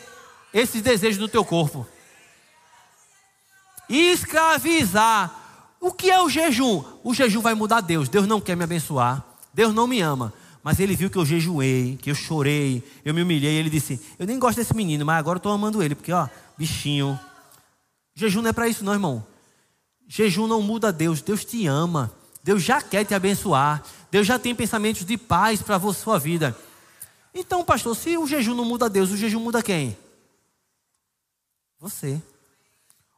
esses 0.53 0.81
desejos 0.81 1.17
do 1.17 1.27
teu 1.27 1.45
corpo. 1.45 1.87
Escravizar. 3.89 5.39
O 5.79 5.91
que 5.91 6.11
é 6.11 6.21
o 6.21 6.29
jejum? 6.29 6.83
O 7.03 7.13
jejum 7.13 7.41
vai 7.41 7.55
mudar 7.55 7.81
Deus. 7.81 8.07
Deus 8.07 8.27
não 8.27 8.39
quer 8.39 8.55
me 8.55 8.63
abençoar. 8.63 9.23
Deus 9.51 9.73
não 9.73 9.87
me 9.87 9.99
ama. 9.99 10.31
Mas 10.63 10.79
ele 10.79 10.95
viu 10.95 11.09
que 11.09 11.17
eu 11.17 11.25
jejuei, 11.25 11.97
que 12.01 12.11
eu 12.11 12.15
chorei, 12.15 12.83
eu 13.03 13.13
me 13.13 13.23
humilhei. 13.23 13.55
Ele 13.55 13.69
disse: 13.69 13.99
Eu 14.19 14.27
nem 14.27 14.37
gosto 14.37 14.57
desse 14.57 14.75
menino, 14.75 15.05
mas 15.05 15.17
agora 15.17 15.37
eu 15.37 15.39
estou 15.39 15.51
amando 15.51 15.81
ele, 15.81 15.95
porque, 15.95 16.11
ó, 16.11 16.27
bichinho. 16.57 17.19
Jejum 18.13 18.41
não 18.41 18.49
é 18.49 18.53
para 18.53 18.67
isso, 18.67 18.83
não, 18.83 18.93
irmão. 18.93 19.25
Jejum 20.07 20.47
não 20.47 20.61
muda 20.61 20.91
Deus, 20.91 21.21
Deus 21.21 21.43
te 21.43 21.65
ama. 21.65 22.11
Deus 22.43 22.61
já 22.61 22.81
quer 22.81 23.05
te 23.05 23.13
abençoar. 23.13 23.83
Deus 24.11 24.27
já 24.27 24.37
tem 24.37 24.53
pensamentos 24.53 25.05
de 25.05 25.17
paz 25.17 25.61
para 25.61 25.77
a 25.77 25.93
sua 25.93 26.19
vida. 26.19 26.55
Então, 27.33 27.63
pastor, 27.63 27.95
se 27.95 28.17
o 28.17 28.27
jejum 28.27 28.53
não 28.53 28.65
muda 28.65 28.89
Deus, 28.89 29.09
o 29.09 29.17
jejum 29.17 29.39
muda 29.39 29.63
quem? 29.63 29.97
Você. 31.79 32.21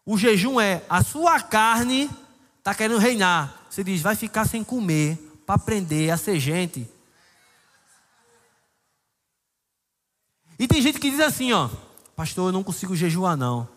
O 0.06 0.18
jejum 0.18 0.60
é 0.60 0.84
a 0.90 1.04
sua 1.04 1.40
carne 1.42 2.10
está 2.60 2.74
querendo 2.74 3.00
reinar. 3.00 3.66
Você 3.70 3.84
diz, 3.84 4.02
vai 4.02 4.16
ficar 4.16 4.48
sem 4.48 4.64
comer 4.64 5.18
para 5.46 5.56
aprender 5.56 6.12
a 6.12 6.18
ser 6.18 6.40
gente. 6.40 6.88
E 10.64 10.68
tem 10.68 10.82
gente 10.82 10.98
que 10.98 11.12
diz 11.12 11.20
assim, 11.20 11.52
ó, 11.52 11.70
pastor, 12.16 12.48
eu 12.48 12.54
não 12.54 12.64
consigo 12.64 12.96
jejuar 12.96 13.36
não. 13.36 13.68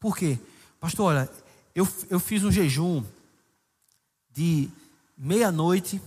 Por 0.00 0.16
quê? 0.16 0.40
Pastor, 0.80 1.06
olha, 1.06 1.30
eu, 1.72 1.86
eu 2.08 2.18
fiz 2.18 2.42
um 2.42 2.50
jejum 2.50 3.04
de 4.28 4.68
meia-noite 5.16 6.02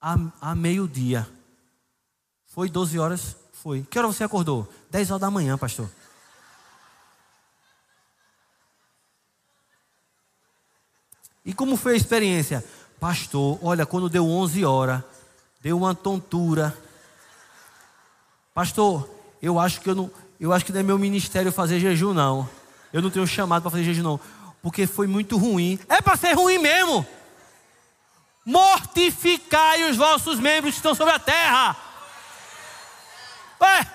a, 0.00 0.18
a 0.40 0.52
meio-dia. 0.52 1.28
Foi 2.46 2.68
12 2.68 2.98
horas? 2.98 3.36
Foi. 3.52 3.84
Que 3.88 4.00
hora 4.00 4.08
você 4.08 4.24
acordou? 4.24 4.68
10 4.90 5.12
horas 5.12 5.20
da 5.20 5.30
manhã, 5.30 5.56
pastor. 5.56 5.88
E 11.44 11.54
como 11.54 11.76
foi 11.76 11.92
a 11.92 11.96
experiência? 11.96 12.64
Pastor, 12.98 13.60
olha, 13.62 13.86
quando 13.86 14.08
deu 14.08 14.26
11 14.26 14.64
horas, 14.64 15.04
deu 15.60 15.76
uma 15.78 15.94
tontura. 15.94 16.76
Pastor, 18.58 19.08
eu 19.40 19.56
acho 19.56 19.80
que 19.80 19.88
eu 19.88 19.94
não, 19.94 20.10
eu 20.40 20.52
acho 20.52 20.64
que 20.64 20.72
não 20.72 20.80
é 20.80 20.82
meu 20.82 20.98
ministério 20.98 21.52
fazer 21.52 21.78
jejum 21.78 22.12
não. 22.12 22.50
Eu 22.92 23.00
não 23.00 23.08
tenho 23.08 23.24
chamado 23.24 23.62
para 23.62 23.70
fazer 23.70 23.84
jejum 23.84 24.02
não 24.02 24.20
porque 24.60 24.84
foi 24.84 25.06
muito 25.06 25.38
ruim. 25.38 25.78
É 25.88 26.02
para 26.02 26.16
ser 26.16 26.32
ruim 26.32 26.58
mesmo. 26.58 27.06
Mortificai 28.44 29.88
os 29.88 29.96
vossos 29.96 30.40
membros 30.40 30.72
que 30.72 30.78
estão 30.78 30.92
sobre 30.92 31.14
a 31.14 31.20
terra. 31.20 31.76
Ué? 33.60 33.92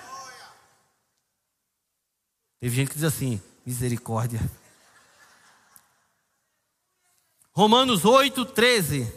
Teve 2.58 2.74
gente 2.74 2.88
que 2.88 2.94
diz 2.94 3.04
assim: 3.04 3.42
misericórdia. 3.66 4.40
Romanos 7.52 8.06
8, 8.06 8.46
13. 8.46 9.12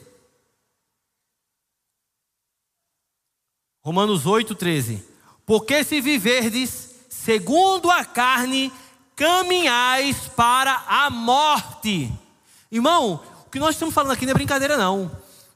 Romanos 3.82 4.26
8, 4.26 4.54
13. 4.54 5.17
Porque 5.48 5.82
se 5.86 6.02
viverdes 6.02 6.90
segundo 7.10 7.90
a 7.90 8.04
carne, 8.04 8.70
caminhais 9.16 10.16
para 10.36 10.84
a 10.86 11.10
morte. 11.10 12.12
Irmão, 12.70 13.22
o 13.46 13.50
que 13.50 13.58
nós 13.58 13.76
estamos 13.76 13.96
falando 13.96 14.12
aqui 14.12 14.26
não 14.26 14.32
é 14.32 14.34
brincadeira, 14.34 14.76
não. 14.76 15.10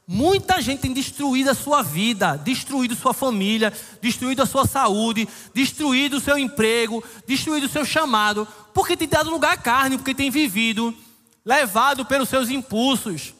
Muita 0.08 0.62
gente 0.62 0.80
tem 0.80 0.94
destruído 0.94 1.50
a 1.50 1.54
sua 1.54 1.82
vida, 1.82 2.36
destruído 2.38 2.96
sua 2.96 3.12
família, 3.12 3.70
destruído 4.00 4.42
a 4.42 4.46
sua 4.46 4.66
saúde, 4.66 5.28
destruído 5.52 6.16
o 6.16 6.20
seu 6.20 6.38
emprego, 6.38 7.04
destruído 7.26 7.64
o 7.64 7.68
seu 7.68 7.84
chamado, 7.84 8.48
porque 8.72 8.96
tem 8.96 9.06
dado 9.06 9.30
lugar 9.30 9.52
à 9.52 9.56
carne, 9.58 9.98
porque 9.98 10.14
tem 10.14 10.30
vivido, 10.30 10.94
levado 11.44 12.06
pelos 12.06 12.30
seus 12.30 12.48
impulsos. 12.48 13.34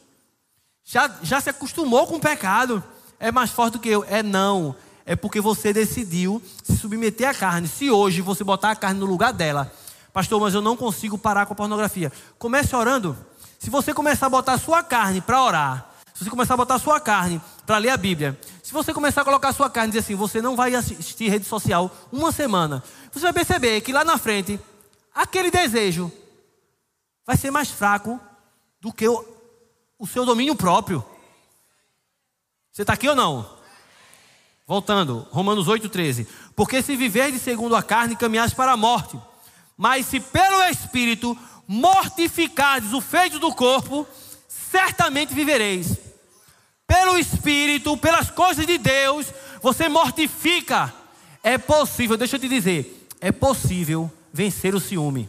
Já, 0.84 1.10
já 1.22 1.40
se 1.40 1.48
acostumou 1.48 2.06
com 2.06 2.16
o 2.16 2.20
pecado. 2.20 2.84
É 3.18 3.32
mais 3.32 3.50
forte 3.50 3.74
do 3.74 3.78
que 3.78 3.88
eu. 3.88 4.04
É 4.06 4.22
não. 4.22 4.76
É 5.04 5.16
porque 5.16 5.40
você 5.40 5.72
decidiu 5.72 6.42
se 6.62 6.76
submeter 6.76 7.28
à 7.28 7.34
carne. 7.34 7.68
Se 7.68 7.90
hoje 7.90 8.20
você 8.20 8.44
botar 8.44 8.70
a 8.70 8.76
carne 8.76 9.00
no 9.00 9.06
lugar 9.06 9.32
dela, 9.32 9.72
Pastor, 10.12 10.38
mas 10.40 10.52
eu 10.52 10.60
não 10.60 10.76
consigo 10.76 11.16
parar 11.16 11.46
com 11.46 11.54
a 11.54 11.56
pornografia. 11.56 12.12
Comece 12.38 12.76
orando. 12.76 13.16
Se 13.58 13.70
você 13.70 13.94
começar 13.94 14.26
a 14.26 14.30
botar 14.30 14.54
a 14.54 14.58
sua 14.58 14.82
carne 14.82 15.20
para 15.20 15.42
orar, 15.42 15.90
se 16.12 16.24
você 16.24 16.30
começar 16.30 16.54
a 16.54 16.56
botar 16.56 16.74
a 16.74 16.78
sua 16.78 17.00
carne 17.00 17.40
para 17.64 17.78
ler 17.78 17.88
a 17.90 17.96
Bíblia, 17.96 18.38
se 18.62 18.72
você 18.72 18.92
começar 18.92 19.22
a 19.22 19.24
colocar 19.24 19.48
a 19.48 19.52
sua 19.52 19.70
carne 19.70 19.88
e 19.88 19.92
dizer 19.92 20.04
assim, 20.04 20.14
você 20.14 20.42
não 20.42 20.54
vai 20.54 20.74
assistir 20.74 21.28
rede 21.28 21.46
social 21.46 21.90
uma 22.12 22.30
semana, 22.30 22.82
você 23.10 23.20
vai 23.20 23.32
perceber 23.32 23.80
que 23.80 23.92
lá 23.92 24.04
na 24.04 24.18
frente, 24.18 24.60
aquele 25.14 25.50
desejo 25.50 26.12
vai 27.26 27.36
ser 27.36 27.50
mais 27.50 27.70
fraco 27.70 28.20
do 28.80 28.92
que 28.92 29.08
o, 29.08 29.24
o 29.98 30.06
seu 30.06 30.26
domínio 30.26 30.54
próprio. 30.54 31.02
Você 32.70 32.82
está 32.82 32.92
aqui 32.92 33.08
ou 33.08 33.14
não? 33.14 33.61
Voltando, 34.66 35.26
Romanos 35.30 35.66
8,13. 35.66 36.26
Porque 36.54 36.82
se 36.82 36.96
viver 36.96 37.32
de 37.32 37.38
segundo 37.38 37.74
a 37.74 37.82
carne, 37.82 38.16
caminhaste 38.16 38.56
para 38.56 38.72
a 38.72 38.76
morte. 38.76 39.18
Mas 39.76 40.06
se 40.06 40.20
pelo 40.20 40.62
Espírito 40.64 41.36
mortificardes 41.66 42.92
o 42.92 43.00
feito 43.00 43.38
do 43.38 43.52
corpo, 43.54 44.06
certamente 44.48 45.34
vivereis. 45.34 45.98
Pelo 46.86 47.18
Espírito, 47.18 47.96
pelas 47.96 48.30
coisas 48.30 48.66
de 48.66 48.78
Deus, 48.78 49.26
você 49.62 49.88
mortifica. 49.88 50.92
É 51.42 51.58
possível, 51.58 52.16
deixa 52.16 52.36
eu 52.36 52.40
te 52.40 52.48
dizer, 52.48 53.08
é 53.20 53.32
possível 53.32 54.10
vencer 54.32 54.74
o 54.74 54.80
ciúme. 54.80 55.28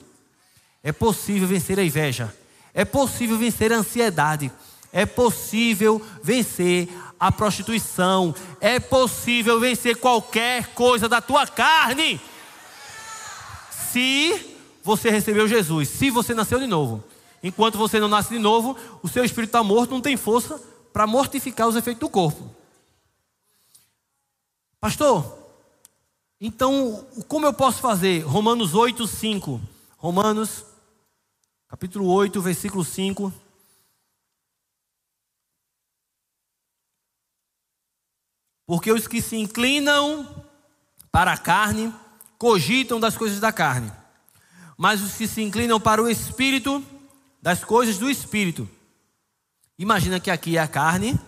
É 0.84 0.91
possível 0.91 1.47
vencer 1.47 1.79
a 1.79 1.84
inveja. 1.84 2.36
É 2.73 2.84
possível 2.84 3.38
vencer 3.38 3.71
a 3.71 3.77
ansiedade. 3.77 4.51
É 4.91 5.05
possível 5.05 6.01
vencer 6.21 6.89
a 7.24 7.32
prostituição. 7.32 8.36
É 8.59 8.82
possível 8.82 9.57
vencer 9.57 9.95
qualquer 9.95 10.74
coisa 10.74 11.07
da 11.07 11.21
tua 11.21 11.47
carne. 11.47 12.19
Se 13.71 14.57
você 14.84 15.09
recebeu 15.09 15.47
Jesus, 15.47 15.88
se 15.88 16.09
você 16.09 16.34
nasceu 16.34 16.59
de 16.59 16.67
novo. 16.67 17.01
Enquanto 17.41 17.78
você 17.78 17.97
não 17.97 18.09
nasce 18.09 18.30
de 18.30 18.39
novo, 18.39 18.78
o 19.01 19.07
seu 19.07 19.24
espírito 19.24 19.49
está 19.49 19.63
morto, 19.63 19.91
não 19.91 20.01
tem 20.01 20.17
força 20.17 20.61
para 20.91 21.07
mortificar 21.07 21.67
os 21.67 21.78
efeitos 21.78 22.01
do 22.01 22.09
corpo. 22.09 22.49
Pastor, 24.82 25.38
então 26.41 27.05
como 27.30 27.45
eu 27.45 27.53
posso 27.53 27.80
fazer? 27.80 28.19
Romanos 28.26 28.76
8, 28.76 29.07
5. 29.07 29.61
Romanos, 29.97 30.65
capítulo 31.69 32.05
8, 32.11 32.41
versículo 32.41 32.84
5. 32.84 33.32
Porque 38.66 38.91
os 38.91 39.07
que 39.07 39.22
se 39.22 39.36
inclinam 39.36 40.43
para 41.11 41.34
a 41.34 41.38
carne 41.38 41.93
cogitam 42.38 42.99
das 42.99 43.16
coisas 43.18 43.39
da 43.39 43.51
carne, 43.51 43.91
mas 44.78 45.01
os 45.01 45.14
que 45.14 45.28
se 45.28 45.41
inclinam 45.41 45.80
para 45.80 46.01
o 46.01 46.09
espírito, 46.09 46.84
das 47.41 47.64
coisas 47.64 47.97
do 47.97 48.09
espírito. 48.09 48.70
Imagina 49.78 50.20
que 50.20 50.32
aqui 50.32 50.57
é 50.57 50.61
a 50.61 50.68
carne 50.68 51.20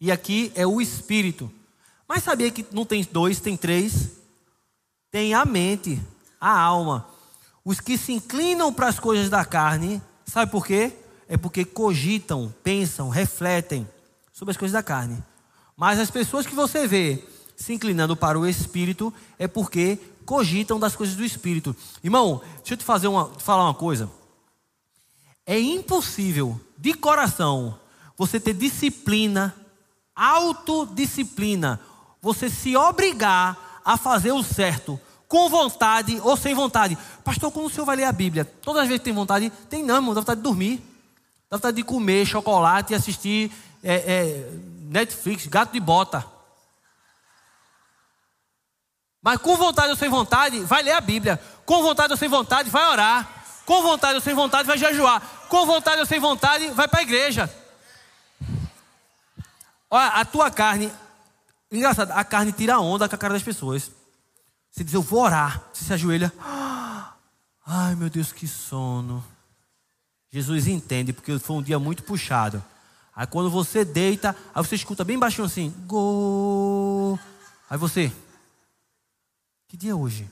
e 0.00 0.10
aqui 0.10 0.50
é 0.54 0.66
o 0.66 0.80
espírito. 0.80 1.52
Mas 2.08 2.22
sabia 2.22 2.50
que 2.50 2.64
não 2.72 2.84
tem 2.84 3.06
dois, 3.10 3.40
tem 3.40 3.56
três? 3.56 4.12
Tem 5.10 5.34
a 5.34 5.44
mente, 5.44 6.00
a 6.40 6.58
alma. 6.58 7.06
Os 7.64 7.80
que 7.80 7.96
se 7.96 8.12
inclinam 8.12 8.72
para 8.72 8.88
as 8.88 8.98
coisas 8.98 9.30
da 9.30 9.44
carne, 9.44 10.02
sabe 10.26 10.50
por 10.50 10.66
quê? 10.66 10.92
É 11.28 11.36
porque 11.36 11.64
cogitam, 11.64 12.54
pensam, 12.62 13.08
refletem 13.08 13.88
sobre 14.32 14.52
as 14.52 14.56
coisas 14.56 14.72
da 14.72 14.82
carne. 14.82 15.22
Mas 15.76 15.98
as 15.98 16.10
pessoas 16.10 16.46
que 16.46 16.54
você 16.54 16.86
vê 16.86 17.22
se 17.56 17.72
inclinando 17.72 18.16
para 18.16 18.38
o 18.38 18.46
espírito 18.46 19.12
é 19.38 19.46
porque 19.46 19.98
cogitam 20.24 20.78
das 20.78 20.96
coisas 20.96 21.14
do 21.16 21.24
espírito. 21.24 21.74
Irmão, 22.02 22.40
deixa 22.58 22.74
eu 22.74 22.78
te 22.78 22.84
fazer 22.84 23.08
uma, 23.08 23.30
te 23.36 23.42
falar 23.42 23.64
uma 23.64 23.74
coisa. 23.74 24.10
É 25.46 25.58
impossível, 25.58 26.58
de 26.78 26.94
coração, 26.94 27.78
você 28.16 28.40
ter 28.40 28.54
disciplina, 28.54 29.54
autodisciplina, 30.14 31.80
você 32.20 32.48
se 32.48 32.76
obrigar 32.76 33.82
a 33.84 33.96
fazer 33.96 34.32
o 34.32 34.42
certo, 34.42 34.98
com 35.28 35.48
vontade 35.50 36.18
ou 36.22 36.36
sem 36.36 36.54
vontade. 36.54 36.96
Pastor, 37.22 37.52
como 37.52 37.66
o 37.66 37.70
senhor 37.70 37.84
vai 37.84 37.96
ler 37.96 38.04
a 38.04 38.12
Bíblia? 38.12 38.44
Todas 38.44 38.82
as 38.82 38.88
vezes 38.88 39.02
tem 39.02 39.12
vontade, 39.12 39.52
tem 39.68 39.82
não, 39.82 39.96
irmão, 39.96 40.14
dá 40.14 40.20
vontade 40.20 40.40
de 40.40 40.44
dormir, 40.44 40.82
dá 41.50 41.58
vontade 41.58 41.76
de 41.76 41.82
comer 41.82 42.24
chocolate 42.24 42.92
e 42.92 42.96
assistir 42.96 43.52
é, 43.82 43.94
é, 43.94 44.50
Netflix, 44.90 45.46
gato 45.46 45.72
de 45.72 45.80
bota. 45.80 46.24
Mas 49.22 49.38
com 49.38 49.56
vontade 49.56 49.88
ou 49.88 49.96
sem 49.96 50.10
vontade, 50.10 50.60
vai 50.60 50.82
ler 50.82 50.92
a 50.92 51.00
Bíblia. 51.00 51.40
Com 51.64 51.82
vontade 51.82 52.12
ou 52.12 52.16
sem 52.16 52.28
vontade, 52.28 52.68
vai 52.68 52.86
orar. 52.86 53.26
Com 53.64 53.82
vontade 53.82 54.16
ou 54.16 54.20
sem 54.20 54.34
vontade, 54.34 54.66
vai 54.66 54.76
jejuar. 54.76 55.22
Com 55.48 55.64
vontade 55.64 56.00
ou 56.00 56.06
sem 56.06 56.20
vontade, 56.20 56.68
vai 56.70 56.86
para 56.86 57.00
a 57.00 57.02
igreja. 57.02 57.52
Olha, 59.88 60.08
a 60.08 60.24
tua 60.26 60.50
carne. 60.50 60.92
Engraçado, 61.72 62.10
a 62.10 62.22
carne 62.22 62.52
tira 62.52 62.78
onda 62.78 63.08
com 63.08 63.14
a 63.14 63.18
cara 63.18 63.32
das 63.32 63.42
pessoas. 63.42 63.90
Você 64.70 64.84
diz, 64.84 64.92
eu 64.92 65.00
vou 65.00 65.22
orar. 65.22 65.62
Você 65.72 65.84
se 65.84 65.92
ajoelha. 65.94 66.30
Ai, 67.66 67.94
meu 67.94 68.10
Deus, 68.10 68.30
que 68.30 68.46
sono. 68.46 69.24
Jesus 70.30 70.66
entende, 70.66 71.14
porque 71.14 71.38
foi 71.38 71.56
um 71.56 71.62
dia 71.62 71.78
muito 71.78 72.02
puxado. 72.02 72.62
Aí 73.14 73.26
quando 73.26 73.48
você 73.48 73.84
deita, 73.84 74.36
aí 74.54 74.64
você 74.64 74.74
escuta 74.74 75.04
bem 75.04 75.18
baixinho 75.18 75.46
assim, 75.46 75.70
gol. 75.86 77.18
Aí 77.70 77.78
você, 77.78 78.12
que 79.68 79.76
dia 79.76 79.92
é 79.92 79.94
hoje? 79.94 80.28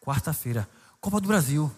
Quarta-feira. 0.00 0.68
Copa 1.00 1.20
do 1.20 1.28
Brasil. 1.28 1.70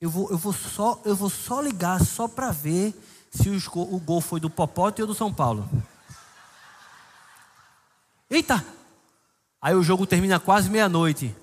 Eu 0.00 0.10
vou, 0.10 0.30
eu 0.30 0.36
vou, 0.38 0.52
só, 0.52 1.00
eu 1.04 1.14
vou 1.14 1.30
só 1.30 1.60
ligar 1.60 2.04
só 2.04 2.26
para 2.26 2.50
ver 2.50 2.92
se 3.30 3.48
o, 3.48 3.56
o 3.74 4.00
gol 4.00 4.20
foi 4.20 4.40
do 4.40 4.50
Popote 4.50 5.00
ou 5.00 5.06
do 5.06 5.14
São 5.14 5.32
Paulo. 5.32 5.68
Eita! 8.28 8.64
Aí 9.60 9.74
o 9.74 9.82
jogo 9.82 10.06
termina 10.06 10.40
quase 10.40 10.68
meia-noite. 10.68 11.34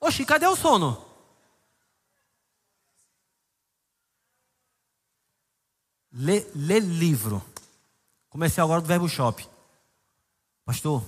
Oxi, 0.00 0.24
cadê 0.24 0.48
o 0.48 0.56
sono? 0.56 1.11
Lê, 6.12 6.46
lê 6.54 6.78
livro. 6.78 7.42
Comecei 8.28 8.62
agora 8.62 8.80
do 8.80 8.86
Verbo 8.86 9.08
Shop. 9.08 9.46
Pastor, 10.64 11.02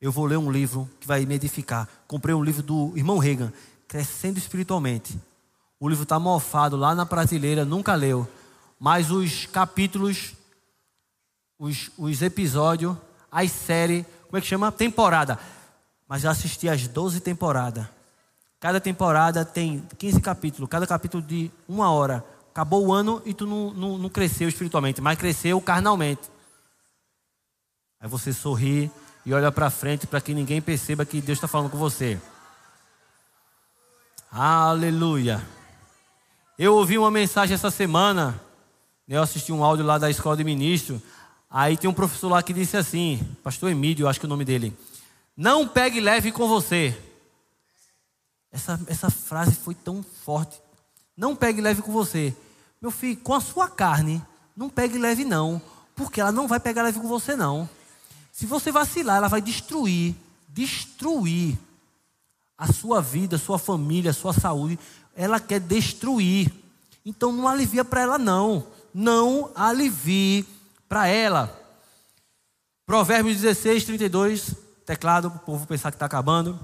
eu 0.00 0.12
vou 0.12 0.26
ler 0.26 0.36
um 0.36 0.50
livro 0.50 0.88
que 1.00 1.06
vai 1.06 1.24
me 1.24 1.34
edificar. 1.34 1.88
Comprei 2.06 2.34
um 2.34 2.42
livro 2.42 2.62
do 2.62 2.92
irmão 2.96 3.18
Reagan, 3.18 3.52
Crescendo 3.86 4.38
Espiritualmente. 4.38 5.18
O 5.80 5.88
livro 5.88 6.02
está 6.02 6.18
mofado 6.18 6.76
lá 6.76 6.94
na 6.94 7.06
prateleira, 7.06 7.64
nunca 7.64 7.94
leu. 7.94 8.26
Mas 8.78 9.10
os 9.10 9.46
capítulos, 9.46 10.34
os, 11.58 11.90
os 11.96 12.22
episódios, 12.22 12.96
as 13.30 13.50
séries, 13.50 14.04
como 14.26 14.38
é 14.38 14.40
que 14.40 14.46
chama? 14.46 14.70
Temporada. 14.72 15.38
Mas 16.06 16.22
já 16.22 16.30
assisti 16.30 16.68
as 16.68 16.86
12 16.86 17.20
temporadas. 17.20 17.86
Cada 18.60 18.80
temporada 18.80 19.44
tem 19.44 19.86
15 19.98 20.20
capítulos, 20.20 20.68
cada 20.68 20.86
capítulo 20.86 21.22
de 21.22 21.50
uma 21.68 21.90
hora. 21.90 22.24
Acabou 22.58 22.86
o 22.86 22.92
ano 22.92 23.22
e 23.24 23.32
tu 23.32 23.46
não, 23.46 23.72
não, 23.72 23.98
não 23.98 24.08
cresceu 24.08 24.48
espiritualmente, 24.48 25.00
mas 25.00 25.16
cresceu 25.16 25.60
carnalmente. 25.60 26.22
Aí 28.00 28.08
você 28.08 28.32
sorri 28.32 28.90
e 29.24 29.32
olha 29.32 29.52
para 29.52 29.70
frente 29.70 30.08
para 30.08 30.20
que 30.20 30.34
ninguém 30.34 30.60
perceba 30.60 31.06
que 31.06 31.20
Deus 31.20 31.36
está 31.36 31.46
falando 31.46 31.70
com 31.70 31.78
você. 31.78 32.20
Aleluia. 34.28 35.40
Eu 36.58 36.74
ouvi 36.74 36.98
uma 36.98 37.12
mensagem 37.12 37.54
essa 37.54 37.70
semana. 37.70 38.40
Né, 39.06 39.16
eu 39.16 39.22
assisti 39.22 39.52
um 39.52 39.62
áudio 39.62 39.86
lá 39.86 39.96
da 39.96 40.10
escola 40.10 40.36
de 40.36 40.42
ministro. 40.42 41.00
Aí 41.48 41.76
tem 41.76 41.88
um 41.88 41.94
professor 41.94 42.28
lá 42.28 42.42
que 42.42 42.52
disse 42.52 42.76
assim, 42.76 43.24
Pastor 43.44 43.70
Emílio, 43.70 44.08
acho 44.08 44.18
que 44.18 44.26
é 44.26 44.28
o 44.28 44.30
nome 44.30 44.44
dele. 44.44 44.76
Não 45.36 45.68
pegue 45.68 46.00
leve 46.00 46.32
com 46.32 46.48
você. 46.48 47.00
Essa, 48.50 48.80
essa 48.88 49.10
frase 49.10 49.54
foi 49.54 49.76
tão 49.76 50.02
forte. 50.02 50.60
Não 51.16 51.36
pegue 51.36 51.60
leve 51.60 51.82
com 51.82 51.92
você. 51.92 52.34
Meu 52.80 52.90
filho, 52.90 53.16
com 53.18 53.34
a 53.34 53.40
sua 53.40 53.68
carne, 53.68 54.22
não 54.56 54.68
pegue 54.68 54.98
leve 54.98 55.24
não. 55.24 55.60
Porque 55.94 56.20
ela 56.20 56.30
não 56.30 56.46
vai 56.46 56.60
pegar 56.60 56.82
leve 56.82 57.00
com 57.00 57.08
você 57.08 57.34
não. 57.34 57.68
Se 58.32 58.46
você 58.46 58.70
vacilar, 58.70 59.16
ela 59.16 59.28
vai 59.28 59.40
destruir, 59.40 60.14
destruir 60.48 61.58
a 62.56 62.72
sua 62.72 63.00
vida, 63.00 63.36
a 63.36 63.38
sua 63.38 63.58
família, 63.58 64.12
a 64.12 64.14
sua 64.14 64.32
saúde. 64.32 64.78
Ela 65.14 65.40
quer 65.40 65.58
destruir. 65.60 66.52
Então 67.04 67.32
não 67.32 67.48
alivia 67.48 67.84
para 67.84 68.00
ela 68.00 68.18
não. 68.18 68.66
Não 68.94 69.50
alivie 69.54 70.46
para 70.88 71.08
ela. 71.08 71.54
Provérbios 72.86 73.40
16, 73.40 73.84
32. 73.84 74.54
Teclado, 74.86 75.30
para 75.30 75.38
o 75.38 75.42
povo 75.42 75.66
pensar 75.66 75.90
que 75.90 75.96
está 75.96 76.06
acabando. 76.06 76.58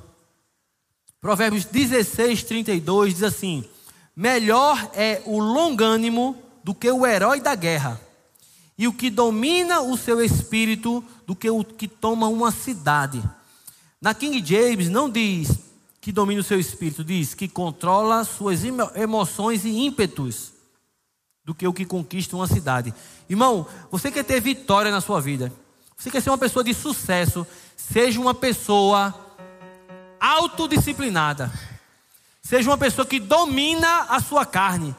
Provérbios 1.21 1.65
16, 1.65 2.45
32 2.45 3.15
diz 3.15 3.23
assim: 3.23 3.69
Melhor 4.17 4.91
é 4.95 5.23
o 5.27 5.39
longânimo 5.39 6.37
do 6.63 6.75
que 6.75 6.91
o 6.91 7.07
herói 7.07 7.41
da 7.41 7.55
guerra 7.55 8.01
e 8.77 8.87
o 8.87 8.93
que 8.93 9.11
domina 9.11 9.81
o 9.81 9.97
seu 9.97 10.23
espírito 10.23 11.05
do 11.27 11.35
que 11.35 11.51
o 11.51 11.65
que 11.65 11.89
toma 11.89 12.29
uma 12.29 12.51
cidade. 12.51 13.23
Na 14.01 14.15
King 14.15 14.45
James 14.45 14.89
não 14.89 15.09
diz 15.09 15.59
que 16.01 16.13
domina 16.13 16.41
o 16.41 16.45
seu 16.45 16.61
espírito, 16.61 17.03
diz 17.03 17.35
que 17.35 17.49
controla 17.49 18.25
suas 18.25 18.61
emoções 18.95 19.65
e 19.65 19.71
ímpetos 19.71 20.53
do 21.45 21.55
que 21.55 21.67
o 21.67 21.73
que 21.73 21.85
conquista 21.85 22.37
uma 22.37 22.47
cidade. 22.47 22.95
Irmão, 23.29 23.67
você 23.91 24.11
quer 24.11 24.25
ter 24.25 24.41
vitória 24.41 24.91
na 24.91 25.01
sua 25.01 25.21
vida, 25.21 25.53
você 25.97 26.11
quer 26.11 26.21
ser 26.21 26.31
uma 26.31 26.39
pessoa 26.39 26.65
de 26.65 26.75
sucesso, 26.75 27.47
seja 27.77 28.21
uma 28.21 28.35
pessoa 28.35 29.15
autodisciplinada, 30.21 31.53
seja 32.45 32.69
uma 32.71 32.77
pessoa 32.79 33.07
que 33.07 33.19
domina 33.19 34.03
a 34.03 34.21
sua 34.21 34.45
carne, 34.45 34.95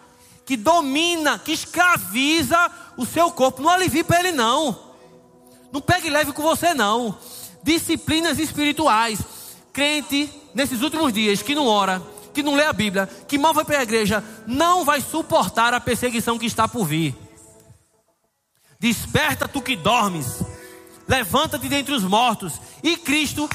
que 0.45 0.57
domina, 0.57 1.37
que 1.37 1.51
escraviza 1.51 2.71
o 2.97 3.05
seu 3.05 3.31
corpo. 3.31 3.61
Não 3.61 3.69
alivie 3.69 4.03
para 4.03 4.19
ele, 4.19 4.31
não. 4.31 4.77
Não 5.71 5.79
pegue 5.79 6.09
leve 6.09 6.33
com 6.33 6.41
você, 6.41 6.73
não. 6.73 7.17
Disciplinas 7.63 8.39
espirituais. 8.39 9.19
Crente, 9.71 10.29
nesses 10.53 10.81
últimos 10.81 11.13
dias, 11.13 11.41
que 11.41 11.53
não 11.53 11.67
ora, 11.67 12.01
que 12.33 12.41
não 12.41 12.55
lê 12.55 12.65
a 12.65 12.73
Bíblia, 12.73 13.07
que 13.27 13.37
mal 13.37 13.53
vai 13.53 13.65
para 13.65 13.79
a 13.79 13.83
igreja, 13.83 14.23
não 14.47 14.83
vai 14.83 15.01
suportar 15.01 15.73
a 15.73 15.79
perseguição 15.79 16.39
que 16.39 16.45
está 16.45 16.67
por 16.67 16.85
vir. 16.85 17.15
Desperta 18.79 19.47
tu 19.47 19.61
que 19.61 19.75
dormes, 19.75 20.41
levanta-te 21.07 21.67
dentre 21.67 21.93
os 21.93 22.03
mortos, 22.03 22.53
e 22.81 22.97
Cristo 22.97 23.49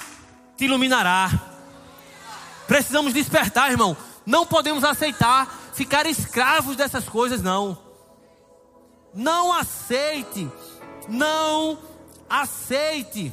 te 0.56 0.64
iluminará. 0.64 1.49
Precisamos 2.70 3.12
despertar, 3.12 3.72
irmão. 3.72 3.96
Não 4.24 4.46
podemos 4.46 4.84
aceitar 4.84 5.72
ficar 5.74 6.06
escravos 6.06 6.76
dessas 6.76 7.08
coisas, 7.08 7.42
não. 7.42 7.76
Não 9.12 9.52
aceite 9.52 10.48
Não 11.08 11.76
aceite. 12.28 13.32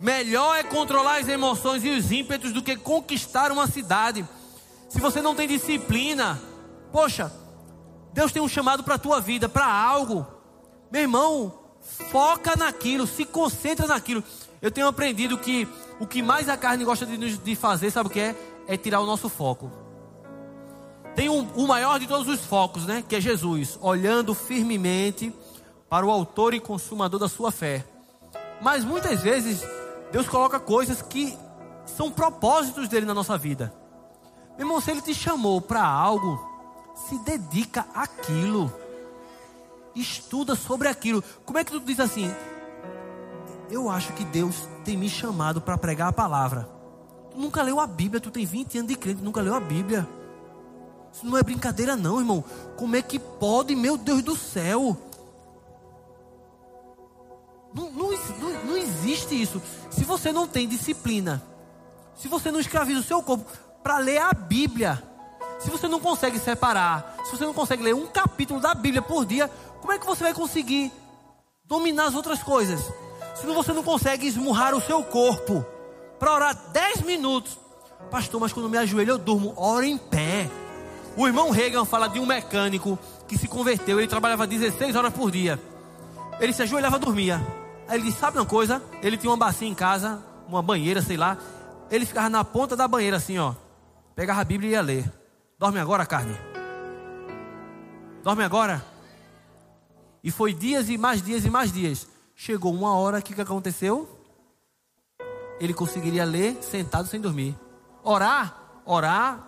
Melhor 0.00 0.56
é 0.56 0.62
controlar 0.62 1.18
as 1.18 1.28
emoções 1.28 1.84
e 1.84 1.90
os 1.90 2.10
ímpetos 2.10 2.50
do 2.50 2.62
que 2.62 2.76
conquistar 2.76 3.52
uma 3.52 3.66
cidade. 3.66 4.26
Se 4.88 4.98
você 4.98 5.20
não 5.20 5.34
tem 5.34 5.46
disciplina, 5.46 6.40
poxa, 6.90 7.30
Deus 8.14 8.32
tem 8.32 8.40
um 8.40 8.48
chamado 8.48 8.82
para 8.82 8.94
a 8.94 8.98
tua 8.98 9.20
vida, 9.20 9.50
para 9.50 9.66
algo. 9.66 10.26
Meu 10.90 11.02
irmão, 11.02 11.58
foca 12.10 12.56
naquilo, 12.56 13.06
se 13.06 13.26
concentra 13.26 13.86
naquilo. 13.86 14.24
Eu 14.62 14.70
tenho 14.70 14.86
aprendido 14.86 15.36
que 15.36 15.68
o 16.00 16.06
que 16.06 16.22
mais 16.22 16.48
a 16.48 16.56
carne 16.56 16.84
gosta 16.84 17.04
de, 17.04 17.36
de 17.36 17.56
fazer, 17.56 17.90
sabe 17.90 18.08
o 18.08 18.12
que 18.12 18.20
é? 18.20 18.36
É 18.66 18.76
tirar 18.76 19.00
o 19.00 19.06
nosso 19.06 19.28
foco. 19.28 19.70
Tem 21.14 21.28
um, 21.28 21.48
o 21.56 21.66
maior 21.66 21.98
de 21.98 22.06
todos 22.06 22.28
os 22.28 22.44
focos, 22.44 22.86
né? 22.86 23.02
Que 23.06 23.16
é 23.16 23.20
Jesus, 23.20 23.76
olhando 23.80 24.34
firmemente 24.34 25.34
para 25.88 26.06
o 26.06 26.10
autor 26.10 26.54
e 26.54 26.60
consumador 26.60 27.18
da 27.18 27.28
sua 27.28 27.50
fé. 27.50 27.84
Mas 28.60 28.84
muitas 28.84 29.22
vezes 29.22 29.64
Deus 30.12 30.28
coloca 30.28 30.60
coisas 30.60 31.02
que 31.02 31.36
são 31.86 32.10
propósitos 32.10 32.88
dele 32.88 33.06
na 33.06 33.14
nossa 33.14 33.36
vida. 33.36 33.72
Meu 34.56 34.66
irmão, 34.66 34.80
se 34.80 34.90
ele 34.90 35.00
te 35.00 35.14
chamou 35.14 35.60
para 35.60 35.84
algo, 35.84 36.38
se 36.94 37.18
dedica 37.20 37.86
àquilo. 37.94 38.72
Estuda 39.94 40.54
sobre 40.54 40.88
aquilo. 40.88 41.22
Como 41.44 41.58
é 41.58 41.64
que 41.64 41.72
tu 41.72 41.80
diz 41.80 41.98
assim? 41.98 42.32
Eu 43.70 43.90
acho 43.90 44.12
que 44.12 44.24
Deus 44.24 44.68
tem 44.88 44.96
me 44.96 45.10
chamado 45.10 45.60
para 45.60 45.76
pregar 45.76 46.08
a 46.08 46.12
palavra. 46.12 46.66
Tu 47.30 47.36
nunca 47.36 47.60
leu 47.60 47.78
a 47.78 47.86
Bíblia, 47.86 48.22
tu 48.22 48.30
tem 48.30 48.46
20 48.46 48.78
anos 48.78 48.88
de 48.88 48.96
crente, 48.96 49.22
nunca 49.22 49.42
leu 49.42 49.54
a 49.54 49.60
Bíblia. 49.60 50.08
Isso 51.12 51.26
não 51.26 51.36
é 51.36 51.42
brincadeira, 51.42 51.94
não, 51.94 52.18
irmão. 52.18 52.42
Como 52.74 52.96
é 52.96 53.02
que 53.02 53.18
pode, 53.18 53.74
meu 53.74 53.98
Deus 53.98 54.22
do 54.22 54.34
céu? 54.34 54.96
Não, 57.74 57.90
não, 57.90 58.10
não, 58.12 58.64
não 58.64 58.76
existe 58.78 59.38
isso. 59.38 59.60
Se 59.90 60.04
você 60.04 60.32
não 60.32 60.48
tem 60.48 60.66
disciplina, 60.66 61.42
se 62.16 62.26
você 62.26 62.50
não 62.50 62.58
escraviza 62.58 63.00
o 63.00 63.04
seu 63.04 63.22
corpo 63.22 63.44
para 63.82 63.98
ler 63.98 64.22
a 64.22 64.32
Bíblia, 64.32 65.02
se 65.58 65.68
você 65.68 65.86
não 65.86 66.00
consegue 66.00 66.38
separar, 66.38 67.14
se 67.26 67.36
você 67.36 67.44
não 67.44 67.52
consegue 67.52 67.82
ler 67.82 67.94
um 67.94 68.06
capítulo 68.06 68.58
da 68.58 68.72
Bíblia 68.72 69.02
por 69.02 69.26
dia, 69.26 69.50
como 69.82 69.92
é 69.92 69.98
que 69.98 70.06
você 70.06 70.24
vai 70.24 70.32
conseguir 70.32 70.90
dominar 71.66 72.06
as 72.06 72.14
outras 72.14 72.42
coisas? 72.42 72.80
Se 73.40 73.46
você 73.46 73.72
não 73.72 73.84
consegue 73.84 74.26
esmurrar 74.26 74.74
o 74.74 74.80
seu 74.80 75.02
corpo 75.02 75.64
para 76.18 76.34
orar 76.34 76.54
10 76.72 77.02
minutos, 77.02 77.58
pastor, 78.10 78.40
mas 78.40 78.52
quando 78.52 78.68
me 78.68 78.76
ajoelho 78.76 79.12
eu 79.12 79.18
durmo, 79.18 79.54
ora 79.56 79.86
em 79.86 79.96
pé. 79.96 80.50
O 81.16 81.26
irmão 81.26 81.50
Reagan 81.50 81.84
fala 81.84 82.08
de 82.08 82.18
um 82.18 82.26
mecânico 82.26 82.98
que 83.28 83.38
se 83.38 83.46
converteu, 83.46 83.98
ele 83.98 84.08
trabalhava 84.08 84.46
16 84.46 84.96
horas 84.96 85.12
por 85.12 85.30
dia. 85.30 85.60
Ele 86.40 86.52
se 86.52 86.62
ajoelhava 86.62 86.98
dormia. 86.98 87.40
Aí 87.86 87.96
ele 87.96 88.04
disse: 88.04 88.18
Sabe 88.18 88.38
uma 88.38 88.46
coisa? 88.46 88.82
Ele 89.02 89.16
tinha 89.16 89.30
uma 89.30 89.36
bacia 89.36 89.68
em 89.68 89.74
casa, 89.74 90.22
uma 90.48 90.62
banheira, 90.62 91.00
sei 91.00 91.16
lá. 91.16 91.38
Ele 91.90 92.04
ficava 92.04 92.28
na 92.28 92.44
ponta 92.44 92.76
da 92.76 92.86
banheira 92.86 93.16
assim, 93.16 93.38
ó. 93.38 93.54
Pegava 94.14 94.40
a 94.40 94.44
Bíblia 94.44 94.70
e 94.70 94.72
ia 94.72 94.82
ler. 94.82 95.12
Dorme 95.58 95.78
agora, 95.78 96.04
carne. 96.04 96.36
Dorme 98.22 98.42
agora. 98.42 98.84
E 100.22 100.30
foi 100.30 100.52
dias 100.52 100.88
e 100.88 100.98
mais 100.98 101.22
dias 101.22 101.44
e 101.44 101.50
mais 101.50 101.72
dias. 101.72 102.06
Chegou 102.40 102.72
uma 102.72 102.94
hora 102.94 103.20
que 103.20 103.32
o 103.32 103.34
que 103.34 103.40
aconteceu? 103.40 104.08
Ele 105.58 105.74
conseguiria 105.74 106.24
ler 106.24 106.62
sentado 106.62 107.08
sem 107.08 107.20
dormir. 107.20 107.58
Orar, 108.04 108.80
orar. 108.86 109.44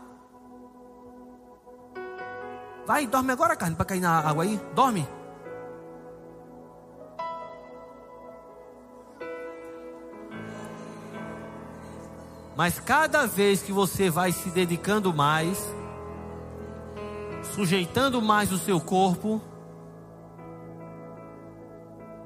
Vai, 2.85 3.07
dorme 3.07 3.31
agora, 3.31 3.55
carne, 3.55 3.77
para 3.77 3.85
cair 3.85 4.01
na 4.01 4.19
água 4.19 4.43
aí. 4.43 4.61
Dorme. 4.75 5.09
Mas 12.57 12.81
cada 12.81 13.25
vez 13.25 13.63
que 13.63 13.71
você 13.71 14.11
vai 14.11 14.33
se 14.33 14.51
dedicando 14.51 15.15
mais, 15.15 15.65
sujeitando 17.55 18.21
mais 18.21 18.51
o 18.51 18.59
seu 18.59 18.81
corpo, 18.81 19.41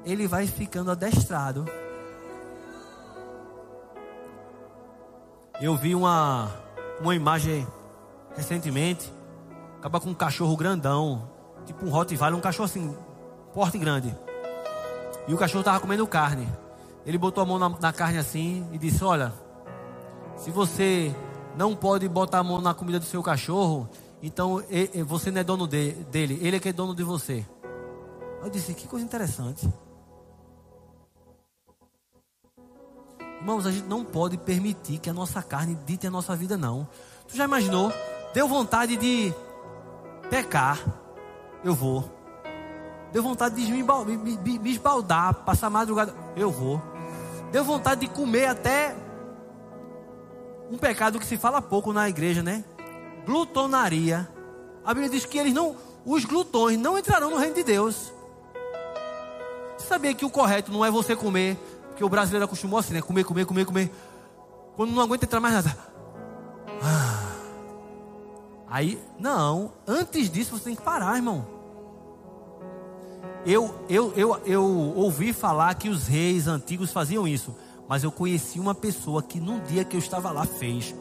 ele 0.05 0.27
vai 0.27 0.45
ficando 0.45 0.91
adestrado. 0.91 1.65
Eu 5.59 5.75
vi 5.75 5.95
uma, 5.95 6.51
uma 7.01 7.15
imagem 7.15 7.65
recentemente, 8.35 9.11
acaba 9.79 9.99
com 9.99 10.09
um 10.09 10.13
cachorro 10.13 10.55
grandão, 10.55 11.29
tipo 11.65 11.85
um 11.85 11.89
Rottweiler, 11.89 12.37
um 12.37 12.41
cachorro 12.41 12.65
assim, 12.65 12.95
porte 13.53 13.77
grande. 13.77 14.15
E 15.27 15.33
o 15.33 15.37
cachorro 15.37 15.61
estava 15.61 15.79
comendo 15.79 16.05
carne. 16.05 16.47
Ele 17.05 17.17
botou 17.17 17.41
a 17.41 17.45
mão 17.45 17.57
na, 17.57 17.69
na 17.69 17.93
carne 17.93 18.17
assim 18.17 18.67
e 18.71 18.77
disse: 18.77 19.03
Olha, 19.03 19.33
se 20.37 20.51
você 20.51 21.15
não 21.55 21.75
pode 21.75 22.07
botar 22.07 22.39
a 22.39 22.43
mão 22.43 22.61
na 22.61 22.73
comida 22.73 22.99
do 22.99 23.05
seu 23.05 23.23
cachorro, 23.23 23.89
então 24.21 24.61
você 25.05 25.31
não 25.31 25.41
é 25.41 25.43
dono 25.43 25.65
dele, 25.65 26.39
ele 26.41 26.57
é 26.57 26.59
que 26.59 26.69
é 26.69 26.73
dono 26.73 26.93
de 26.93 27.03
você. 27.03 27.45
Eu 28.43 28.49
disse: 28.49 28.73
Que 28.73 28.87
coisa 28.87 29.05
interessante. 29.05 29.67
Irmãos, 33.45 33.67
a 33.67 33.71
gente 33.71 33.85
não 33.85 34.03
pode 34.03 34.39
permitir 34.39 34.97
que 34.97 35.07
a 35.07 35.13
nossa 35.13 35.39
carne 35.39 35.77
dite 35.85 36.07
a 36.07 36.09
nossa 36.09 36.35
vida, 36.35 36.57
não. 36.57 36.87
Tu 37.27 37.37
já 37.37 37.43
imaginou? 37.43 37.93
Deu 38.33 38.47
vontade 38.47 38.97
de 38.97 39.31
pecar, 40.31 40.83
eu 41.63 41.75
vou. 41.75 42.09
Deu 43.13 43.21
vontade 43.21 43.63
de 43.63 43.71
me 43.71 44.71
esbaldar, 44.71 45.35
passar 45.45 45.69
madrugada, 45.69 46.11
eu 46.35 46.49
vou. 46.49 46.81
Deu 47.51 47.63
vontade 47.63 48.01
de 48.01 48.07
comer 48.07 48.47
até 48.47 48.95
um 50.71 50.77
pecado 50.79 51.19
que 51.19 51.25
se 51.27 51.37
fala 51.37 51.61
pouco 51.61 51.93
na 51.93 52.09
igreja, 52.09 52.41
né? 52.41 52.65
Glutonaria. 53.27 54.27
A 54.83 54.91
Bíblia 54.91 55.11
diz 55.11 55.23
que 55.23 55.37
eles 55.37 55.53
não, 55.53 55.75
os 56.03 56.25
glutões 56.25 56.79
não 56.79 56.97
entrarão 56.97 57.29
no 57.29 57.37
reino 57.37 57.53
de 57.53 57.63
Deus. 57.63 58.11
Você 59.77 59.85
sabia 59.85 60.15
que 60.15 60.25
o 60.25 60.31
correto 60.31 60.71
não 60.71 60.83
é 60.83 60.89
você 60.89 61.15
comer, 61.15 61.59
porque 61.95 62.03
o 62.03 62.09
brasileiro 62.09 62.43
acostumou 62.43 62.77
assim, 62.77 62.93
né? 62.93 63.01
Comer, 63.01 63.23
comer, 63.23 63.45
comer, 63.45 63.65
comer. 63.65 63.89
Quando 64.75 64.91
não 64.91 65.01
aguenta 65.01 65.23
entrar 65.23 65.39
mais 65.39 65.53
nada. 65.53 65.77
Ah. 66.83 67.31
Aí, 68.67 68.99
não, 69.17 69.71
antes 69.87 70.29
disso 70.29 70.57
você 70.57 70.65
tem 70.65 70.75
que 70.75 70.81
parar, 70.81 71.15
irmão. 71.15 71.47
Eu, 73.45 73.73
eu, 73.87 74.11
eu, 74.17 74.41
eu 74.45 74.65
ouvi 74.97 75.31
falar 75.31 75.73
que 75.75 75.87
os 75.87 76.05
reis 76.05 76.49
antigos 76.49 76.91
faziam 76.91 77.25
isso. 77.25 77.55
Mas 77.87 78.03
eu 78.03 78.11
conheci 78.11 78.59
uma 78.59 78.75
pessoa 78.75 79.23
que 79.23 79.39
num 79.39 79.61
dia 79.61 79.85
que 79.85 79.95
eu 79.95 79.99
estava 79.99 80.31
lá 80.31 80.45
fez. 80.45 80.93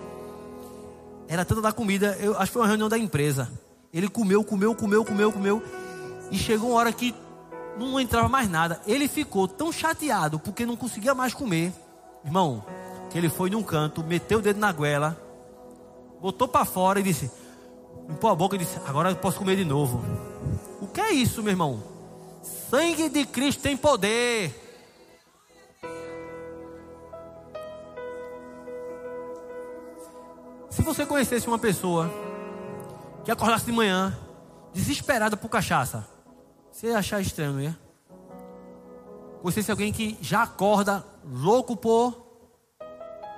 Era 1.27 1.45
tanta 1.45 1.61
da 1.61 1.73
comida, 1.73 2.16
eu 2.21 2.35
acho 2.37 2.47
que 2.47 2.53
foi 2.53 2.62
uma 2.62 2.69
reunião 2.69 2.89
da 2.89 2.97
empresa. 2.97 3.51
Ele 3.93 4.09
comeu, 4.09 4.45
comeu, 4.45 4.77
comeu, 4.77 5.05
comeu, 5.05 5.33
comeu. 5.33 5.61
E 6.31 6.39
chegou 6.39 6.71
uma 6.71 6.79
hora 6.79 6.93
que 6.93 7.12
não 7.79 7.99
entrava 7.99 8.29
mais 8.29 8.49
nada. 8.49 8.81
Ele 8.87 9.09
ficou 9.09 9.49
tão 9.49 9.73
chateado 9.73 10.39
porque 10.39 10.67
não 10.67 10.77
conseguia 10.77 11.15
mais 11.15 11.35
comer. 11.35 11.73
Irmão, 12.25 12.65
que 13.11 13.19
ele 13.19 13.29
foi 13.29 13.51
num 13.51 13.63
canto, 13.63 14.03
meteu 14.03 14.39
o 14.39 14.43
dedo 14.43 14.59
na 14.59 14.73
goela, 14.73 15.17
botou 16.21 16.49
para 16.49 16.65
fora 16.65 17.01
e 17.01 17.03
disse: 17.03 17.31
limpou 18.09 18.31
a 18.31 18.35
boca 18.35 18.57
e 18.57 18.59
disse: 18.59 18.79
Agora 18.87 19.11
eu 19.11 19.17
posso 19.17 19.39
comer 19.39 19.57
de 19.57 19.65
novo. 19.65 20.03
O 20.81 20.87
que 20.87 21.01
é 21.01 21.13
isso, 21.13 21.43
meu 21.43 21.53
irmão? 21.53 21.83
Sangue 22.43 23.09
de 23.09 23.25
Cristo 23.25 23.63
tem 23.63 23.77
poder. 23.77 24.63
Se 30.71 30.83
você 30.83 31.07
conhecesse 31.07 31.47
uma 31.47 31.59
pessoa 31.59 32.11
que 33.25 33.31
acordasse 33.31 33.65
de 33.65 33.73
manhã 33.73 34.19
desesperada 34.73 35.37
por 35.37 35.49
cachaça, 35.49 36.07
você 36.75 36.89
achar 36.89 37.21
estranho, 37.21 37.53
não 37.53 37.61
ia? 37.61 37.79
Conhecesse 39.41 39.71
alguém 39.71 39.93
que 39.93 40.19
já 40.21 40.43
acorda 40.43 41.05
louco 41.25 41.77
por 41.77 42.27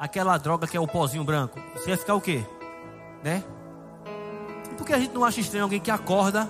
aquela 0.00 0.38
droga 0.38 0.66
que 0.66 0.76
é 0.76 0.80
o 0.80 0.88
pozinho 0.88 1.22
branco, 1.22 1.60
você 1.74 1.90
ia 1.90 1.98
ficar 1.98 2.14
o 2.14 2.20
quê? 2.20 2.46
Né? 3.22 3.44
Por 4.78 4.86
que 4.86 4.92
a 4.94 4.98
gente 4.98 5.12
não 5.12 5.22
acha 5.22 5.40
estranho 5.40 5.64
alguém 5.64 5.80
que 5.80 5.90
acorda 5.90 6.48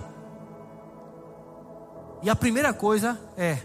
e 2.23 2.31
a 2.31 2.37
primeira 2.37 2.73
coisa 2.73 3.19
é 3.37 3.59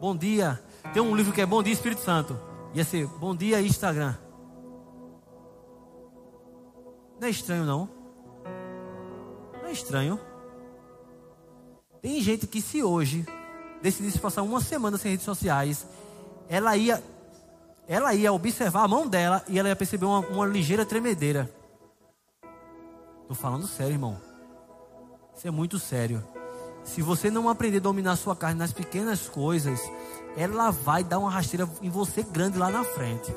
Bom 0.00 0.16
dia. 0.16 0.60
Tem 0.92 1.00
um 1.00 1.14
livro 1.14 1.32
que 1.32 1.40
é 1.40 1.46
Bom 1.46 1.62
Dia 1.62 1.72
Espírito 1.72 2.00
Santo. 2.00 2.36
Ia 2.74 2.84
ser 2.84 3.06
Bom 3.06 3.36
Dia 3.36 3.60
Instagram. 3.60 4.16
Não 7.20 7.28
é 7.28 7.30
estranho, 7.30 7.64
não? 7.64 7.88
Não 9.60 9.68
é 9.68 9.70
estranho. 9.70 10.18
Tem 12.02 12.20
gente 12.20 12.48
que, 12.48 12.60
se 12.60 12.82
hoje 12.82 13.24
decidisse 13.80 14.18
passar 14.18 14.42
uma 14.42 14.60
semana 14.60 14.98
sem 14.98 15.12
redes 15.12 15.24
sociais, 15.24 15.86
ela 16.48 16.76
ia, 16.76 17.02
ela 17.86 18.12
ia 18.12 18.32
observar 18.32 18.82
a 18.82 18.88
mão 18.88 19.06
dela 19.06 19.44
e 19.48 19.56
ela 19.56 19.68
ia 19.68 19.76
perceber 19.76 20.04
uma, 20.04 20.18
uma 20.18 20.44
ligeira 20.44 20.84
tremedeira. 20.84 21.48
Estou 23.20 23.36
falando 23.36 23.68
sério, 23.68 23.92
irmão. 23.92 24.20
Isso 25.36 25.46
é 25.46 25.50
muito 25.50 25.78
sério. 25.78 26.22
se 26.82 27.00
você 27.00 27.30
não 27.30 27.48
aprender 27.48 27.76
a 27.76 27.80
dominar 27.80 28.16
sua 28.16 28.34
carne 28.34 28.58
nas 28.58 28.72
pequenas 28.72 29.28
coisas, 29.28 29.80
ela 30.36 30.72
vai 30.72 31.04
dar 31.04 31.20
uma 31.20 31.30
rasteira 31.30 31.68
em 31.80 31.88
você 31.88 32.24
grande 32.24 32.58
lá 32.58 32.68
na 32.68 32.82
frente. 32.82 33.32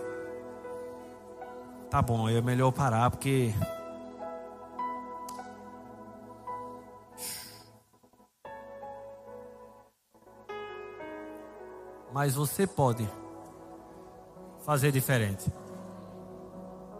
Tá 1.91 2.01
bom, 2.01 2.27
é 2.27 2.41
melhor 2.41 2.71
parar 2.71 3.11
porque 3.11 3.53
Mas 12.15 12.33
você 12.33 12.65
pode 12.65 13.05
fazer 14.65 14.89
diferente. 14.89 15.51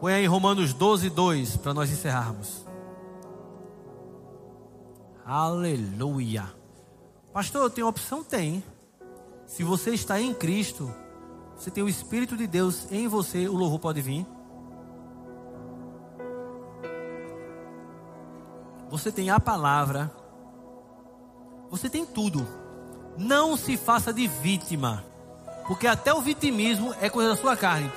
Põe 0.02 0.12
aí 0.12 0.26
Romanos 0.26 0.74
12, 0.74 1.10
2 1.10 1.56
para 1.56 1.74
nós 1.74 1.90
encerrarmos. 1.90 2.66
Aleluia. 5.26 6.54
Pastor, 7.32 7.64
eu 7.64 7.70
tenho 7.70 7.88
opção? 7.88 8.26
Tem. 8.26 8.62
Se 9.46 9.64
você 9.64 9.92
está 9.92 10.20
em 10.20 10.34
Cristo, 10.34 10.94
você 11.56 11.72
tem 11.72 11.82
o 11.82 11.88
Espírito 11.88 12.36
de 12.36 12.46
Deus 12.46 12.92
em 12.92 13.08
você, 13.08 13.48
o 13.48 13.56
louvor 13.56 13.80
pode 13.80 14.02
vir. 14.02 14.28
Você 18.90 19.14
tem 19.14 19.30
a 19.30 19.40
palavra. 19.40 20.12
Você 21.70 21.90
tem 21.90 22.06
tudo. 22.06 22.65
Não 23.18 23.56
se 23.56 23.78
faça 23.78 24.14
de 24.14 24.28
vítima. 24.28 25.04
Porque 25.68 25.88
até 25.88 26.14
o 26.14 26.22
vitimismo 26.22 26.94
é 27.02 27.10
coisa 27.10 27.32
da 27.32 27.36
sua 27.36 27.56
carne. 27.56 27.92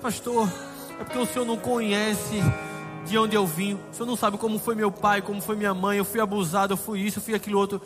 Pastor, 0.00 0.48
é 0.98 1.04
porque 1.04 1.18
o 1.18 1.26
senhor 1.26 1.44
não 1.44 1.56
conhece 1.56 2.42
de 3.06 3.18
onde 3.18 3.36
eu 3.36 3.46
vim. 3.46 3.74
O 3.74 3.94
senhor 3.94 4.06
não 4.06 4.16
sabe 4.16 4.38
como 4.38 4.58
foi 4.58 4.74
meu 4.74 4.90
pai, 4.90 5.20
como 5.20 5.40
foi 5.40 5.56
minha 5.56 5.74
mãe. 5.74 5.98
Eu 5.98 6.04
fui 6.04 6.20
abusado, 6.20 6.72
eu 6.72 6.76
fui 6.76 7.00
isso, 7.00 7.18
eu 7.18 7.22
fui 7.22 7.34
aquilo 7.34 7.58
outro. 7.58 7.80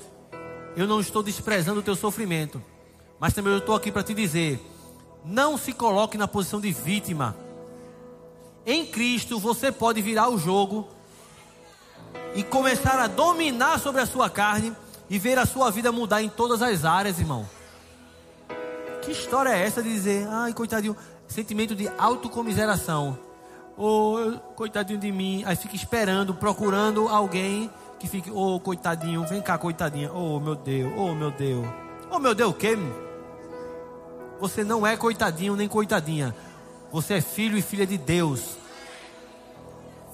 Eu 0.77 0.87
não 0.87 1.01
estou 1.01 1.23
desprezando 1.23 1.81
o 1.81 1.83
teu 1.83 1.97
sofrimento. 1.97 2.63
Mas 3.19 3.35
também 3.35 3.53
eu 3.53 3.59
estou 3.59 3.75
aqui 3.75 3.91
para 3.91 4.03
te 4.03 4.15
dizer: 4.15 4.61
não 5.25 5.59
se 5.59 5.73
coloque 5.73 6.17
na 6.17 6.29
posição 6.29 6.61
de 6.61 6.71
vítima. 6.73 7.37
Em 8.65 8.87
Cristo 8.87 9.39
você 9.39 9.73
pode 9.73 10.01
virar 10.01 10.29
o 10.29 10.39
jogo 10.39 10.87
e 12.35 12.43
começar 12.43 12.99
a 12.99 13.07
dominar 13.07 13.79
sobre 13.81 14.01
a 14.01 14.07
sua 14.07 14.31
carne 14.31 14.75
e 15.11 15.19
ver 15.19 15.37
a 15.39 15.45
sua 15.45 15.73
vida 15.73 15.91
mudar 15.91 16.23
em 16.23 16.29
todas 16.29 16.63
as 16.63 16.85
áreas, 16.85 17.19
irmão. 17.19 17.47
Que 19.03 19.11
história 19.11 19.51
é 19.51 19.67
essa 19.67 19.83
de 19.83 19.93
dizer, 19.93 20.29
ai, 20.29 20.53
coitadinho, 20.55 20.97
sentimento 21.27 21.75
de 21.75 21.91
autocomiseração. 21.99 23.19
Ou, 23.77 24.35
oh, 24.35 24.39
coitadinho 24.55 25.01
de 25.01 25.11
mim, 25.11 25.43
aí 25.45 25.57
fica 25.57 25.75
esperando, 25.75 26.33
procurando 26.33 27.09
alguém 27.09 27.69
que 27.99 28.07
fique, 28.07 28.31
ô, 28.31 28.55
oh, 28.55 28.61
coitadinho, 28.61 29.27
vem 29.27 29.43
cá, 29.43 29.59
coitadinha. 29.59 30.13
Oh, 30.13 30.39
meu 30.39 30.55
Deus, 30.55 30.93
oh, 30.97 31.13
meu 31.13 31.33
Deus. 31.33 31.67
Oh, 32.09 32.19
meu 32.21 32.35
Deus, 32.35 32.51
o 32.53 32.55
quê? 32.55 32.79
Você 34.39 34.63
não 34.63 34.87
é 34.87 34.97
coitadinho 34.97 35.57
nem 35.57 35.67
coitadinha. 35.67 36.35
Você 36.93 37.15
é 37.15 37.21
filho 37.21 37.59
e 37.59 37.63
filha 37.63 37.87
de 37.87 37.99
Deus. 37.99 38.57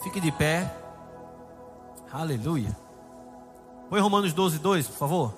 Fique 0.03 0.21
de 0.21 0.33
pé. 0.33 0.73
Aleluia. 2.11 2.86
Põe 3.89 4.01
Romanos 4.01 4.33
12, 4.33 4.59
2, 4.59 4.89
por 4.89 4.97
favor. 4.97 5.35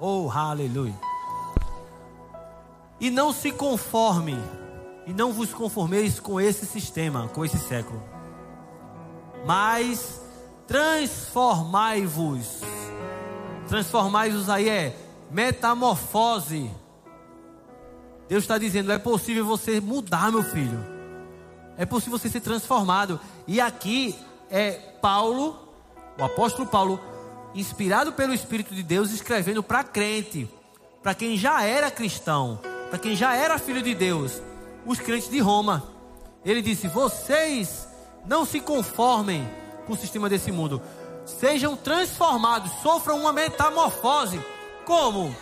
Oh, 0.00 0.28
aleluia. 0.30 0.94
E 3.00 3.08
não 3.10 3.32
se 3.32 3.52
conforme, 3.52 4.36
e 5.06 5.12
não 5.12 5.32
vos 5.32 5.54
conformeis 5.54 6.18
com 6.18 6.40
esse 6.40 6.66
sistema, 6.66 7.28
com 7.28 7.44
esse 7.44 7.58
século, 7.58 8.02
mas 9.46 10.20
transformai-vos. 10.66 12.62
Transformai-vos 13.68 14.48
aí 14.48 14.68
é 14.68 14.96
metamorfose. 15.30 16.70
Deus 18.28 18.42
está 18.44 18.58
dizendo: 18.58 18.90
é 18.90 18.98
possível 18.98 19.44
você 19.44 19.80
mudar, 19.80 20.32
meu 20.32 20.42
filho. 20.42 20.84
É 21.76 21.86
possível 21.86 22.18
você 22.18 22.28
ser 22.28 22.40
transformado. 22.40 23.20
E 23.46 23.60
aqui 23.60 24.18
é 24.50 24.72
Paulo 25.00 25.63
o 26.18 26.24
apóstolo 26.24 26.66
Paulo, 26.66 27.00
inspirado 27.54 28.12
pelo 28.12 28.34
Espírito 28.34 28.74
de 28.74 28.82
Deus, 28.82 29.10
escrevendo 29.10 29.62
para 29.62 29.84
crente, 29.84 30.48
para 31.02 31.14
quem 31.14 31.36
já 31.36 31.62
era 31.62 31.90
cristão, 31.90 32.58
para 32.90 32.98
quem 32.98 33.14
já 33.16 33.34
era 33.34 33.58
filho 33.58 33.82
de 33.82 33.94
Deus, 33.94 34.40
os 34.86 34.98
crentes 34.98 35.28
de 35.28 35.40
Roma. 35.40 35.82
Ele 36.44 36.62
disse: 36.62 36.88
Vocês 36.88 37.88
não 38.26 38.44
se 38.44 38.60
conformem 38.60 39.48
com 39.86 39.92
o 39.92 39.96
sistema 39.96 40.28
desse 40.28 40.50
mundo, 40.50 40.80
sejam 41.24 41.76
transformados, 41.76 42.70
sofram 42.82 43.18
uma 43.18 43.32
metamorfose. 43.32 44.40
Como? 44.84 45.34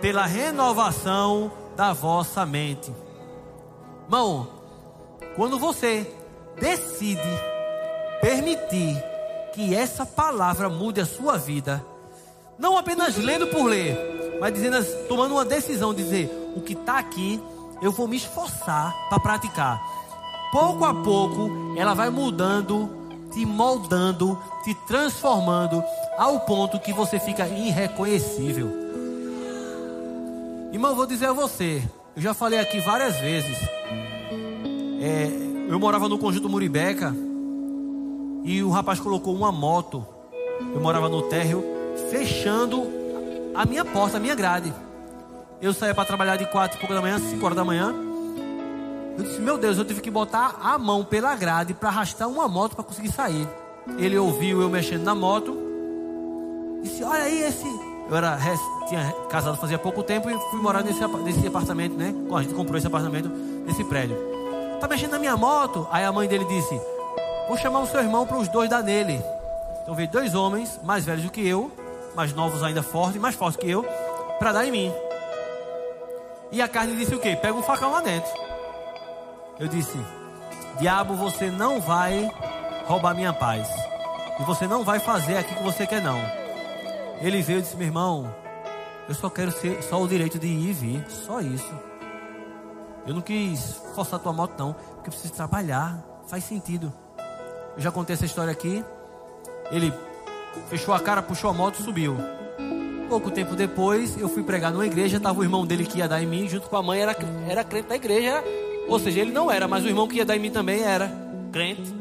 Pela 0.00 0.24
renovação 0.26 1.52
da 1.76 1.92
vossa 1.92 2.46
mente. 2.46 2.92
Irmão, 4.04 4.48
quando 5.36 5.58
você 5.58 6.12
decide 6.58 7.20
permitir 8.20 9.09
que 9.52 9.74
essa 9.74 10.06
palavra 10.06 10.68
mude 10.68 11.00
a 11.00 11.06
sua 11.06 11.36
vida. 11.36 11.84
Não 12.58 12.76
apenas 12.76 13.16
lendo 13.16 13.46
por 13.46 13.64
ler, 13.64 14.38
mas 14.40 14.52
dizendo, 14.52 14.84
tomando 15.06 15.32
uma 15.32 15.44
decisão, 15.44 15.94
dizer 15.94 16.30
o 16.54 16.60
que 16.60 16.74
está 16.74 16.98
aqui, 16.98 17.42
eu 17.80 17.92
vou 17.92 18.06
me 18.06 18.16
esforçar 18.16 18.94
para 19.08 19.20
praticar. 19.20 19.80
Pouco 20.52 20.84
a 20.84 20.92
pouco, 20.92 21.50
ela 21.76 21.94
vai 21.94 22.10
mudando, 22.10 22.90
te 23.32 23.46
moldando, 23.46 24.38
te 24.64 24.74
transformando 24.86 25.82
ao 26.18 26.40
ponto 26.40 26.80
que 26.80 26.92
você 26.92 27.18
fica 27.18 27.46
irreconhecível. 27.46 28.68
Irmão, 30.72 30.94
vou 30.94 31.06
dizer 31.06 31.26
a 31.26 31.32
você, 31.32 31.82
eu 32.14 32.22
já 32.22 32.34
falei 32.34 32.58
aqui 32.58 32.80
várias 32.80 33.16
vezes. 33.16 33.56
É, 35.00 35.30
eu 35.68 35.78
morava 35.78 36.08
no 36.08 36.18
conjunto 36.18 36.48
Muribeca 36.48 37.14
e 38.42 38.62
o 38.62 38.70
rapaz 38.70 39.00
colocou 39.00 39.34
uma 39.34 39.52
moto. 39.52 40.06
Eu 40.74 40.80
morava 40.80 41.08
no 41.08 41.22
térreo, 41.22 41.64
fechando 42.10 42.86
a 43.54 43.64
minha 43.64 43.84
porta, 43.84 44.16
a 44.16 44.20
minha 44.20 44.34
grade. 44.34 44.72
Eu 45.60 45.72
saía 45.74 45.94
para 45.94 46.04
trabalhar 46.04 46.36
de 46.36 46.46
quatro 46.46 46.76
e 46.76 46.80
pouco 46.80 46.94
da 46.94 47.00
manhã, 47.00 47.18
cinco 47.18 47.44
horas 47.44 47.56
da 47.56 47.64
manhã. 47.64 47.94
Eu 49.18 49.24
disse, 49.24 49.40
meu 49.40 49.58
Deus, 49.58 49.76
eu 49.76 49.84
tive 49.84 50.00
que 50.00 50.10
botar 50.10 50.56
a 50.62 50.78
mão 50.78 51.04
pela 51.04 51.34
grade 51.34 51.74
para 51.74 51.90
arrastar 51.90 52.28
uma 52.28 52.48
moto 52.48 52.74
para 52.74 52.84
conseguir 52.84 53.12
sair. 53.12 53.46
Ele 53.98 54.16
ouviu 54.16 54.62
eu 54.62 54.68
mexendo 54.68 55.02
na 55.02 55.14
moto. 55.14 55.56
Disse, 56.82 57.02
olha 57.04 57.24
aí 57.24 57.42
esse. 57.42 57.66
Eu 58.08 58.16
era 58.16 58.38
tinha 58.88 59.12
casado 59.28 59.56
fazia 59.56 59.78
pouco 59.78 60.02
tempo 60.02 60.28
e 60.28 60.38
fui 60.50 60.60
morar 60.60 60.82
nesse, 60.82 61.00
nesse 61.22 61.46
apartamento, 61.46 61.94
né? 61.94 62.12
A 62.34 62.42
gente 62.42 62.54
comprou 62.54 62.76
esse 62.76 62.86
apartamento 62.86 63.28
nesse 63.28 63.84
prédio. 63.84 64.16
Tá 64.80 64.88
mexendo 64.88 65.12
na 65.12 65.18
minha 65.18 65.36
moto? 65.36 65.86
Aí 65.92 66.04
a 66.04 66.10
mãe 66.10 66.26
dele 66.26 66.44
disse: 66.46 66.80
Vou 67.50 67.58
chamar 67.58 67.80
o 67.80 67.86
seu 67.88 67.98
irmão 67.98 68.24
para 68.24 68.36
os 68.36 68.46
dois 68.46 68.70
dar 68.70 68.80
nele. 68.80 69.20
Então 69.82 69.92
veio 69.92 70.08
dois 70.08 70.36
homens, 70.36 70.78
mais 70.84 71.04
velhos 71.04 71.24
do 71.24 71.32
que 71.32 71.44
eu, 71.44 71.68
mais 72.14 72.32
novos 72.32 72.62
ainda 72.62 72.80
fortes, 72.80 73.20
mais 73.20 73.34
fortes 73.34 73.60
que 73.60 73.68
eu, 73.68 73.82
para 74.38 74.52
dar 74.52 74.64
em 74.64 74.70
mim. 74.70 74.94
E 76.52 76.62
a 76.62 76.68
carne 76.68 76.94
disse 76.94 77.12
o 77.12 77.18
quê? 77.18 77.34
Pega 77.34 77.58
um 77.58 77.62
facão 77.64 77.90
lá 77.90 78.00
dentro. 78.02 78.30
Eu 79.58 79.66
disse: 79.66 79.98
Diabo, 80.78 81.16
você 81.16 81.50
não 81.50 81.80
vai 81.80 82.30
roubar 82.86 83.16
minha 83.16 83.32
paz. 83.32 83.68
E 84.38 84.44
você 84.44 84.68
não 84.68 84.84
vai 84.84 85.00
fazer 85.00 85.38
aquilo 85.38 85.56
que 85.56 85.64
você 85.64 85.84
quer, 85.88 86.00
não. 86.00 86.20
Ele 87.20 87.42
veio 87.42 87.58
e 87.58 87.62
disse: 87.62 87.76
Meu 87.76 87.88
irmão, 87.88 88.32
eu 89.08 89.14
só 89.16 89.28
quero 89.28 89.50
ser 89.50 89.82
só 89.82 90.00
o 90.00 90.06
direito 90.06 90.38
de 90.38 90.46
ir 90.46 90.70
e 90.70 90.72
vir. 90.72 91.04
Só 91.08 91.40
isso. 91.40 91.74
Eu 93.08 93.12
não 93.12 93.20
quis 93.20 93.82
forçar 93.92 94.20
tua 94.20 94.32
moto, 94.32 94.54
não. 94.56 94.72
Porque 94.72 95.08
eu 95.08 95.12
preciso 95.12 95.34
trabalhar. 95.34 95.98
Faz 96.28 96.44
sentido. 96.44 96.92
Eu 97.76 97.82
já 97.82 97.90
contei 97.90 98.14
essa 98.14 98.24
história 98.24 98.52
aqui. 98.52 98.84
Ele 99.70 99.92
fechou 100.68 100.94
a 100.94 101.00
cara, 101.00 101.22
puxou 101.22 101.50
a 101.50 101.52
moto 101.52 101.80
e 101.80 101.82
subiu. 101.82 102.16
Pouco 103.08 103.30
tempo 103.30 103.56
depois, 103.56 104.16
eu 104.20 104.28
fui 104.28 104.42
pregar 104.42 104.72
numa 104.72 104.86
igreja. 104.86 105.16
Estava 105.16 105.40
o 105.40 105.42
irmão 105.42 105.66
dele 105.66 105.84
que 105.84 105.98
ia 105.98 106.08
dar 106.08 106.22
em 106.22 106.26
mim, 106.26 106.48
junto 106.48 106.68
com 106.68 106.76
a 106.76 106.82
mãe, 106.82 107.00
era, 107.00 107.16
era 107.48 107.64
crente 107.64 107.88
da 107.88 107.96
igreja. 107.96 108.42
Ou 108.88 108.98
seja, 108.98 109.20
ele 109.20 109.32
não 109.32 109.50
era, 109.50 109.68
mas 109.68 109.84
o 109.84 109.88
irmão 109.88 110.06
que 110.06 110.16
ia 110.16 110.24
dar 110.24 110.36
em 110.36 110.40
mim 110.40 110.50
também 110.50 110.82
era 110.82 111.10
crente. 111.52 111.94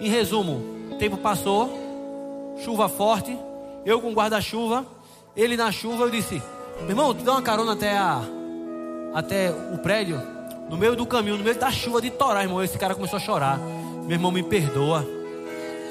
Em 0.00 0.08
resumo, 0.08 0.62
o 0.90 0.94
tempo 0.96 1.16
passou, 1.16 1.70
chuva 2.64 2.88
forte, 2.88 3.38
eu 3.84 4.00
com 4.00 4.12
guarda-chuva, 4.12 4.84
ele 5.36 5.56
na 5.56 5.70
chuva. 5.70 6.04
Eu 6.04 6.10
disse: 6.10 6.42
Meu 6.80 6.90
irmão, 6.90 7.14
tu 7.14 7.24
dá 7.24 7.32
uma 7.32 7.42
carona 7.42 7.72
até, 7.72 7.96
a, 7.96 8.22
até 9.14 9.50
o 9.50 9.78
prédio? 9.78 10.20
No 10.68 10.76
meio 10.76 10.96
do 10.96 11.04
caminho, 11.04 11.36
no 11.36 11.44
meio 11.44 11.58
da 11.58 11.70
chuva 11.70 12.00
de 12.00 12.10
torar, 12.10 12.42
irmão, 12.42 12.62
esse 12.62 12.78
cara 12.78 12.94
começou 12.94 13.18
a 13.18 13.20
chorar. 13.20 13.60
Meu 14.02 14.12
irmão, 14.12 14.30
me 14.30 14.42
perdoa. 14.42 15.06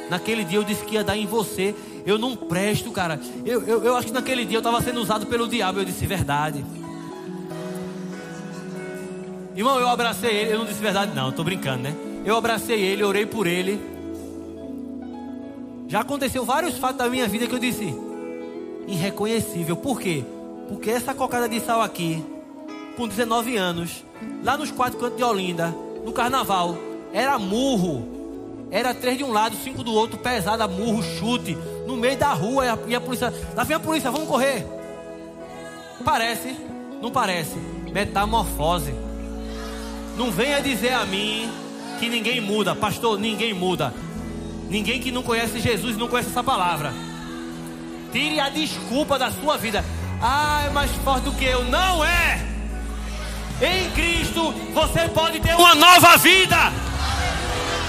Naquele 0.09 0.43
dia 0.43 0.59
eu 0.59 0.63
disse 0.63 0.83
que 0.83 0.95
ia 0.95 1.03
dar 1.03 1.17
em 1.17 1.25
você. 1.25 1.73
Eu 2.05 2.17
não 2.17 2.35
presto, 2.35 2.91
cara. 2.91 3.19
Eu, 3.45 3.63
eu, 3.63 3.83
eu 3.83 3.95
acho 3.95 4.07
que 4.07 4.13
naquele 4.13 4.45
dia 4.45 4.57
eu 4.57 4.59
estava 4.59 4.81
sendo 4.81 4.99
usado 4.99 5.25
pelo 5.27 5.47
diabo. 5.47 5.79
Eu 5.79 5.85
disse 5.85 6.05
verdade. 6.05 6.65
Irmão, 9.55 9.79
eu 9.79 9.87
abracei 9.87 10.31
ele. 10.31 10.53
Eu 10.53 10.59
não 10.59 10.65
disse 10.65 10.81
verdade, 10.81 11.13
não. 11.15 11.29
Estou 11.29 11.45
brincando, 11.45 11.83
né? 11.83 11.95
Eu 12.25 12.35
abracei 12.35 12.79
ele, 12.79 13.03
orei 13.03 13.25
por 13.25 13.47
ele. 13.47 13.79
Já 15.87 16.01
aconteceu 16.01 16.45
vários 16.45 16.77
fatos 16.77 16.97
da 16.97 17.09
minha 17.09 17.27
vida 17.27 17.47
que 17.47 17.53
eu 17.53 17.59
disse 17.59 17.93
irreconhecível. 18.87 19.75
Por 19.75 19.99
quê? 19.99 20.23
Porque 20.67 20.89
essa 20.89 21.13
cocada 21.13 21.47
de 21.47 21.59
sal 21.59 21.81
aqui, 21.81 22.23
com 22.95 23.07
19 23.07 23.57
anos, 23.57 24.03
lá 24.43 24.57
nos 24.57 24.71
quatro 24.71 24.99
cantos 24.99 25.17
de 25.17 25.23
Olinda, 25.23 25.75
no 26.05 26.11
carnaval, 26.11 26.77
era 27.13 27.37
murro. 27.37 28.07
Era 28.71 28.93
três 28.93 29.17
de 29.17 29.23
um 29.23 29.31
lado, 29.31 29.55
cinco 29.57 29.83
do 29.83 29.93
outro, 29.93 30.17
pesada, 30.17 30.67
murro, 30.67 31.03
chute, 31.03 31.57
no 31.85 31.97
meio 31.97 32.17
da 32.17 32.31
rua, 32.31 32.65
e 32.65 32.69
a, 32.69 32.77
e 32.87 32.95
a 32.95 33.01
polícia. 33.01 33.33
Lá 33.55 33.63
vem 33.63 33.75
a 33.75 33.79
polícia, 33.79 34.09
vamos 34.09 34.27
correr. 34.27 34.65
Parece, 36.05 36.55
não 37.01 37.11
parece. 37.11 37.57
Metamorfose. 37.91 38.93
Não 40.17 40.31
venha 40.31 40.61
dizer 40.61 40.93
a 40.93 41.05
mim 41.05 41.51
que 41.99 42.07
ninguém 42.07 42.39
muda, 42.39 42.73
pastor, 42.73 43.19
ninguém 43.19 43.53
muda. 43.53 43.93
Ninguém 44.69 45.01
que 45.01 45.11
não 45.11 45.21
conhece 45.21 45.59
Jesus 45.59 45.97
não 45.97 46.07
conhece 46.07 46.29
essa 46.29 46.43
palavra. 46.43 46.93
Tire 48.11 48.39
a 48.39 48.49
desculpa 48.49 49.19
da 49.19 49.29
sua 49.31 49.57
vida. 49.57 49.83
Ah, 50.21 50.63
é 50.65 50.69
mais 50.69 50.91
forte 51.03 51.23
do 51.23 51.33
que 51.33 51.43
eu. 51.43 51.65
Não 51.65 52.05
é! 52.05 52.47
Em 53.61 53.89
Cristo 53.91 54.53
você 54.73 55.09
pode 55.09 55.39
ter 55.39 55.55
uma 55.55 55.75
nova 55.75 56.17
vida. 56.17 56.57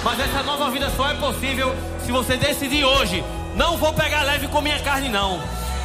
Mas 0.04 0.20
essa 0.20 0.42
nova 0.42 0.70
vida 0.70 0.90
só 0.96 1.10
é 1.10 1.14
possível 1.14 1.74
se 2.04 2.10
você 2.10 2.36
decidir 2.36 2.84
hoje. 2.84 3.24
Não 3.54 3.76
vou 3.76 3.92
pegar 3.92 4.22
leve 4.22 4.48
com 4.48 4.60
minha 4.60 4.78
carne, 4.80 5.08
não. 5.08 5.40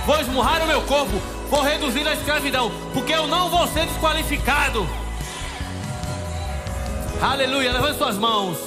Vou 0.06 0.20
esmurrar 0.20 0.64
o 0.64 0.68
meu 0.68 0.82
corpo. 0.84 1.22
Vou 1.50 1.62
reduzir 1.62 2.08
a 2.08 2.14
escravidão. 2.14 2.72
Porque 2.94 3.14
eu 3.14 3.28
não 3.28 3.50
vou 3.50 3.68
ser 3.68 3.86
desqualificado. 3.86 4.88
Aleluia. 7.22 7.72
Levante 7.72 7.98
suas 7.98 8.18
mãos. 8.18 8.58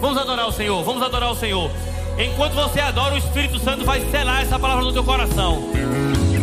Vamos 0.00 0.18
adorar 0.18 0.46
o 0.46 0.52
Senhor, 0.52 0.84
vamos 0.84 1.02
adorar 1.02 1.30
o 1.30 1.34
Senhor. 1.34 1.70
Enquanto 2.18 2.54
você 2.54 2.80
adora, 2.80 3.14
o 3.14 3.18
Espírito 3.18 3.58
Santo 3.58 3.84
vai 3.84 4.00
selar 4.10 4.42
essa 4.42 4.58
palavra 4.58 4.84
no 4.84 4.92
teu 4.92 5.04
coração. 5.04 5.70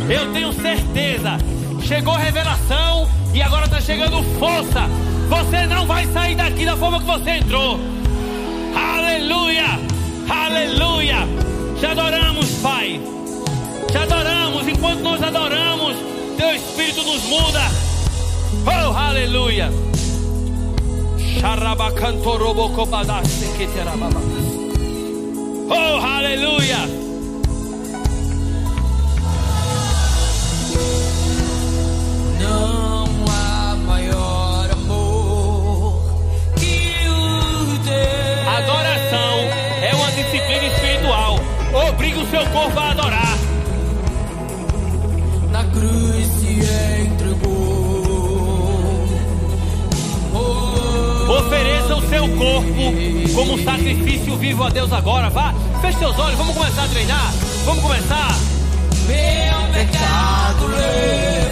Eu 0.09 0.31
tenho 0.33 0.51
certeza. 0.53 1.37
Chegou 1.83 2.15
revelação 2.15 3.09
e 3.33 3.41
agora 3.41 3.65
está 3.65 3.79
chegando 3.79 4.23
força. 4.39 4.81
Você 5.29 5.65
não 5.67 5.85
vai 5.85 6.05
sair 6.07 6.35
daqui 6.35 6.65
da 6.65 6.77
forma 6.77 6.99
que 6.99 7.05
você 7.05 7.31
entrou. 7.31 7.79
Aleluia! 8.75 9.79
Aleluia! 10.29 11.27
Te 11.79 11.85
adoramos, 11.85 12.49
Pai. 12.61 12.99
Te 13.89 13.97
adoramos. 13.97 14.67
Enquanto 14.67 14.99
nós 15.01 15.21
adoramos, 15.21 15.95
Teu 16.37 16.55
Espírito 16.55 17.03
nos 17.03 17.23
muda. 17.23 17.61
Oh, 18.65 18.95
aleluia! 18.97 19.69
Oh, 25.69 25.97
aleluia! 26.05 27.12
Seu 42.43 42.51
corpo 42.51 42.79
a 42.79 42.91
adorar. 42.91 43.37
Na 45.51 45.63
cruz 45.65 46.27
se 46.39 46.59
entregou. 47.01 48.03
Ofereça 51.37 51.95
o 51.95 52.09
seu 52.09 52.27
corpo 52.37 53.33
como 53.33 53.63
sacrifício 53.63 54.35
vivo 54.37 54.63
a 54.63 54.69
Deus 54.69 54.91
agora. 54.91 55.29
Vá, 55.29 55.53
feche 55.81 55.99
seus 55.99 56.17
olhos, 56.19 56.37
vamos 56.37 56.55
começar 56.55 56.83
a 56.83 56.87
treinar. 56.87 57.33
Vamos 57.65 57.81
começar. 57.81 58.35
Meu 59.07 59.73
pecado 59.73 60.67
levou 60.67 61.42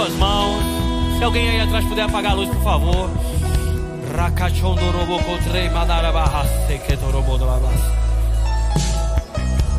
suas 0.00 0.14
mãos. 0.14 0.62
Se 1.18 1.24
alguém 1.24 1.50
aí 1.50 1.60
atrás 1.60 1.84
puder 1.84 2.02
apagar 2.04 2.32
a 2.32 2.34
luz, 2.34 2.48
por 2.48 2.62
favor. 2.62 3.10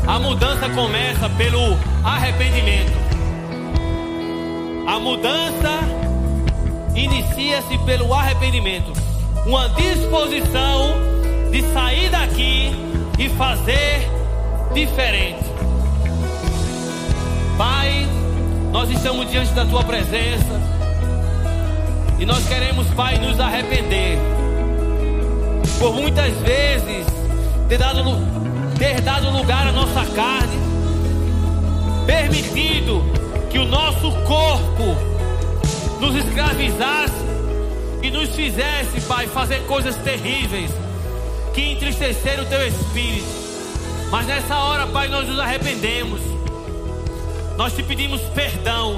A 0.08 0.20
mudança 0.20 0.70
começa 0.70 1.30
pelo 1.30 1.76
arrependimento. 2.04 2.94
A 4.88 5.00
mudança 5.00 5.80
inicia-se 6.94 7.78
pelo 7.80 8.14
arrependimento. 8.14 8.94
Uma 9.46 9.70
disposição 9.70 10.94
de 11.50 11.64
sair 11.74 12.10
daqui 12.10 12.72
e 13.18 13.28
fazer 13.30 14.08
diferente. 14.74 15.50
Pai, 17.58 18.08
nós 18.72 18.90
estamos 18.90 19.30
diante 19.30 19.52
da 19.52 19.66
tua 19.66 19.84
presença 19.84 20.62
e 22.18 22.26
nós 22.26 22.48
queremos, 22.48 22.88
Pai, 22.94 23.18
nos 23.18 23.40
arrepender 23.40 24.18
por 25.78 25.94
muitas 25.94 26.34
vezes 26.38 27.06
ter 27.68 27.78
dado, 27.78 28.04
ter 28.78 29.02
dado 29.02 29.30
lugar 29.32 29.68
à 29.68 29.72
nossa 29.72 30.06
carne, 30.14 30.58
permitido 32.06 33.04
que 33.50 33.60
o 33.60 33.66
nosso 33.66 34.12
corpo 34.26 34.96
nos 36.00 36.16
escravizasse 36.16 37.14
e 38.02 38.10
nos 38.10 38.30
fizesse, 38.30 39.02
Pai, 39.02 39.28
fazer 39.28 39.66
coisas 39.66 39.96
terríveis 39.98 40.72
que 41.54 41.74
entristeceram 41.74 42.44
o 42.44 42.46
teu 42.46 42.66
espírito. 42.66 43.28
Mas 44.10 44.28
nessa 44.28 44.58
hora, 44.58 44.88
Pai, 44.88 45.08
nós 45.08 45.28
nos 45.28 45.40
arrependemos. 45.40 46.31
Nós 47.62 47.74
te 47.74 47.84
pedimos 47.84 48.20
perdão. 48.34 48.98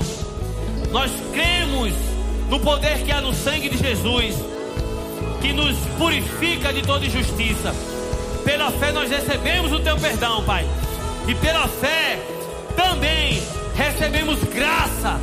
Nós 0.90 1.12
cremos 1.34 1.92
no 2.50 2.62
poder 2.62 3.04
que 3.04 3.12
há 3.12 3.20
no 3.20 3.34
sangue 3.34 3.68
de 3.68 3.78
Jesus, 3.78 4.36
que 5.42 5.52
nos 5.52 5.76
purifica 5.98 6.72
de 6.72 6.82
toda 6.82 7.06
injustiça. 7.06 7.76
Pela 8.46 8.72
fé 8.72 8.94
nós 8.94 9.10
recebemos 9.10 9.74
o 9.74 9.82
teu 9.82 9.98
perdão, 9.98 10.46
Pai. 10.46 10.66
E 11.28 11.36
pela 11.36 11.68
fé 11.68 12.18
também 12.74 13.44
recebemos 13.76 14.42
graça, 14.46 15.20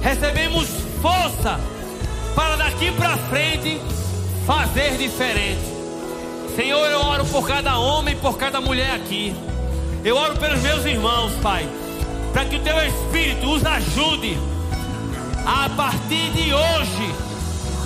recebemos 0.00 0.68
força 1.02 1.58
para 2.36 2.54
daqui 2.54 2.92
para 2.92 3.16
frente 3.16 3.80
fazer 4.46 4.96
diferente. 4.96 5.58
Senhor, 6.54 6.88
eu 6.88 7.00
oro 7.00 7.24
por 7.24 7.48
cada 7.48 7.78
homem 7.78 8.14
por 8.14 8.38
cada 8.38 8.60
mulher 8.60 8.92
aqui. 8.92 9.34
Eu 10.04 10.16
oro 10.16 10.36
pelos 10.36 10.62
meus 10.62 10.84
irmãos, 10.84 11.32
Pai, 11.42 11.68
para 12.34 12.44
que 12.46 12.56
o 12.56 12.60
teu 12.60 12.76
Espírito 12.84 13.48
os 13.48 13.64
ajude 13.64 14.36
a 15.46 15.68
partir 15.76 16.30
de 16.32 16.52
hoje 16.52 17.14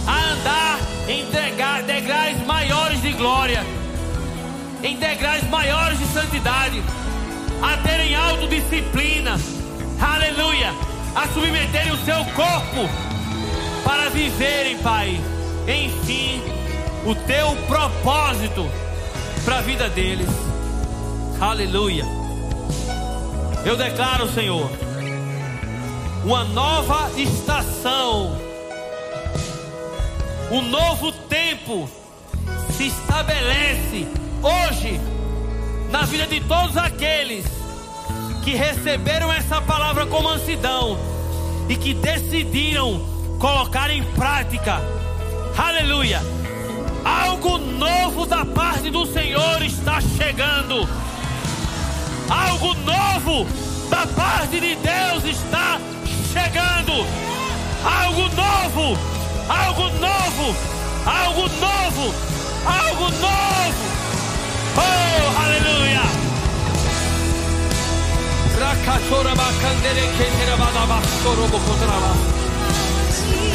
a 0.07 0.33
andar 0.33 0.79
em 1.07 1.27
degra- 1.27 1.83
degraus 1.83 2.47
maiores 2.47 3.03
de 3.03 3.13
glória, 3.13 3.63
em 4.83 4.97
degraus 4.97 5.43
maiores 5.51 5.99
de 5.99 6.07
santidade, 6.07 6.83
a 7.63 7.77
terem 7.87 8.15
autodisciplina, 8.15 9.39
aleluia, 10.01 10.73
a 11.15 11.29
submeterem 11.29 11.93
o 11.93 12.05
seu 12.05 12.25
corpo 12.35 12.89
para 13.85 14.09
viverem, 14.09 14.79
Pai, 14.79 15.21
enfim, 15.67 16.41
o 17.05 17.15
teu 17.15 17.55
propósito 17.67 18.67
para 19.45 19.59
a 19.59 19.61
vida 19.61 19.91
deles, 19.91 20.31
aleluia. 21.39 22.18
Eu 23.65 23.77
declaro, 23.77 24.29
Senhor, 24.33 24.71
uma 26.25 26.45
nova 26.45 27.11
estação, 27.17 28.37
um 30.51 30.63
novo 30.63 31.13
tempo 31.13 31.89
se 32.77 32.87
estabelece 32.87 34.07
hoje 34.43 35.01
na 35.91 36.03
vida 36.03 36.27
de 36.27 36.41
todos 36.41 36.77
aqueles 36.77 37.45
que 38.45 38.55
receberam 38.55 39.33
essa 39.33 39.61
palavra 39.61 40.07
com 40.07 40.23
mansidão 40.23 40.99
e 41.69 41.77
que 41.77 41.93
decidiram 41.93 43.05
colocar 43.39 43.91
em 43.91 44.03
prática. 44.13 44.81
Aleluia! 45.57 46.21
Algo 47.05 47.59
novo 47.59 48.27
da 48.27 48.45
parte 48.45 48.91
do 48.91 49.07
Senhor 49.07 49.63
está 49.63 50.01
chegando. 50.01 51.08
Algo 52.29 52.75
novo 52.75 53.47
da 53.89 54.07
parte 54.07 54.61
de 54.61 54.77
Deus 54.77 55.25
está 55.25 55.79
chegando. 56.33 57.07
Algo 57.85 58.29
novo, 58.35 58.97
algo 59.49 59.89
novo, 59.99 60.55
algo 61.07 61.49
novo, 61.49 62.15
algo 62.67 63.11
novo. 63.11 63.89
Oh, 64.77 65.43
aleluia! 65.45 66.03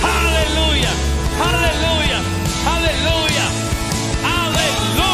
Aleluia! 0.03 0.89
Aleluia! 1.39 2.19
Aleluia! 2.65 3.45
Aleluia! 4.23 5.12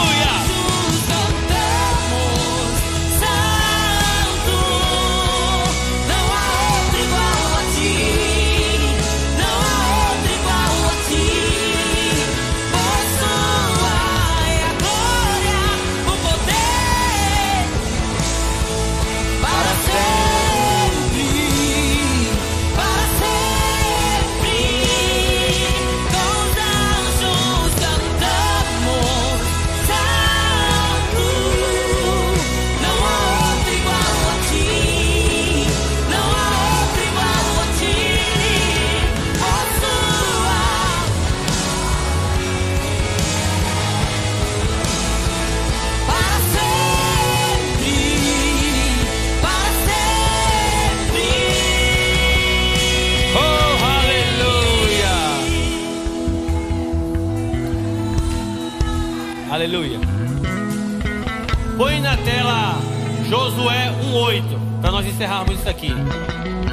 Josué 63.30 63.93
1:8 64.11 64.43
para 64.81 64.89
nós 64.89 65.06
encerrarmos 65.06 65.60
isso 65.60 65.69
aqui. 65.69 65.91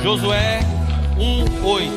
Josué 0.03 0.61
1:8. 1.19 1.93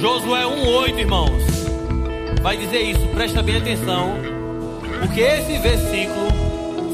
Josué 0.00 0.46
1:8, 0.46 0.98
irmãos. 0.98 1.44
Vai 2.40 2.56
dizer 2.56 2.80
isso, 2.80 3.06
presta 3.08 3.42
bem 3.42 3.58
atenção, 3.58 4.14
porque 5.00 5.20
esse 5.20 5.58
versículo, 5.58 6.28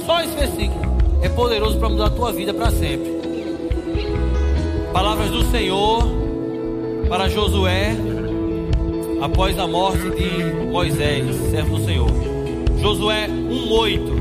só 0.05 0.21
esse 0.21 0.35
versículo, 0.35 0.99
é 1.23 1.29
poderoso 1.29 1.79
para 1.79 1.89
mudar 1.89 2.07
a 2.07 2.11
tua 2.11 2.33
vida 2.33 2.53
para 2.53 2.73
sempre. 2.73 3.21
Palavras 4.93 5.31
do 5.31 5.45
Senhor 5.45 6.03
para 7.09 7.29
Josué 7.29 7.95
após 9.21 9.59
a 9.59 9.67
morte 9.67 10.11
de 10.11 10.67
Moisés, 10.67 11.25
servo 11.51 11.79
do 11.79 11.85
Senhor. 11.85 12.11
Josué 12.81 13.29
1:8. 13.29 14.21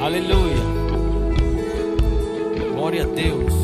Aleluia. 0.00 0.76
Glória 2.74 3.02
a 3.02 3.06
Deus. 3.06 3.54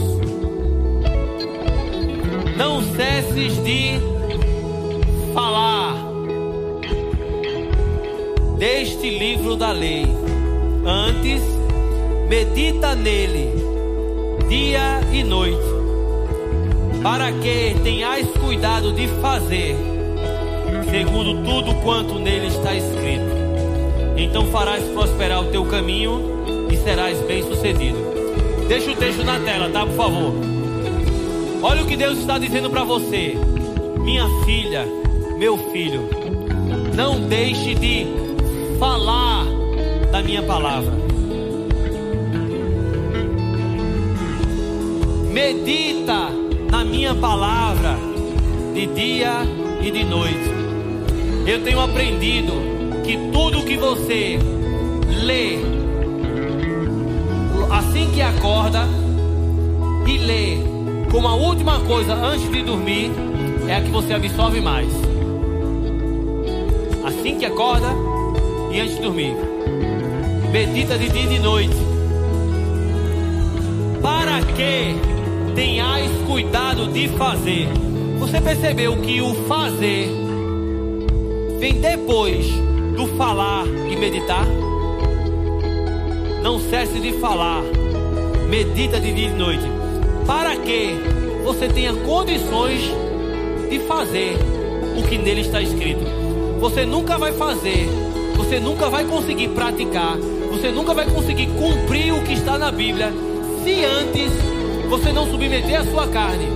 Não 2.57 2.83
cesses 2.95 3.63
de 3.65 4.01
falar 5.35 5.95
deste 8.59 9.11
livro 9.11 9.57
da 9.57 9.73
lei. 9.73 10.07
Antes, 10.85 11.43
medita 12.29 12.95
nele 12.95 13.51
dia 14.49 15.01
e 15.13 15.25
noite, 15.25 15.72
para 17.03 17.33
que 17.33 17.75
tenhais 17.83 18.27
cuidado 18.39 18.93
de 18.93 19.09
fazer 19.21 19.77
segundo 20.91 21.43
tudo 21.43 21.75
quanto 21.83 22.19
nele 22.19 22.49
está 22.49 22.75
escrito. 22.75 23.33
Então 24.17 24.47
farás 24.49 24.85
prosperar 24.91 25.43
o 25.43 25.47
teu 25.47 25.65
caminho 25.65 26.69
e 26.71 26.77
serás 26.77 27.19
bem-sucedido. 27.27 27.99
Deixa 28.69 28.91
o 28.91 28.97
texto 28.97 29.25
na 29.25 29.41
tela, 29.41 29.71
tá, 29.71 29.87
por 29.87 29.97
favor? 29.97 30.35
Olha 31.63 31.83
o 31.83 31.87
que 31.87 31.97
Deus 31.97 32.19
está 32.19 32.39
dizendo 32.39 32.69
para 32.69 32.85
você, 32.85 33.37
minha 34.01 34.27
filha, 34.45 34.87
meu 35.39 35.57
filho. 35.73 36.09
Não 36.95 37.21
deixe 37.21 37.75
de 37.75 38.07
falar 38.79 39.47
da 40.11 40.23
minha 40.23 40.43
palavra. 40.43 40.93
Medita 45.33 46.22
palavra 47.15 47.97
de 48.75 48.87
dia 48.87 49.43
e 49.83 49.91
de 49.91 50.05
noite. 50.05 50.51
Eu 51.47 51.63
tenho 51.63 51.81
aprendido 51.81 52.53
que 53.05 53.17
tudo 53.33 53.65
que 53.65 53.77
você 53.77 54.39
lê 55.25 55.59
assim 57.71 58.11
que 58.11 58.21
acorda 58.21 58.87
e 60.07 60.19
lê 60.19 60.59
como 61.11 61.29
a 61.29 61.35
última 61.35 61.81
coisa 61.81 62.15
antes 62.15 62.51
de 62.51 62.63
dormir 62.63 63.11
é 63.69 63.77
a 63.77 63.81
que 63.81 63.91
você 63.91 64.15
absorve 64.15 64.61
mais. 64.61 64.89
Assim 67.05 67.39
que 67.39 67.45
acorda 67.45 67.89
e 68.71 68.81
antes 68.81 68.97
de 68.97 69.03
dormir. 69.03 69.35
Medita 70.51 70.99
de 70.99 71.09
dia 71.09 71.23
e 71.25 71.29
de 71.29 71.39
noite. 71.39 71.77
Para 74.01 74.41
que 74.55 75.12
tenhais 75.55 76.11
cuidado 76.27 76.87
de 76.89 77.09
fazer. 77.09 77.69
Você 78.19 78.41
percebeu 78.41 78.97
que 78.99 79.21
o 79.21 79.35
fazer 79.47 80.09
vem 81.59 81.75
depois 81.75 82.47
do 82.97 83.07
falar 83.17 83.67
e 83.67 83.97
meditar? 83.97 84.47
Não 86.43 86.59
cesse 86.59 86.99
de 87.01 87.13
falar. 87.15 87.63
Medita 88.49 89.01
de 89.01 89.13
dia 89.13 89.29
e 89.29 89.31
de 89.31 89.37
noite. 89.37 89.65
Para 90.27 90.57
que 90.57 90.95
você 91.45 91.69
tenha 91.69 91.93
condições 91.93 92.83
de 93.69 93.79
fazer 93.81 94.37
o 94.97 95.03
que 95.09 95.19
nele 95.19 95.41
está 95.41 95.61
escrito. 95.61 96.05
Você 96.61 96.85
nunca 96.85 97.19
vai 97.19 97.33
fazer, 97.33 97.89
você 98.37 98.61
nunca 98.61 98.89
vai 98.89 99.05
conseguir 99.05 99.49
praticar, 99.49 100.17
você 100.51 100.71
nunca 100.71 100.95
vai 100.95 101.07
conseguir 101.07 101.47
cumprir 101.47 102.13
o 102.13 102.23
que 102.23 102.35
está 102.35 102.59
na 102.59 102.71
Bíblia 102.71 103.13
se 103.65 103.85
antes 103.85 104.52
você 104.93 105.11
não 105.11 105.27
submeter 105.27 105.81
a 105.81 105.85
sua 105.87 106.07
carne 106.07 106.49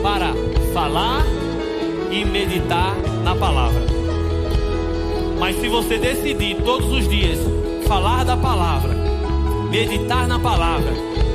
para 0.00 0.32
falar 0.72 1.24
e 2.08 2.24
meditar 2.24 2.94
na 3.24 3.34
palavra. 3.34 3.82
Mas 5.40 5.60
se 5.60 5.66
você 5.66 5.98
decidir 5.98 6.54
todos 6.62 6.88
os 6.92 7.08
dias 7.08 7.40
falar 7.88 8.24
da 8.24 8.36
palavra, 8.36 8.94
meditar 9.72 10.28
na 10.28 10.38
palavra, 10.38 10.92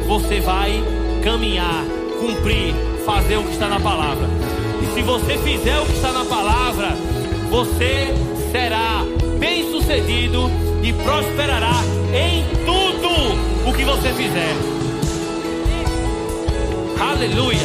você 0.07 0.39
vai 0.39 0.81
caminhar, 1.21 1.83
cumprir, 2.21 2.73
fazer 3.05 3.35
o 3.35 3.43
que 3.43 3.51
está 3.51 3.67
na 3.67 3.81
palavra. 3.81 4.25
E 4.81 4.93
se 4.93 5.01
você 5.01 5.37
fizer 5.39 5.77
o 5.81 5.85
que 5.87 5.91
está 5.91 6.13
na 6.13 6.23
palavra, 6.23 6.95
você 7.49 8.13
será 8.49 9.03
bem-sucedido 9.37 10.49
e 10.81 10.93
prosperará 10.93 11.83
em 12.13 12.45
tudo 12.65 13.69
o 13.69 13.73
que 13.73 13.83
você 13.83 14.13
fizer. 14.13 14.68
Aleluia. 17.19 17.59